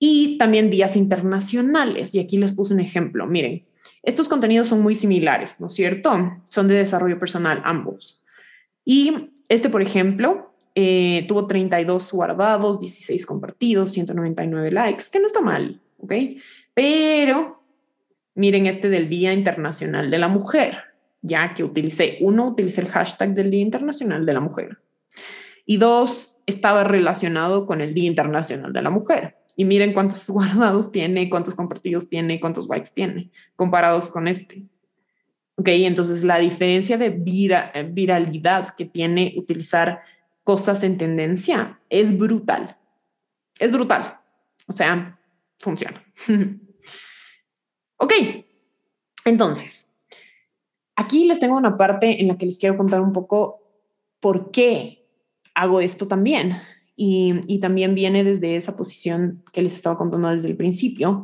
[0.00, 2.12] Y también días internacionales.
[2.12, 3.26] Y aquí les puse un ejemplo.
[3.26, 3.66] Miren,
[4.02, 6.10] estos contenidos son muy similares, ¿no es cierto?
[6.46, 8.17] Son de desarrollo personal ambos.
[8.90, 15.42] Y este, por ejemplo, eh, tuvo 32 guardados, 16 compartidos, 199 likes, que no está
[15.42, 16.14] mal, ¿ok?
[16.72, 17.62] Pero
[18.34, 20.78] miren este del Día Internacional de la Mujer,
[21.20, 24.78] ya que utilicé, uno, utilicé el hashtag del Día Internacional de la Mujer.
[25.66, 29.36] Y dos, estaba relacionado con el Día Internacional de la Mujer.
[29.54, 34.62] Y miren cuántos guardados tiene, cuántos compartidos tiene, cuántos likes tiene, comparados con este.
[35.58, 40.00] Ok, entonces la diferencia de viralidad que tiene utilizar
[40.44, 42.76] cosas en tendencia es brutal.
[43.58, 44.18] Es brutal.
[44.68, 45.18] O sea,
[45.58, 46.00] funciona.
[47.96, 48.12] ok,
[49.24, 49.92] entonces,
[50.96, 53.60] aquí les tengo una parte en la que les quiero contar un poco
[54.20, 55.06] por qué
[55.54, 56.56] hago esto también.
[57.00, 61.22] Y, también viene desde esa posición que les estaba contando desde el principio,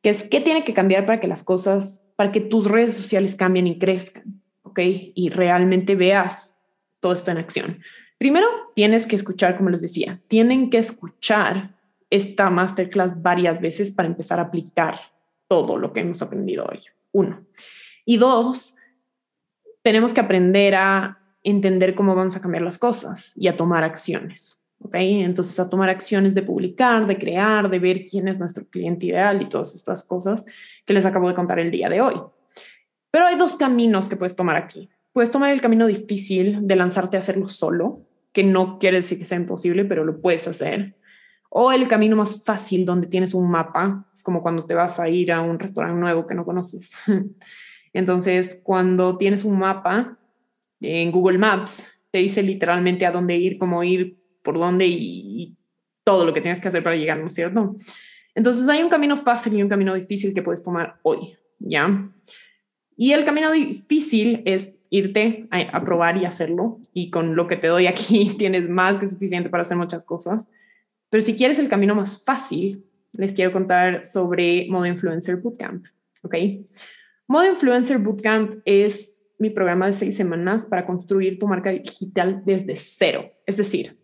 [0.00, 3.36] que es qué tiene que cambiar para que las cosas, para que tus redes sociales
[3.36, 4.80] cambien y crezcan, ¿ok?
[5.14, 6.58] Y realmente veas
[7.00, 7.82] todo esto en acción.
[8.18, 11.76] Primero, tienes que escuchar, como les decía, tienen que escuchar
[12.08, 14.96] esta masterclass varias veces para empezar a aplicar
[15.48, 16.80] todo lo que hemos aprendido hoy.
[17.12, 17.44] Uno.
[18.04, 18.74] Y dos,
[19.82, 24.65] tenemos que aprender a entender cómo vamos a cambiar las cosas y a tomar acciones.
[24.86, 24.94] ¿Ok?
[24.94, 29.42] Entonces, a tomar acciones de publicar, de crear, de ver quién es nuestro cliente ideal
[29.42, 30.46] y todas estas cosas
[30.84, 32.14] que les acabo de contar el día de hoy.
[33.10, 34.88] Pero hay dos caminos que puedes tomar aquí.
[35.12, 38.02] Puedes tomar el camino difícil de lanzarte a hacerlo solo,
[38.32, 40.96] que no quiere decir que sea imposible, pero lo puedes hacer.
[41.50, 45.08] O el camino más fácil donde tienes un mapa, es como cuando te vas a
[45.08, 46.92] ir a un restaurante nuevo que no conoces.
[47.92, 50.18] Entonces, cuando tienes un mapa,
[50.80, 55.58] en Google Maps te dice literalmente a dónde ir, cómo ir, por dónde y,
[56.04, 57.74] todo lo que tienes que hacer para llegar, ¿no es cierto?
[58.36, 62.08] Entonces hay un camino fácil y un camino difícil que puedes tomar hoy, ¿ya?
[62.96, 66.78] Y el camino difícil es irte a, probar y hacerlo.
[66.92, 70.52] Y con lo que te doy aquí tienes más que suficiente para hacer muchas cosas.
[71.10, 75.86] Pero si quieres el camino más fácil, les quiero contar sobre Modo Influencer Bootcamp,
[76.22, 76.36] ¿ok?
[77.26, 82.76] Modo Influencer Bootcamp es mi programa de seis semanas para construir tu marca digital desde
[82.76, 83.32] cero.
[83.44, 83.96] Es decir,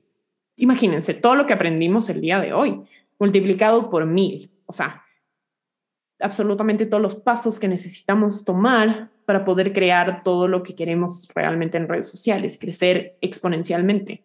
[0.57, 2.83] imagínense todo lo que aprendimos el día de hoy,
[3.19, 4.51] multiplicado por mil.
[4.67, 5.05] O sea,
[6.21, 11.79] absolutamente todos los pasos que necesitamos tomar para poder crear todo lo que queremos realmente
[11.79, 14.25] en redes sociales, crecer exponencialmente.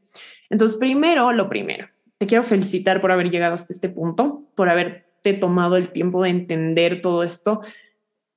[0.50, 1.88] Entonces, primero, lo primero,
[2.18, 6.30] te quiero felicitar por haber llegado hasta este punto, por haberte tomado el tiempo de
[6.30, 7.62] entender todo esto,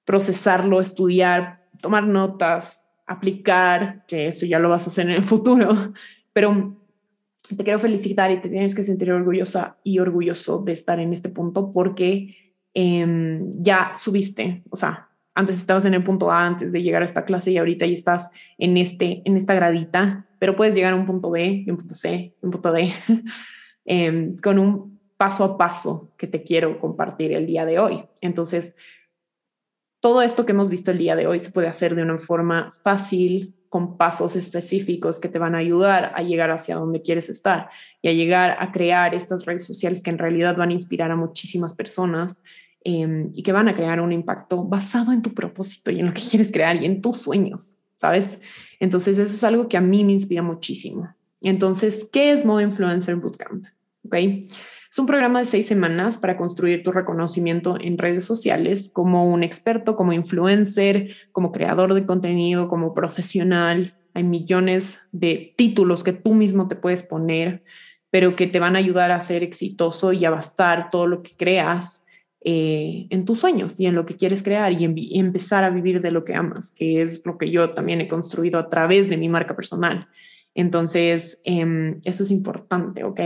[0.05, 5.93] procesarlo, estudiar, tomar notas, aplicar, que eso ya lo vas a hacer en el futuro,
[6.33, 6.77] pero
[7.57, 11.29] te quiero felicitar y te tienes que sentir orgullosa y orgulloso de estar en este
[11.29, 16.83] punto porque em, ya subiste, o sea, antes estabas en el punto A antes de
[16.83, 20.75] llegar a esta clase y ahorita ya estás en, este, en esta gradita, pero puedes
[20.75, 22.93] llegar a un punto B, un punto C, un punto D,
[23.85, 28.05] em, con un paso a paso que te quiero compartir el día de hoy.
[28.21, 28.77] Entonces,
[30.01, 32.79] todo esto que hemos visto el día de hoy se puede hacer de una forma
[32.83, 37.71] fácil, con pasos específicos que te van a ayudar a llegar hacia donde quieres estar
[38.03, 41.17] y a llegar a crear estas redes sociales que en realidad van a inspirar a
[41.17, 42.43] muchísimas personas
[42.83, 46.13] em, y que van a crear un impacto basado en tu propósito y en lo
[46.13, 48.41] que quieres crear y en tus sueños, ¿sabes?
[48.81, 51.15] Entonces eso es algo que a mí me inspira muchísimo.
[51.41, 53.67] Entonces, ¿qué es Modo Influencer Bootcamp?
[54.05, 54.17] ¿Ok?
[54.91, 59.45] Es un programa de seis semanas para construir tu reconocimiento en redes sociales como un
[59.45, 63.95] experto, como influencer, como creador de contenido, como profesional.
[64.15, 67.63] Hay millones de títulos que tú mismo te puedes poner,
[68.11, 71.37] pero que te van a ayudar a ser exitoso y a bastar todo lo que
[71.37, 72.05] creas
[72.41, 76.01] eh, en tus sueños y en lo que quieres crear y, y empezar a vivir
[76.01, 79.19] de lo que amas, que es lo que yo también he construido a través de
[79.19, 80.09] mi marca personal.
[80.61, 83.21] Entonces, em, eso es importante, ¿ok?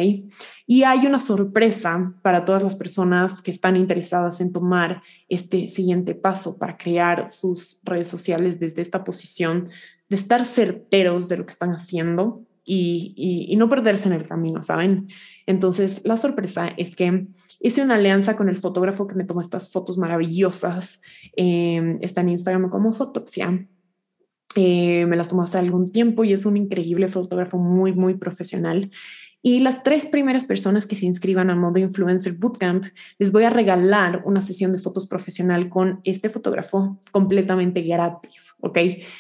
[0.69, 6.15] Y hay una sorpresa para todas las personas que están interesadas en tomar este siguiente
[6.15, 9.69] paso para crear sus redes sociales desde esta posición,
[10.09, 15.09] de estar certeros de lo que están haciendo y, no perderse en el camino, ¿saben?
[15.47, 17.27] Entonces, la sorpresa es que
[17.59, 21.03] hice una alianza con el fotógrafo que me tomó estas fotos maravillosas.
[21.35, 23.67] Em, está en Instagram como Fotoxia
[24.57, 28.91] eh, me las tomó hace algún tiempo y es un increíble fotógrafo muy, muy profesional.
[29.43, 32.87] Y las tres primeras personas que se inscriban al modo Influencer Bootcamp,
[33.19, 38.79] les voy a regalar una sesión de fotos profesional con este fotógrafo completamente gratis, ¿ok?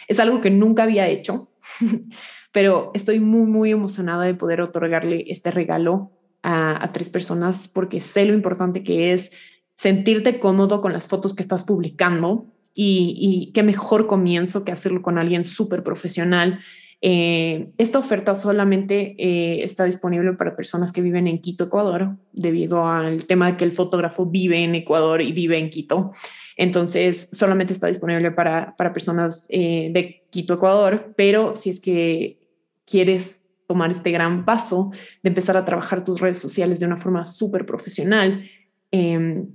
[0.08, 1.48] Es algo que nunca había hecho,
[2.52, 6.12] pero estoy muy, muy emocionada de poder otorgarle este regalo
[6.42, 9.32] a, a tres personas porque sé lo importante que es
[9.76, 15.18] sentirte cómodo con las fotos que estás publicando y, qué mejor comienzo que hacerlo con
[15.18, 16.60] alguien súper profesional
[17.06, 22.88] Eh, esta oferta solamente eh, está disponible para personas que viven en Quito, Ecuador, debido
[22.88, 26.12] al tema de que el fotógrafo vive en Ecuador y vive en Quito.
[26.56, 32.38] Entonces, solamente está disponible para, para personas eh, de Quito, Ecuador, pero si es que
[32.86, 34.90] quieres tomar este gran paso
[35.22, 38.48] de empezar a trabajar tus redes sociales de una forma súper profesional,
[38.90, 39.48] em,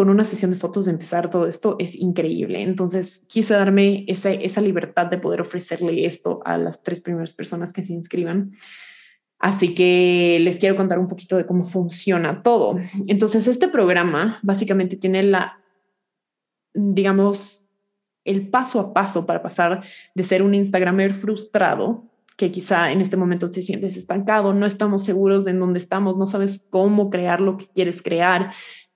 [0.00, 2.62] con una sesión de fotos de empezar todo esto es increíble.
[2.62, 7.74] Entonces quise darme esa, esa libertad de poder ofrecerle esto a las tres primeras personas
[7.74, 8.52] que se inscriban.
[9.38, 12.78] Así que les quiero contar un poquito de cómo funciona todo.
[13.08, 15.60] Entonces este programa básicamente tiene la,
[16.72, 17.60] digamos,
[18.24, 22.10] el paso a paso para pasar de ser un Instagramer frustrado
[22.40, 26.16] que quizá en este momento te sientes estancado, no estamos seguros de en dónde estamos,
[26.16, 28.50] no sabes cómo crear lo que quieres crear,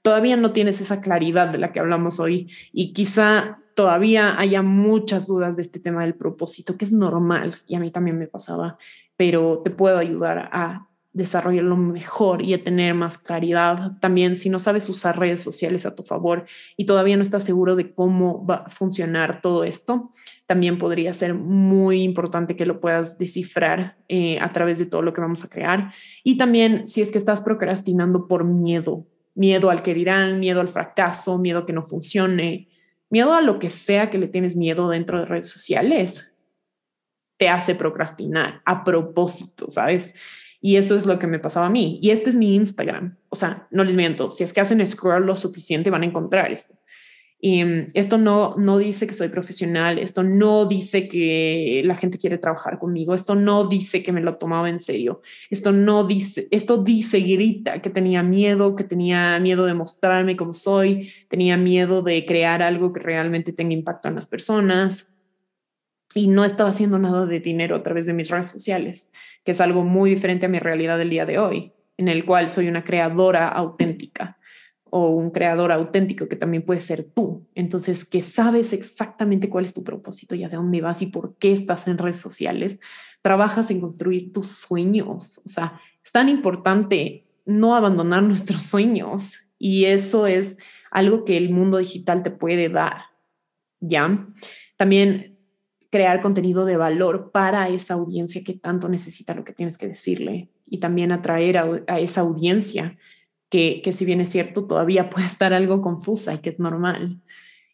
[0.04, 5.26] todavía no tienes esa claridad de la que hablamos hoy y quizá todavía haya muchas
[5.26, 8.76] dudas de este tema del propósito, que es normal y a mí también me pasaba,
[9.16, 13.92] pero te puedo ayudar a desarrollarlo mejor y a tener más claridad.
[14.00, 16.44] También si no sabes usar redes sociales a tu favor
[16.76, 20.10] y todavía no estás seguro de cómo va a funcionar todo esto,
[20.44, 25.14] también podría ser muy importante que lo puedas descifrar eh, a través de todo lo
[25.14, 25.94] que vamos a crear.
[26.24, 30.68] Y también si es que estás procrastinando por miedo miedo al que dirán, miedo al
[30.68, 32.68] fracaso, miedo que no funcione,
[33.10, 36.34] miedo a lo que sea que le tienes miedo dentro de redes sociales,
[37.36, 40.14] te hace procrastinar a propósito, ¿sabes?
[40.60, 41.98] Y eso es lo que me pasaba a mí.
[42.00, 43.18] Y este es mi Instagram.
[43.28, 46.50] O sea, no les miento, si es que hacen scroll lo suficiente van a encontrar
[46.50, 46.74] esto.
[47.46, 52.38] Mm, esto no, no dice que soy profesional, esto no dice que la gente quiere
[52.38, 56.82] trabajar conmigo, esto no dice que me lo tomaba en serio, esto no dice, esto
[56.82, 62.24] dice, grita que tenía miedo, que tenía miedo de mostrarme como soy, tenía miedo de
[62.24, 65.10] crear algo que realmente tenga impacto en las personas.
[66.14, 69.12] Y no estaba haciendo nada de dinero a través de mis redes sociales,
[69.44, 72.50] que es algo muy diferente a mi realidad del día de hoy, en el cual
[72.50, 74.38] soy una creadora auténtica
[74.96, 77.48] o un creador auténtico que también puede ser tú.
[77.56, 81.50] Entonces, que sabes exactamente cuál es tu propósito y a dónde vas y por qué
[81.50, 82.78] estás en redes sociales,
[83.20, 85.40] trabajas en construir tus sueños.
[85.44, 90.58] O sea, es tan importante no abandonar nuestros sueños y eso es
[90.92, 93.06] algo que el mundo digital te puede dar.
[93.80, 94.28] ¿Ya?
[94.76, 95.40] También
[95.90, 100.50] crear contenido de valor para esa audiencia que tanto necesita lo que tienes que decirle
[100.66, 102.96] y también atraer a, a esa audiencia
[103.82, 107.20] que, si bien es cierto, todavía puede estar algo confusa y que es normal.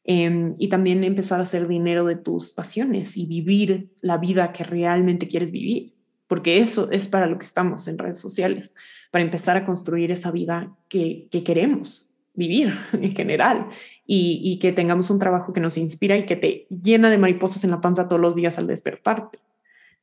[0.05, 4.65] Em, y también empezar a hacer dinero de tus pasiones y vivir la vida que
[4.65, 5.95] realmente quieres vivir,
[6.27, 8.75] porque eso es para lo que estamos en redes sociales,
[9.11, 13.69] para empezar a construir esa vida que, queremos vivir en general
[14.07, 17.63] y, y, que tengamos un trabajo que nos inspira y que te llena de mariposas
[17.65, 19.39] en la panza todos los días al despertarte.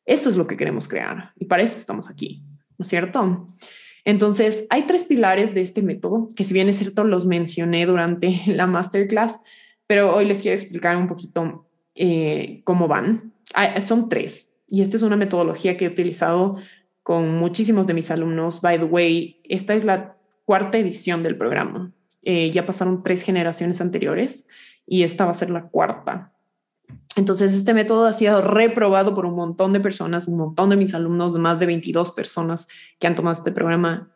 [0.05, 2.43] Eso es lo que queremos crear y para eso estamos aquí,
[2.77, 3.47] ¿no es cierto?
[4.07, 8.39] Entonces, hay tres pilares de este método, que si bien es cierto, los mencioné durante
[8.47, 9.37] la masterclass,
[9.85, 13.33] pero hoy les quiero explicar un poquito eh, cómo van.
[13.81, 16.55] son tres, y esta es una metodología que he utilizado
[17.03, 18.61] con muchísimos de mis alumnos.
[18.61, 20.15] By the way, esta es la
[20.45, 21.91] cuarta edición del programa.
[22.21, 24.47] Eh, ya pasaron tres generaciones anteriores
[24.85, 26.31] y esta va a ser la cuarta.
[27.15, 30.93] Entonces, este método ha sido reprobado por un montón de personas, un montón de mis
[30.93, 32.67] alumnos, de más de 22 personas
[32.99, 34.11] que han tomado este programa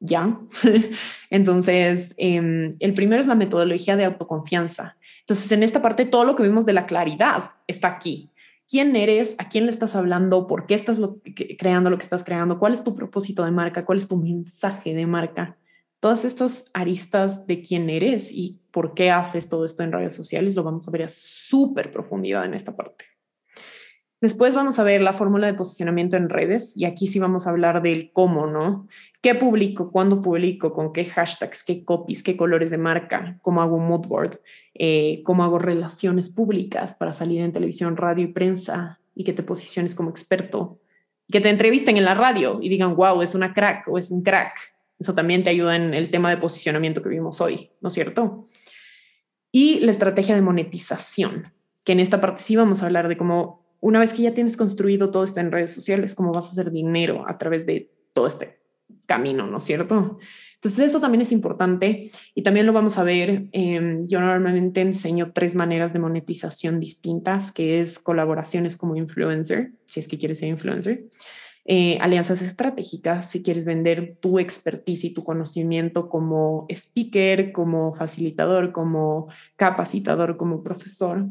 [0.00, 0.38] ya.
[1.30, 4.96] Entonces, em, el primero es la metodología de autoconfianza.
[5.20, 8.30] Entonces, en esta parte, todo lo que vimos de la claridad está aquí.
[8.68, 9.34] ¿Quién eres?
[9.38, 10.46] ¿A quién le estás hablando?
[10.46, 11.00] ¿Por qué estás
[11.58, 12.58] creando lo que estás creando?
[12.58, 13.84] ¿Cuál es tu propósito de marca?
[13.84, 15.56] ¿Cuál es tu mensaje de marca?
[16.02, 20.56] Todas estas aristas de quién eres y por qué haces todo esto en redes sociales
[20.56, 23.04] lo vamos a ver a súper profundidad en esta parte.
[24.20, 27.50] Después vamos a ver la fórmula de posicionamiento en redes y aquí sí vamos a
[27.50, 28.88] hablar del cómo, ¿no?
[29.20, 29.92] ¿Qué publico?
[29.92, 30.72] ¿Cuándo publico?
[30.72, 31.62] ¿Con qué hashtags?
[31.62, 32.24] ¿Qué copies?
[32.24, 33.38] ¿Qué colores de marca?
[33.40, 34.40] ¿Cómo hago mood board?
[34.74, 39.44] Eh, ¿Cómo hago relaciones públicas para salir en televisión, radio y prensa y que te
[39.44, 40.80] posiciones como experto?
[41.30, 44.24] Que te entrevisten en la radio y digan, wow, es una crack o es un
[44.24, 44.71] crack.
[45.02, 48.44] Eso también te ayuda en el tema de posicionamiento que vimos hoy, ¿no es cierto?
[49.50, 51.52] Y la estrategia de monetización,
[51.82, 54.56] que en esta parte sí vamos a hablar de cómo una vez que ya tienes
[54.56, 58.28] construido todo esto en redes sociales, cómo vas a hacer dinero a través de todo
[58.28, 58.60] este
[59.06, 60.20] camino, ¿no es cierto?
[60.54, 63.48] Entonces eso también es importante y también lo vamos a ver.
[63.52, 70.06] yo normalmente enseño tres maneras de monetización distintas, que es colaboraciones como influencer, si es
[70.06, 71.06] que quieres ser influencer,
[71.64, 78.72] eh, alianzas estratégicas, si quieres vender tu expertise y tu conocimiento como speaker, como facilitador,
[78.72, 81.26] como capacitador, como profesor.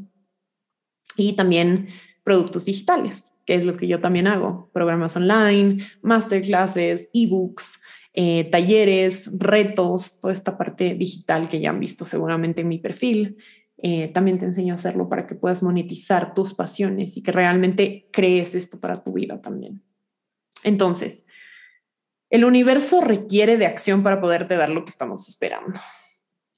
[1.18, 1.90] Y también
[2.24, 7.82] productos digitales, que es lo que yo también hago, programas online, masterclasses, ebooks,
[8.14, 13.38] eh, talleres, retos, toda esta parte digital que ya han visto seguramente en mi perfil.
[13.84, 18.08] Eh, también te enseño a hacerlo para que puedas monetizar tus pasiones y que realmente
[18.14, 19.82] crees esto para tu vida también.
[20.64, 21.26] Entonces,
[22.30, 25.78] el universo requiere de acción para poderte dar lo que estamos esperando.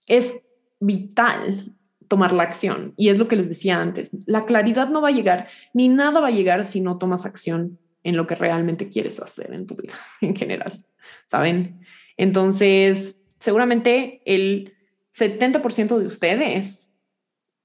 [0.07, 0.41] Es
[0.79, 1.75] vital
[2.07, 4.11] tomar la acción y es lo que les decía antes.
[4.27, 7.79] La claridad no va a llegar, ni nada va a llegar si no tomas acción
[8.03, 10.85] en lo que realmente quieres hacer en tu vida en general,
[11.25, 11.81] ¿saben?
[12.17, 14.75] Entonces, seguramente el
[15.11, 16.97] 70% de ustedes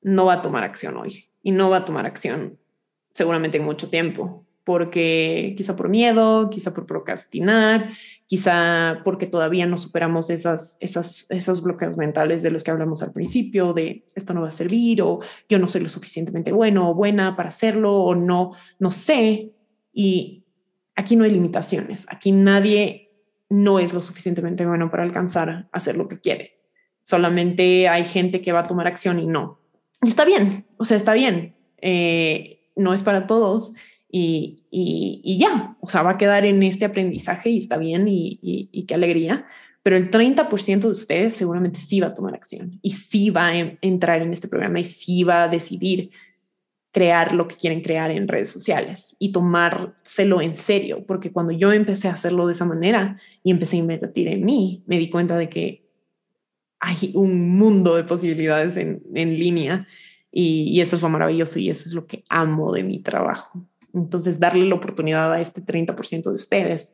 [0.01, 2.59] no va a tomar acción hoy y no va a tomar acción
[3.13, 7.89] seguramente en mucho tiempo porque quizá por miedo, quizá por procrastinar,
[8.27, 13.13] quizá porque todavía no superamos esas, esas, esos bloqueos mentales de los que hablamos al
[13.15, 16.95] principio, de esto no va a servir o yo no soy lo suficientemente bueno o
[16.95, 19.55] buena para hacerlo o no, no sé.
[19.91, 20.45] Y
[20.95, 23.11] aquí no hay limitaciones, aquí nadie
[23.49, 26.61] no es lo suficientemente bueno para alcanzar a hacer lo que quiere.
[27.05, 29.61] Solamente hay gente que va a tomar acción y no.
[30.03, 31.55] Y está bien, o sea, está bien.
[31.81, 33.73] Eh, no es para todos
[34.11, 38.39] y, y, ya, o sea, va a quedar en este aprendizaje y está bien y,
[38.43, 39.47] y qué alegría,
[39.83, 43.59] pero el 30% de ustedes seguramente sí va a tomar acción y sí va a
[43.81, 46.11] entrar en este programa y sí va a decidir
[46.91, 51.73] crear lo que quieren crear en redes sociales y tomárselo en serio, porque cuando yo
[51.73, 55.37] empecé a hacerlo de esa manera y empecé a invertir en mí, me di cuenta
[55.37, 55.89] de que
[56.81, 59.87] hay un mundo de posibilidades en, en línea
[60.31, 63.67] y, y, eso es lo maravilloso y eso es lo que amo de mi trabajo.
[63.99, 66.93] Entonces, darle la oportunidad a este 30% de ustedes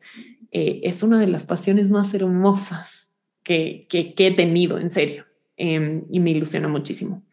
[0.51, 3.11] eh, es una de las pasiones más hermosas
[3.43, 5.25] que, que, he tenido, en serio,
[5.57, 7.23] em, y me ilusiona muchísimo.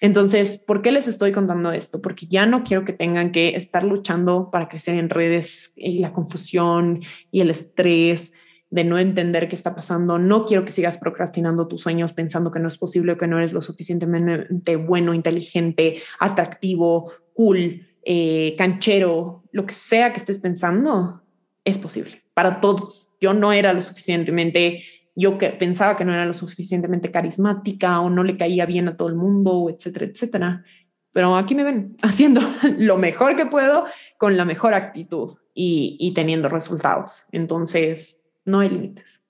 [0.00, 2.02] Entonces, ¿por qué les estoy contando esto?
[2.02, 6.12] Porque ya no quiero que tengan que estar luchando para crecer en redes y la
[6.12, 8.32] confusión y el estrés
[8.74, 10.18] de no entender qué está pasando.
[10.18, 13.52] No quiero que sigas procrastinando tus sueños pensando que no es posible que no eres
[13.52, 21.22] lo suficientemente bueno, inteligente, atractivo, cool, eh, canchero, lo que sea que estés pensando,
[21.64, 23.12] es posible para todos.
[23.20, 24.82] Yo no era lo suficientemente,
[25.14, 28.96] yo que pensaba que no era lo suficientemente carismática o no le caía bien a
[28.96, 30.64] todo el mundo, etcétera, etcétera.
[31.12, 32.40] Pero aquí me ven haciendo
[32.76, 33.86] lo mejor que puedo
[34.18, 37.26] con la mejor actitud y, y teniendo resultados.
[37.32, 39.24] Entonces, no hay límites.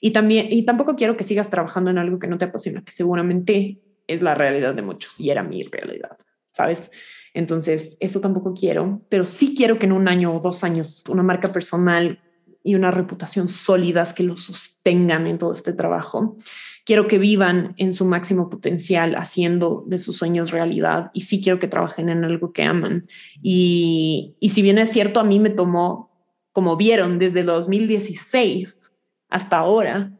[0.00, 2.92] Y también, y tampoco quiero que sigas trabajando en algo que no te apasiona, que
[2.92, 6.16] seguramente es la realidad de muchos y era mi realidad,
[6.52, 6.90] ¿sabes?
[7.34, 11.22] Entonces, eso tampoco quiero, pero sí quiero que en un año o dos años una
[11.22, 12.20] marca personal
[12.62, 16.36] y una reputación sólidas que lo sostengan en todo este trabajo.
[16.84, 21.58] Quiero que vivan en su máximo potencial haciendo de sus sueños realidad y sí quiero
[21.58, 23.06] que trabajen en algo que aman.
[23.42, 26.10] Y, si bien es cierto, a mí me tomó,
[26.52, 28.90] como vieron, desde 2016
[29.28, 30.18] hasta ahora,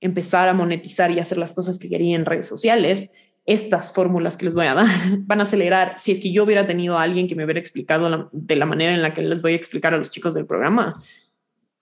[0.00, 3.10] empezar a monetizar y hacer las cosas que quería en redes sociales
[3.52, 4.86] estas fórmulas que les voy a dar
[5.26, 5.98] van a acelerar.
[5.98, 8.94] Si es que yo hubiera tenido a alguien que me hubiera explicado de la manera
[8.94, 11.02] en la que les voy a explicar a los chicos del programa,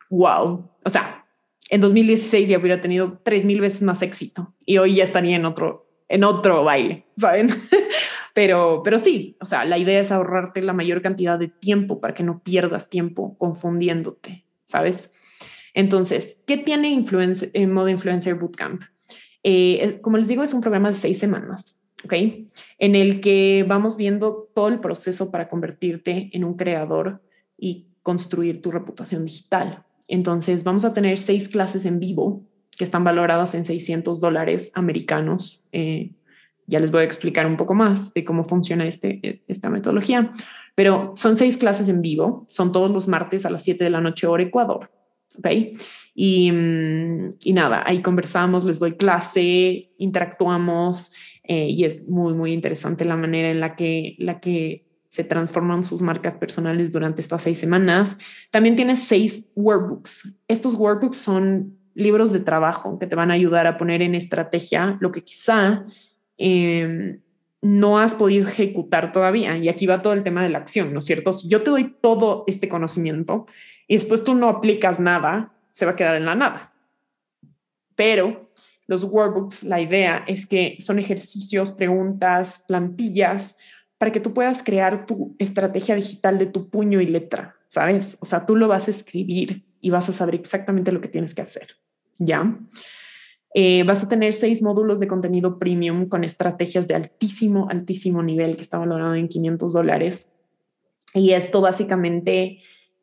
[0.09, 0.71] wow.
[0.83, 1.27] O sea,
[1.69, 5.45] en 2016 ya hubiera tenido tres mil veces más éxito y hoy ya estaría en
[5.45, 7.51] otro, en otro baile, ¿saben?
[8.35, 12.15] pero, pero sí, o sea, la idea es ahorrarte la mayor cantidad de tiempo para
[12.15, 15.13] que no pierdas tiempo confundiéndote, ¿sabes?
[15.75, 18.83] Entonces, ¿qué tiene influencer, en modo influencer bootcamp?
[19.43, 22.13] Eh, como les digo, es un programa de seis semanas, ¿ok?
[22.79, 27.23] En el que vamos viendo todo el proceso para convertirte en un creador
[27.57, 29.85] y construir tu reputación digital.
[30.07, 32.43] Entonces, vamos a tener seis clases en vivo
[32.77, 35.65] que están valoradas en 600 dólares americanos.
[35.73, 36.13] Eh,
[36.67, 40.33] ya les voy a explicar un poco más de cómo funciona este, esta metodología,
[40.75, 44.01] pero son seis clases en vivo, son todos los martes a las 7 de la
[44.01, 44.91] noche hora Ecuador.
[45.39, 45.79] ¿Ok?
[46.15, 51.13] Y, mm, y nada, ahí conversamos, les doy clase, interactuamos
[51.45, 55.85] eh, y es muy, muy interesante la manera en la que, la que se transforman
[55.85, 58.19] sus marcas personales durante estas seis semanas.
[58.51, 60.39] También tienes seis workbooks.
[60.49, 64.99] Estos workbooks son libros de trabajo que te van a ayudar a poner en estrategia
[65.01, 65.85] lo que quizá
[66.37, 67.21] em,
[67.63, 69.57] no has podido ejecutar todavía.
[69.57, 71.33] Y aquí va todo el tema de la acción, ¿no es cierto?
[71.33, 73.47] Si yo te doy todo este conocimiento
[73.89, 76.73] y después tú no aplicas nada, se va a quedar en la nada.
[77.97, 78.53] Pero
[78.87, 83.57] los workbooks, la idea es que son ejercicios, preguntas, plantillas
[83.97, 88.17] para que tú puedas crear tu estrategia digital de tu puño y letra, ¿sabes?
[88.21, 91.35] O sea, tú lo vas a escribir y vas a saber exactamente lo que tienes
[91.35, 91.77] que hacer,
[92.19, 92.57] ¿ya?
[93.55, 98.57] Eh, vas a tener seis módulos de contenido premium con estrategias de altísimo, altísimo nivel
[98.57, 100.35] que está valorado en 500 dólares
[101.15, 102.61] Y esto básicamente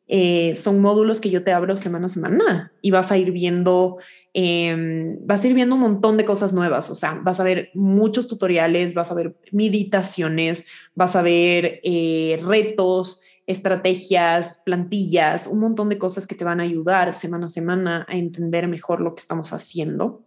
[0.08, 3.98] eh, son módulos que yo te abro semana a semana y vas a ir viendo,
[4.34, 6.90] em, vas a ir viendo un montón de cosas nuevas.
[6.90, 12.40] O sea, vas a ver muchos tutoriales, vas a ver meditaciones, vas a ver eh,
[12.44, 18.06] retos, estrategias, plantillas, un montón de cosas que te van a ayudar semana a semana
[18.08, 20.25] a entender mejor lo que estamos haciendo.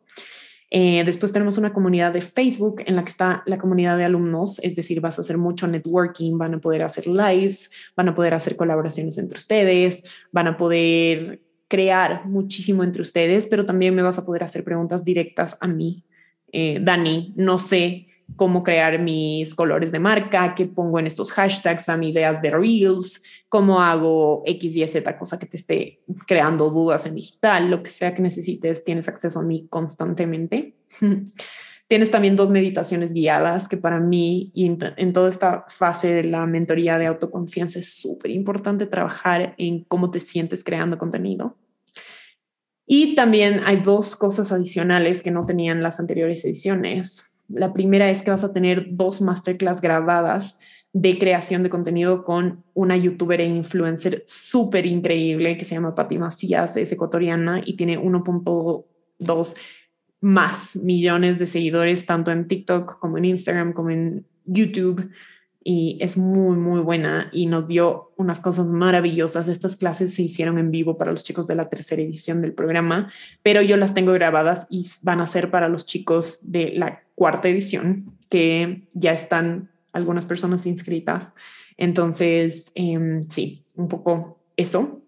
[0.72, 4.60] Eh, después tenemos una comunidad de Facebook en la que está la comunidad de alumnos,
[4.60, 8.36] es decir, vas a hacer mucho networking, van a poder hacer lives, van a poder
[8.36, 14.20] hacer colaboraciones entre ustedes, van a poder crear muchísimo entre ustedes, pero también me vas
[14.20, 16.04] a poder hacer preguntas directas a mí.
[16.52, 21.86] Eh, Dani, no sé cómo crear mis colores de marca, qué pongo en estos hashtags,
[21.86, 27.06] dame ideas de reels, cómo hago X, Y, Z, cosa que te esté creando dudas
[27.06, 30.76] en digital, lo que sea que necesites, tienes acceso a mí constantemente.
[31.90, 36.46] tienes también dos meditaciones guiadas que para mí y en, toda esta fase de la
[36.46, 41.58] mentoría de autoconfianza es súper importante trabajar en cómo te sientes creando contenido.
[42.86, 48.24] Y también hay dos cosas adicionales que no tenían las anteriores ediciones la primera es
[48.24, 50.60] que vas a tener dos masterclass grabadas
[50.94, 56.18] de creación de contenido con una youtuber e influencer súper increíble que se llama Patti
[56.18, 59.56] Macías, es ecuatoriana y tiene 1.2
[60.22, 65.10] más millones de seguidores tanto en TikTok como en Instagram como en YouTube
[65.64, 69.48] y es muy, muy buena y nos dio unas cosas maravillosas.
[69.48, 73.10] Estas clases se hicieron en vivo para los chicos de la tercera edición del programa,
[73.44, 77.50] pero yo las tengo grabadas y van a ser para los chicos de la cuarta
[77.50, 81.34] edición, que ya están algunas personas inscritas.
[81.78, 85.02] Entonces, em, sí, un poco eso.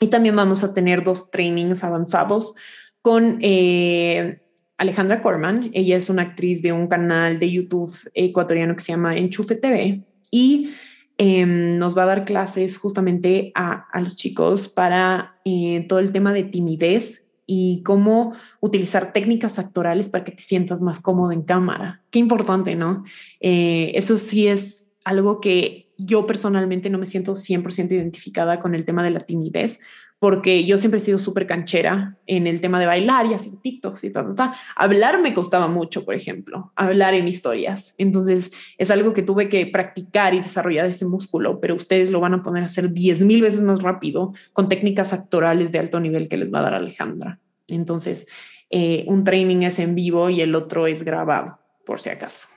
[0.00, 2.54] Y también vamos a tener dos trainings avanzados
[3.02, 4.40] con eh,
[4.78, 5.70] Alejandra Corman.
[5.74, 10.04] Ella es una actriz de un canal de YouTube ecuatoriano que se llama Enchufe TV
[10.30, 10.70] y
[11.18, 16.32] em, nos va a dar clases justamente a, los chicos para eh, todo el tema
[16.32, 22.02] de timidez y cómo utilizar técnicas actorales para que te sientas más cómodo en cámara.
[22.10, 23.04] Qué importante, ¿no?
[23.40, 28.84] Eh, eso sí es algo que yo personalmente no me siento 100% identificada con el
[28.84, 29.80] tema de la timidez,
[30.18, 34.04] porque yo siempre he sido súper canchera en el tema de bailar y hacer TikToks
[34.04, 37.94] y tal, tal, Hablar me costaba mucho, por ejemplo, hablar en historias.
[37.98, 42.34] Entonces es algo que tuve que practicar y desarrollar ese músculo, pero ustedes lo van
[42.34, 46.28] a poner a hacer 10 mil veces más rápido con técnicas actorales de alto nivel
[46.28, 47.38] que les va a dar Alejandra.
[47.68, 48.28] Entonces,
[48.70, 52.48] eh, un training es en vivo y el otro es grabado, por si acaso.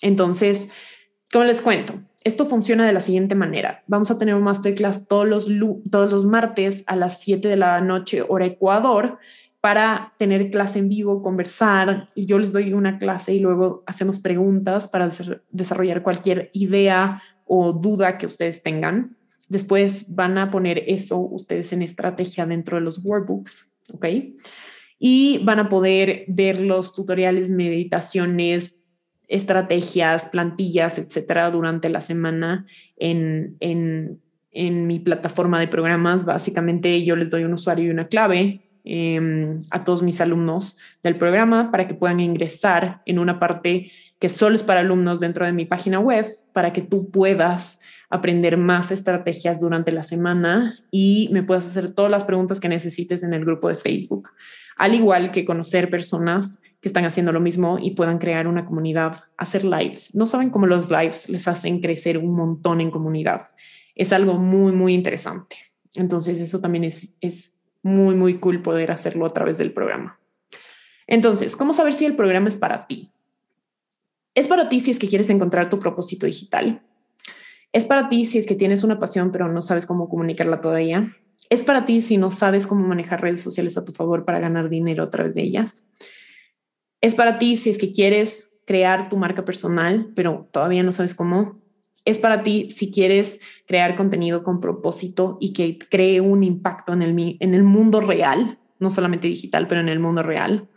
[0.00, 0.70] Entonces,
[1.30, 2.00] ¿cómo les cuento?
[2.22, 3.82] Esto funciona de la siguiente manera.
[3.86, 5.48] Vamos a tener un masterclass todos los,
[5.90, 9.18] todos los martes a las 7 de la noche, hora Ecuador,
[9.62, 12.10] para tener clase en vivo, conversar.
[12.14, 15.08] Yo les doy una clase y luego hacemos preguntas para
[15.50, 19.16] desarrollar cualquier idea o duda que ustedes tengan.
[19.48, 24.06] Después van a poner eso ustedes en estrategia dentro de los workbooks, ¿ok?
[24.98, 28.79] Y van a poder ver los tutoriales, meditaciones,
[29.30, 32.66] estrategias, plantillas, etcétera, durante la semana
[32.96, 34.20] en, en,
[34.50, 36.24] en, mi plataforma de programas.
[36.24, 41.16] Básicamente, yo les doy un usuario y una clave em, a todos mis alumnos del
[41.16, 45.52] programa para que puedan ingresar en una parte que solo es para alumnos dentro de
[45.52, 47.80] mi página web, para que tú puedas
[48.10, 53.22] aprender más estrategias durante la semana y me puedas hacer todas las preguntas que necesites
[53.22, 54.30] en el grupo de Facebook,
[54.76, 59.24] al igual que conocer personas que están haciendo lo mismo y puedan crear una comunidad,
[59.36, 60.14] hacer lives.
[60.14, 63.48] No saben cómo los lives les hacen crecer un montón en comunidad.
[63.94, 65.56] Es algo muy, muy interesante.
[65.94, 70.18] Entonces, eso también es, es muy, muy cool poder hacerlo a través del programa.
[71.06, 73.10] Entonces, ¿cómo saber si el programa es para ti?
[74.34, 76.82] Es para ti si es que quieres encontrar tu propósito digital.
[77.72, 81.12] Es para ti si es que tienes una pasión pero no sabes cómo comunicarla todavía.
[81.50, 84.68] Es para ti si no sabes cómo manejar redes sociales a tu favor para ganar
[84.68, 85.88] dinero a través de ellas.
[87.00, 91.14] Es para ti si es que quieres crear tu marca personal, pero todavía no sabes
[91.14, 91.60] cómo.
[92.04, 97.02] Es para ti si quieres crear contenido con propósito y que cree un impacto en
[97.02, 100.68] el, en el mundo real, no solamente digital, pero en el mundo real.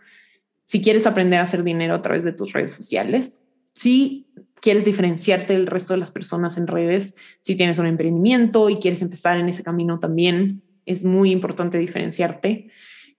[0.65, 3.45] Si quieres aprender a hacer dinero a través de tus redes sociales.
[3.73, 4.27] Si
[4.61, 9.01] quieres diferenciarte del resto de las personas en redes, si tienes un emprendimiento y quieres
[9.01, 12.69] empezar en ese camino también, es muy importante diferenciarte.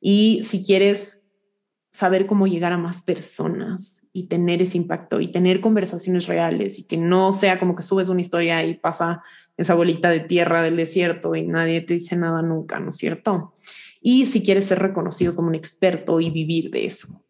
[0.00, 1.23] Y si quieres
[1.94, 6.88] saber cómo llegar a más personas y tener ese impacto y tener conversaciones reales y
[6.88, 9.22] que no sea como que subes una historia y pasa
[9.56, 13.52] esa bolita de tierra del desierto y nadie te dice nada nunca, ¿no es cierto?
[14.00, 17.24] Y si quieres ser reconocido como un experto y vivir de eso.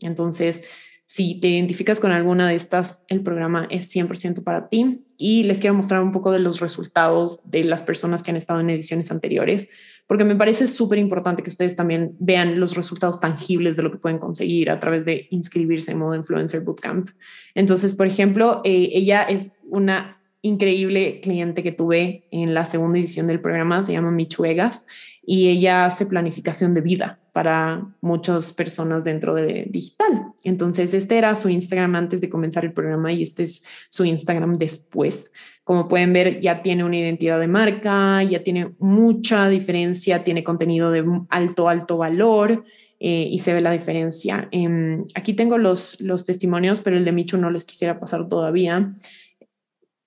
[0.00, 0.66] Entonces,
[1.08, 5.60] Si te identificas con alguna de estas, el programa es 100% para ti y les
[5.60, 9.12] quiero mostrar un poco de los resultados de las personas que han estado en ediciones
[9.12, 9.70] anteriores,
[10.06, 13.98] porque me parece súper importante que ustedes también vean los resultados tangibles de lo que
[13.98, 17.10] pueden conseguir a través de inscribirse en modo influencer bootcamp.
[17.54, 23.26] Entonces, por ejemplo, eh, ella es una increíble cliente que tuve en la segunda edición
[23.26, 24.86] del programa, se llama Michuegas,
[25.26, 30.32] y ella hace planificación de vida para muchas personas dentro de digital.
[30.44, 34.54] Entonces, este era su Instagram antes de comenzar el programa y este es su Instagram
[34.54, 35.32] después.
[35.64, 40.92] Como pueden ver, ya tiene una identidad de marca, ya tiene mucha diferencia, tiene contenido
[40.92, 42.64] de alto, alto valor.
[42.98, 44.48] Eh, y se ve la diferencia.
[44.52, 48.94] Em, aquí tengo los, los testimonios, pero el de Michu no les quisiera pasar todavía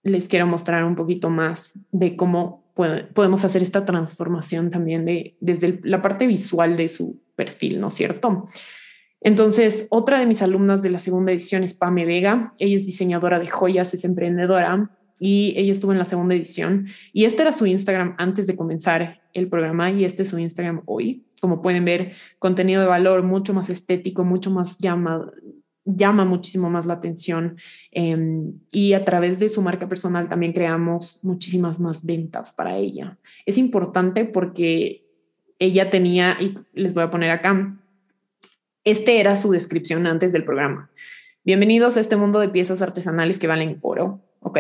[0.03, 2.58] les quiero mostrar un poquito más de cómo
[3.13, 7.95] podemos hacer esta transformación también de, desde la parte visual de su perfil, ¿no es
[7.95, 8.45] cierto?
[9.21, 12.53] Entonces, otra de mis alumnas de la segunda edición es Pame Vega.
[12.57, 16.87] Ella es diseñadora de joyas, es emprendedora y ella estuvo en la segunda edición.
[17.11, 20.83] Y este era su Instagram antes de comenzar el programa y este es su Instagram
[20.85, 21.25] hoy.
[21.41, 25.33] Como pueden ver, contenido de valor mucho más estético, mucho más llamado,
[25.85, 27.57] llama muchísimo más la atención
[27.91, 33.17] em, y a través de su marca personal también creamos muchísimas más ventas para ella.
[33.45, 35.05] Es importante porque
[35.57, 37.77] ella tenía, y les voy a poner acá,
[38.83, 40.89] este era su descripción antes del programa.
[41.43, 44.59] Bienvenidos a este mundo de piezas artesanales que valen oro, ¿ok?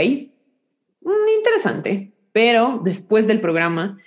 [1.01, 3.97] Mm, interesante, pero después del programa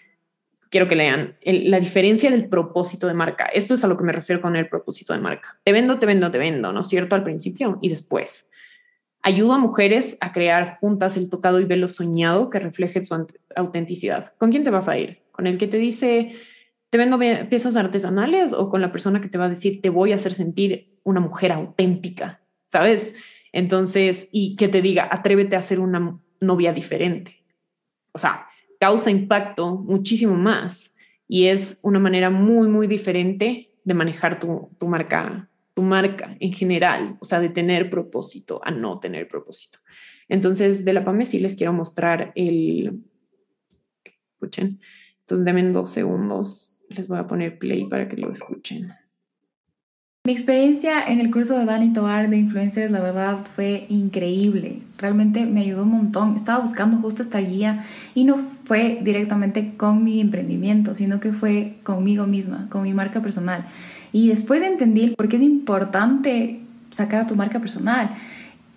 [0.72, 3.44] quiero que lean la diferencia del propósito de marca.
[3.44, 5.60] Esto es a lo que me refiero con el propósito de marca.
[5.62, 7.14] Te vendo, te vendo, te vendo, ¿no es cierto?
[7.14, 8.48] Al principio y después.
[9.20, 13.14] Ayudo a mujeres a crear juntas el tocado y velo soñado que refleje su
[13.54, 14.32] autenticidad.
[14.38, 15.20] ¿Con quién te vas a ir?
[15.30, 16.32] ¿Con el que te dice,
[16.88, 20.12] te vendo piezas artesanales o con la persona que te va a decir, te voy
[20.12, 22.40] a hacer sentir una mujer auténtica?
[22.68, 23.12] ¿Sabes?
[23.52, 27.44] Entonces, y que te diga, atrévete a ser una novia diferente.
[28.12, 28.46] O sea,
[28.82, 30.96] causa impacto muchísimo más
[31.28, 36.52] y es una manera muy, muy diferente de manejar tu, tu marca, tu marca en
[36.52, 39.78] general, o sea, de tener propósito a no tener propósito.
[40.28, 43.04] Entonces, de la PAME sí les quiero mostrar el...
[44.32, 44.80] Escuchen.
[45.20, 46.80] Entonces, denme dos segundos.
[46.88, 48.90] Les voy a poner play para que lo escuchen.
[50.24, 54.78] Mi experiencia en el curso de Dani Tovar de Influencers, la verdad, fue increíble.
[54.96, 56.36] Realmente me ayudó un montón.
[56.36, 61.74] Estaba buscando justo esta guía y no fue directamente con mi emprendimiento, sino que fue
[61.82, 63.66] conmigo misma, con mi marca personal.
[64.12, 66.60] Y después entendí por qué es importante
[66.92, 68.10] sacar a tu marca personal.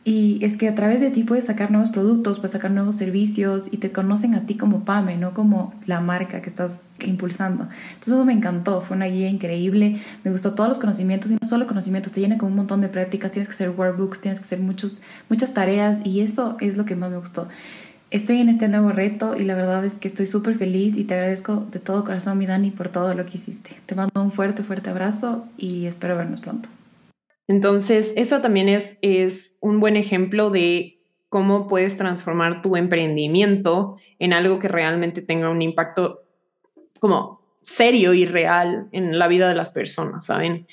[0.08, 3.66] Y es que a través de ti puedes sacar nuevos productos, puedes sacar nuevos servicios
[3.72, 7.64] y te conocen a ti como PAME, no como la marca que estás impulsando.
[7.94, 11.50] Entonces eso me encantó, fue una guía increíble, me gustó todos los conocimientos y no
[11.50, 14.46] solo conocimientos, te llena con un montón de prácticas, tienes que hacer workbooks, tienes que
[14.46, 17.48] hacer muchos, muchas tareas y eso es lo que más me gustó.
[18.12, 21.16] Estoy en este nuevo reto y la verdad es que estoy súper feliz y te
[21.16, 23.72] agradezco de todo corazón, mi Dani, por todo lo que hiciste.
[23.88, 26.70] Te mando un fuerte, fuerte abrazo y espero vernos pronto.
[27.48, 31.00] Entonces, eso también es, es un buen ejemplo de
[31.30, 36.22] cómo puedes transformar tu emprendimiento en algo que realmente tenga un impacto
[37.00, 40.68] como serio y real en la vida de las personas, ¿saben?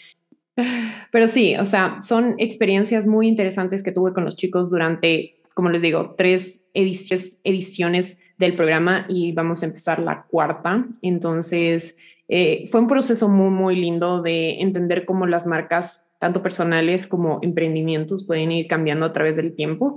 [1.11, 5.71] Pero sí, o sea, son experiencias muy interesantes que tuve con los chicos durante, como
[5.71, 10.87] les digo, tres ediciones, del programa y vamos a empezar la cuarta.
[11.01, 17.09] Entonces, eh, fue un proceso muy, muy lindo de entender cómo las marcas tanto personales
[17.09, 19.97] como emprendimientos, pueden ir cambiando a través del tiempo,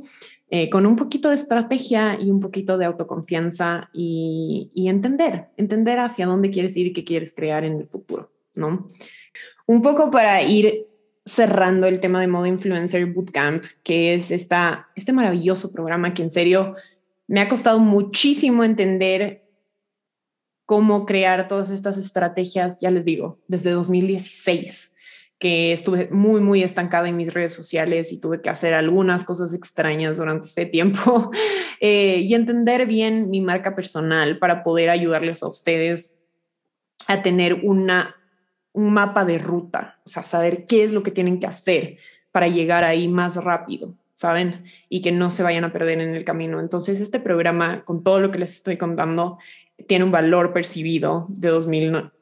[0.50, 6.26] eh, con un poquito de estrategia y un poquito de autoconfianza y, entender, entender hacia
[6.26, 8.88] dónde quieres ir y qué quieres crear en el futuro, ¿no?
[9.68, 10.88] Un poco para ir
[11.26, 16.32] cerrando el tema de modo influencer bootcamp, que es esta, este maravilloso programa que en
[16.32, 16.74] serio
[17.28, 19.44] me ha costado muchísimo entender
[20.66, 24.95] cómo crear todas estas estrategias, ya les digo, desde 2016
[25.40, 29.53] que estuve muy, muy estancada en mis redes sociales y tuve que hacer algunas cosas
[29.53, 31.32] extrañas durante este tiempo
[31.82, 36.22] eh, y entender bien mi marca personal para poder ayudarles a ustedes
[37.07, 38.16] a tener una,
[38.72, 41.98] un mapa de ruta, o sea, saber qué es lo que tienen que hacer
[42.32, 44.66] para llegar ahí más rápido, ¿saben?
[44.90, 46.60] Y que no se vayan a perder en el camino.
[46.60, 49.38] Entonces, este programa, con todo lo que les estoy contando,
[49.88, 51.49] tiene un valor percibido de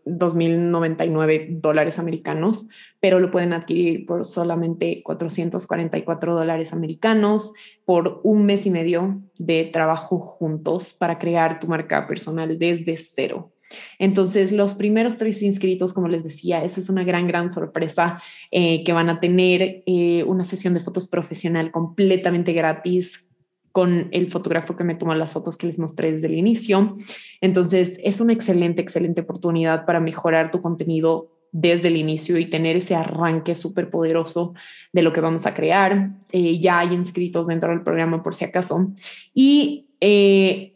[0.05, 2.67] 2.099 dólares americanos,
[2.99, 7.53] pero lo pueden adquirir por solamente 444 dólares americanos
[7.85, 13.51] por un mes y medio de trabajo juntos para crear tu marca personal desde cero.
[13.99, 18.21] Entonces, los primeros tres inscritos, como les decía, esa es una gran, gran sorpresa
[18.51, 23.32] eh, que van a tener eh, una sesión de fotos profesional completamente gratis
[23.73, 26.95] con el fotógrafo que me tomó las fotos que les mostré desde el inicio.
[27.41, 32.77] Entonces, es una excelente, excelente oportunidad para mejorar tu contenido desde el inicio y tener
[32.77, 34.53] ese arranque súper poderoso
[34.93, 36.11] de lo que vamos a crear.
[36.31, 38.93] Eh, ya hay inscritos dentro del programa por si acaso.
[39.33, 39.87] Y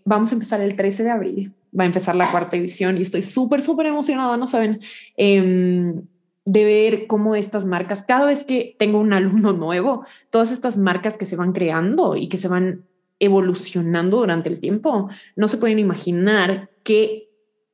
[0.04, 3.22] vamos a empezar el 13 de abril va a empezar la cuarta edición y estoy
[3.22, 4.80] súper, súper emocionada, no saben,
[5.16, 6.02] em,
[6.48, 11.18] de ver cómo estas marcas, cada vez que tengo un alumno nuevo, todas estas marcas
[11.18, 12.86] que se van creando y que se van
[13.20, 17.30] evolucionando durante el tiempo, no se pueden imaginar qué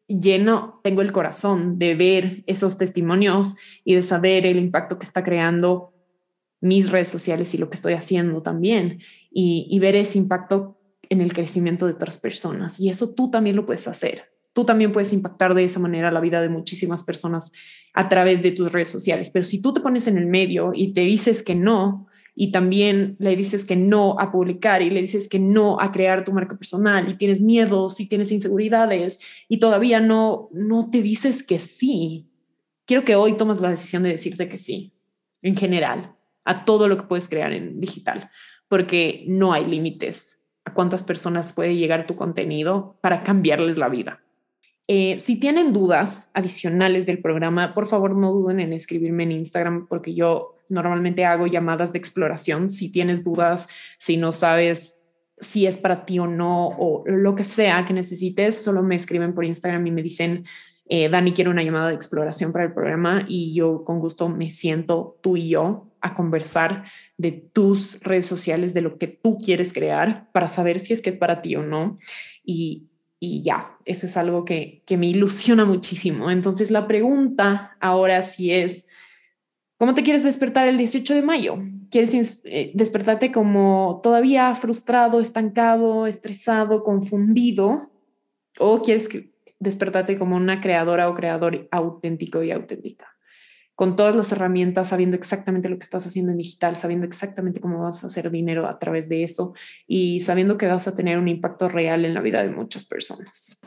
[0.08, 5.24] lleno tengo el corazón de ver esos testimonios y de saber el impacto que está
[5.24, 5.94] creando
[6.60, 10.80] mis redes sociales y lo que estoy haciendo también y, ver ese impacto
[11.10, 12.80] en el crecimiento de otras personas.
[12.80, 14.33] Y eso tú también lo puedes hacer.
[14.54, 17.52] Tú también puedes impactar de esa manera la vida de muchísimas personas
[17.94, 19.30] a través de tus redes sociales.
[19.32, 23.16] Pero si tú te pones en el medio y te dices que no, y también
[23.20, 26.58] le dices que no a publicar y le dices que no a crear tu marca
[26.58, 32.28] personal y tienes miedos y tienes inseguridades y todavía no, no te dices que sí,
[32.86, 34.94] quiero que hoy tomes la decisión de decirte que sí,
[35.42, 38.32] en general, a todo lo que puedes crear en digital,
[38.68, 44.23] porque no hay límites a cuántas personas puede llegar tu contenido para cambiarles la vida.
[44.88, 49.88] Eh, si tienen dudas adicionales del programa, por favor no duden en escribirme en Instagram
[49.88, 52.70] porque yo normalmente hago llamadas de exploración.
[52.70, 55.04] Si tienes dudas, si no sabes
[55.40, 59.34] si es para ti o no, o lo que sea que necesites, solo me escriben
[59.34, 60.46] por Instagram y me dicen,
[60.86, 64.52] eh, Dani, quiero una llamada de exploración para el programa y yo con gusto me
[64.52, 66.84] siento tú y yo a conversar
[67.18, 71.10] de tus redes sociales, de lo que tú quieres crear para saber si es que
[71.10, 71.98] es para ti o no.
[72.44, 72.90] Y,
[73.26, 76.30] y ya, eso es algo que, que me ilusiona muchísimo.
[76.30, 78.86] Entonces la pregunta ahora sí es,
[79.78, 81.58] ¿cómo te quieres despertar el 18 de mayo?
[81.90, 87.94] ¿Quieres eh, despertarte como todavía frustrado, estancado, estresado, confundido?
[88.60, 89.08] ¿O quieres
[89.58, 93.13] despertarte como una creadora o creador auténtico y auténtica?
[93.76, 97.80] Con todas las herramientas, sabiendo exactamente lo que estás haciendo en digital, sabiendo exactamente cómo
[97.80, 99.54] vas a hacer dinero a través de eso
[99.88, 103.60] y sabiendo que vas a tener un impacto real en la vida de muchas personas.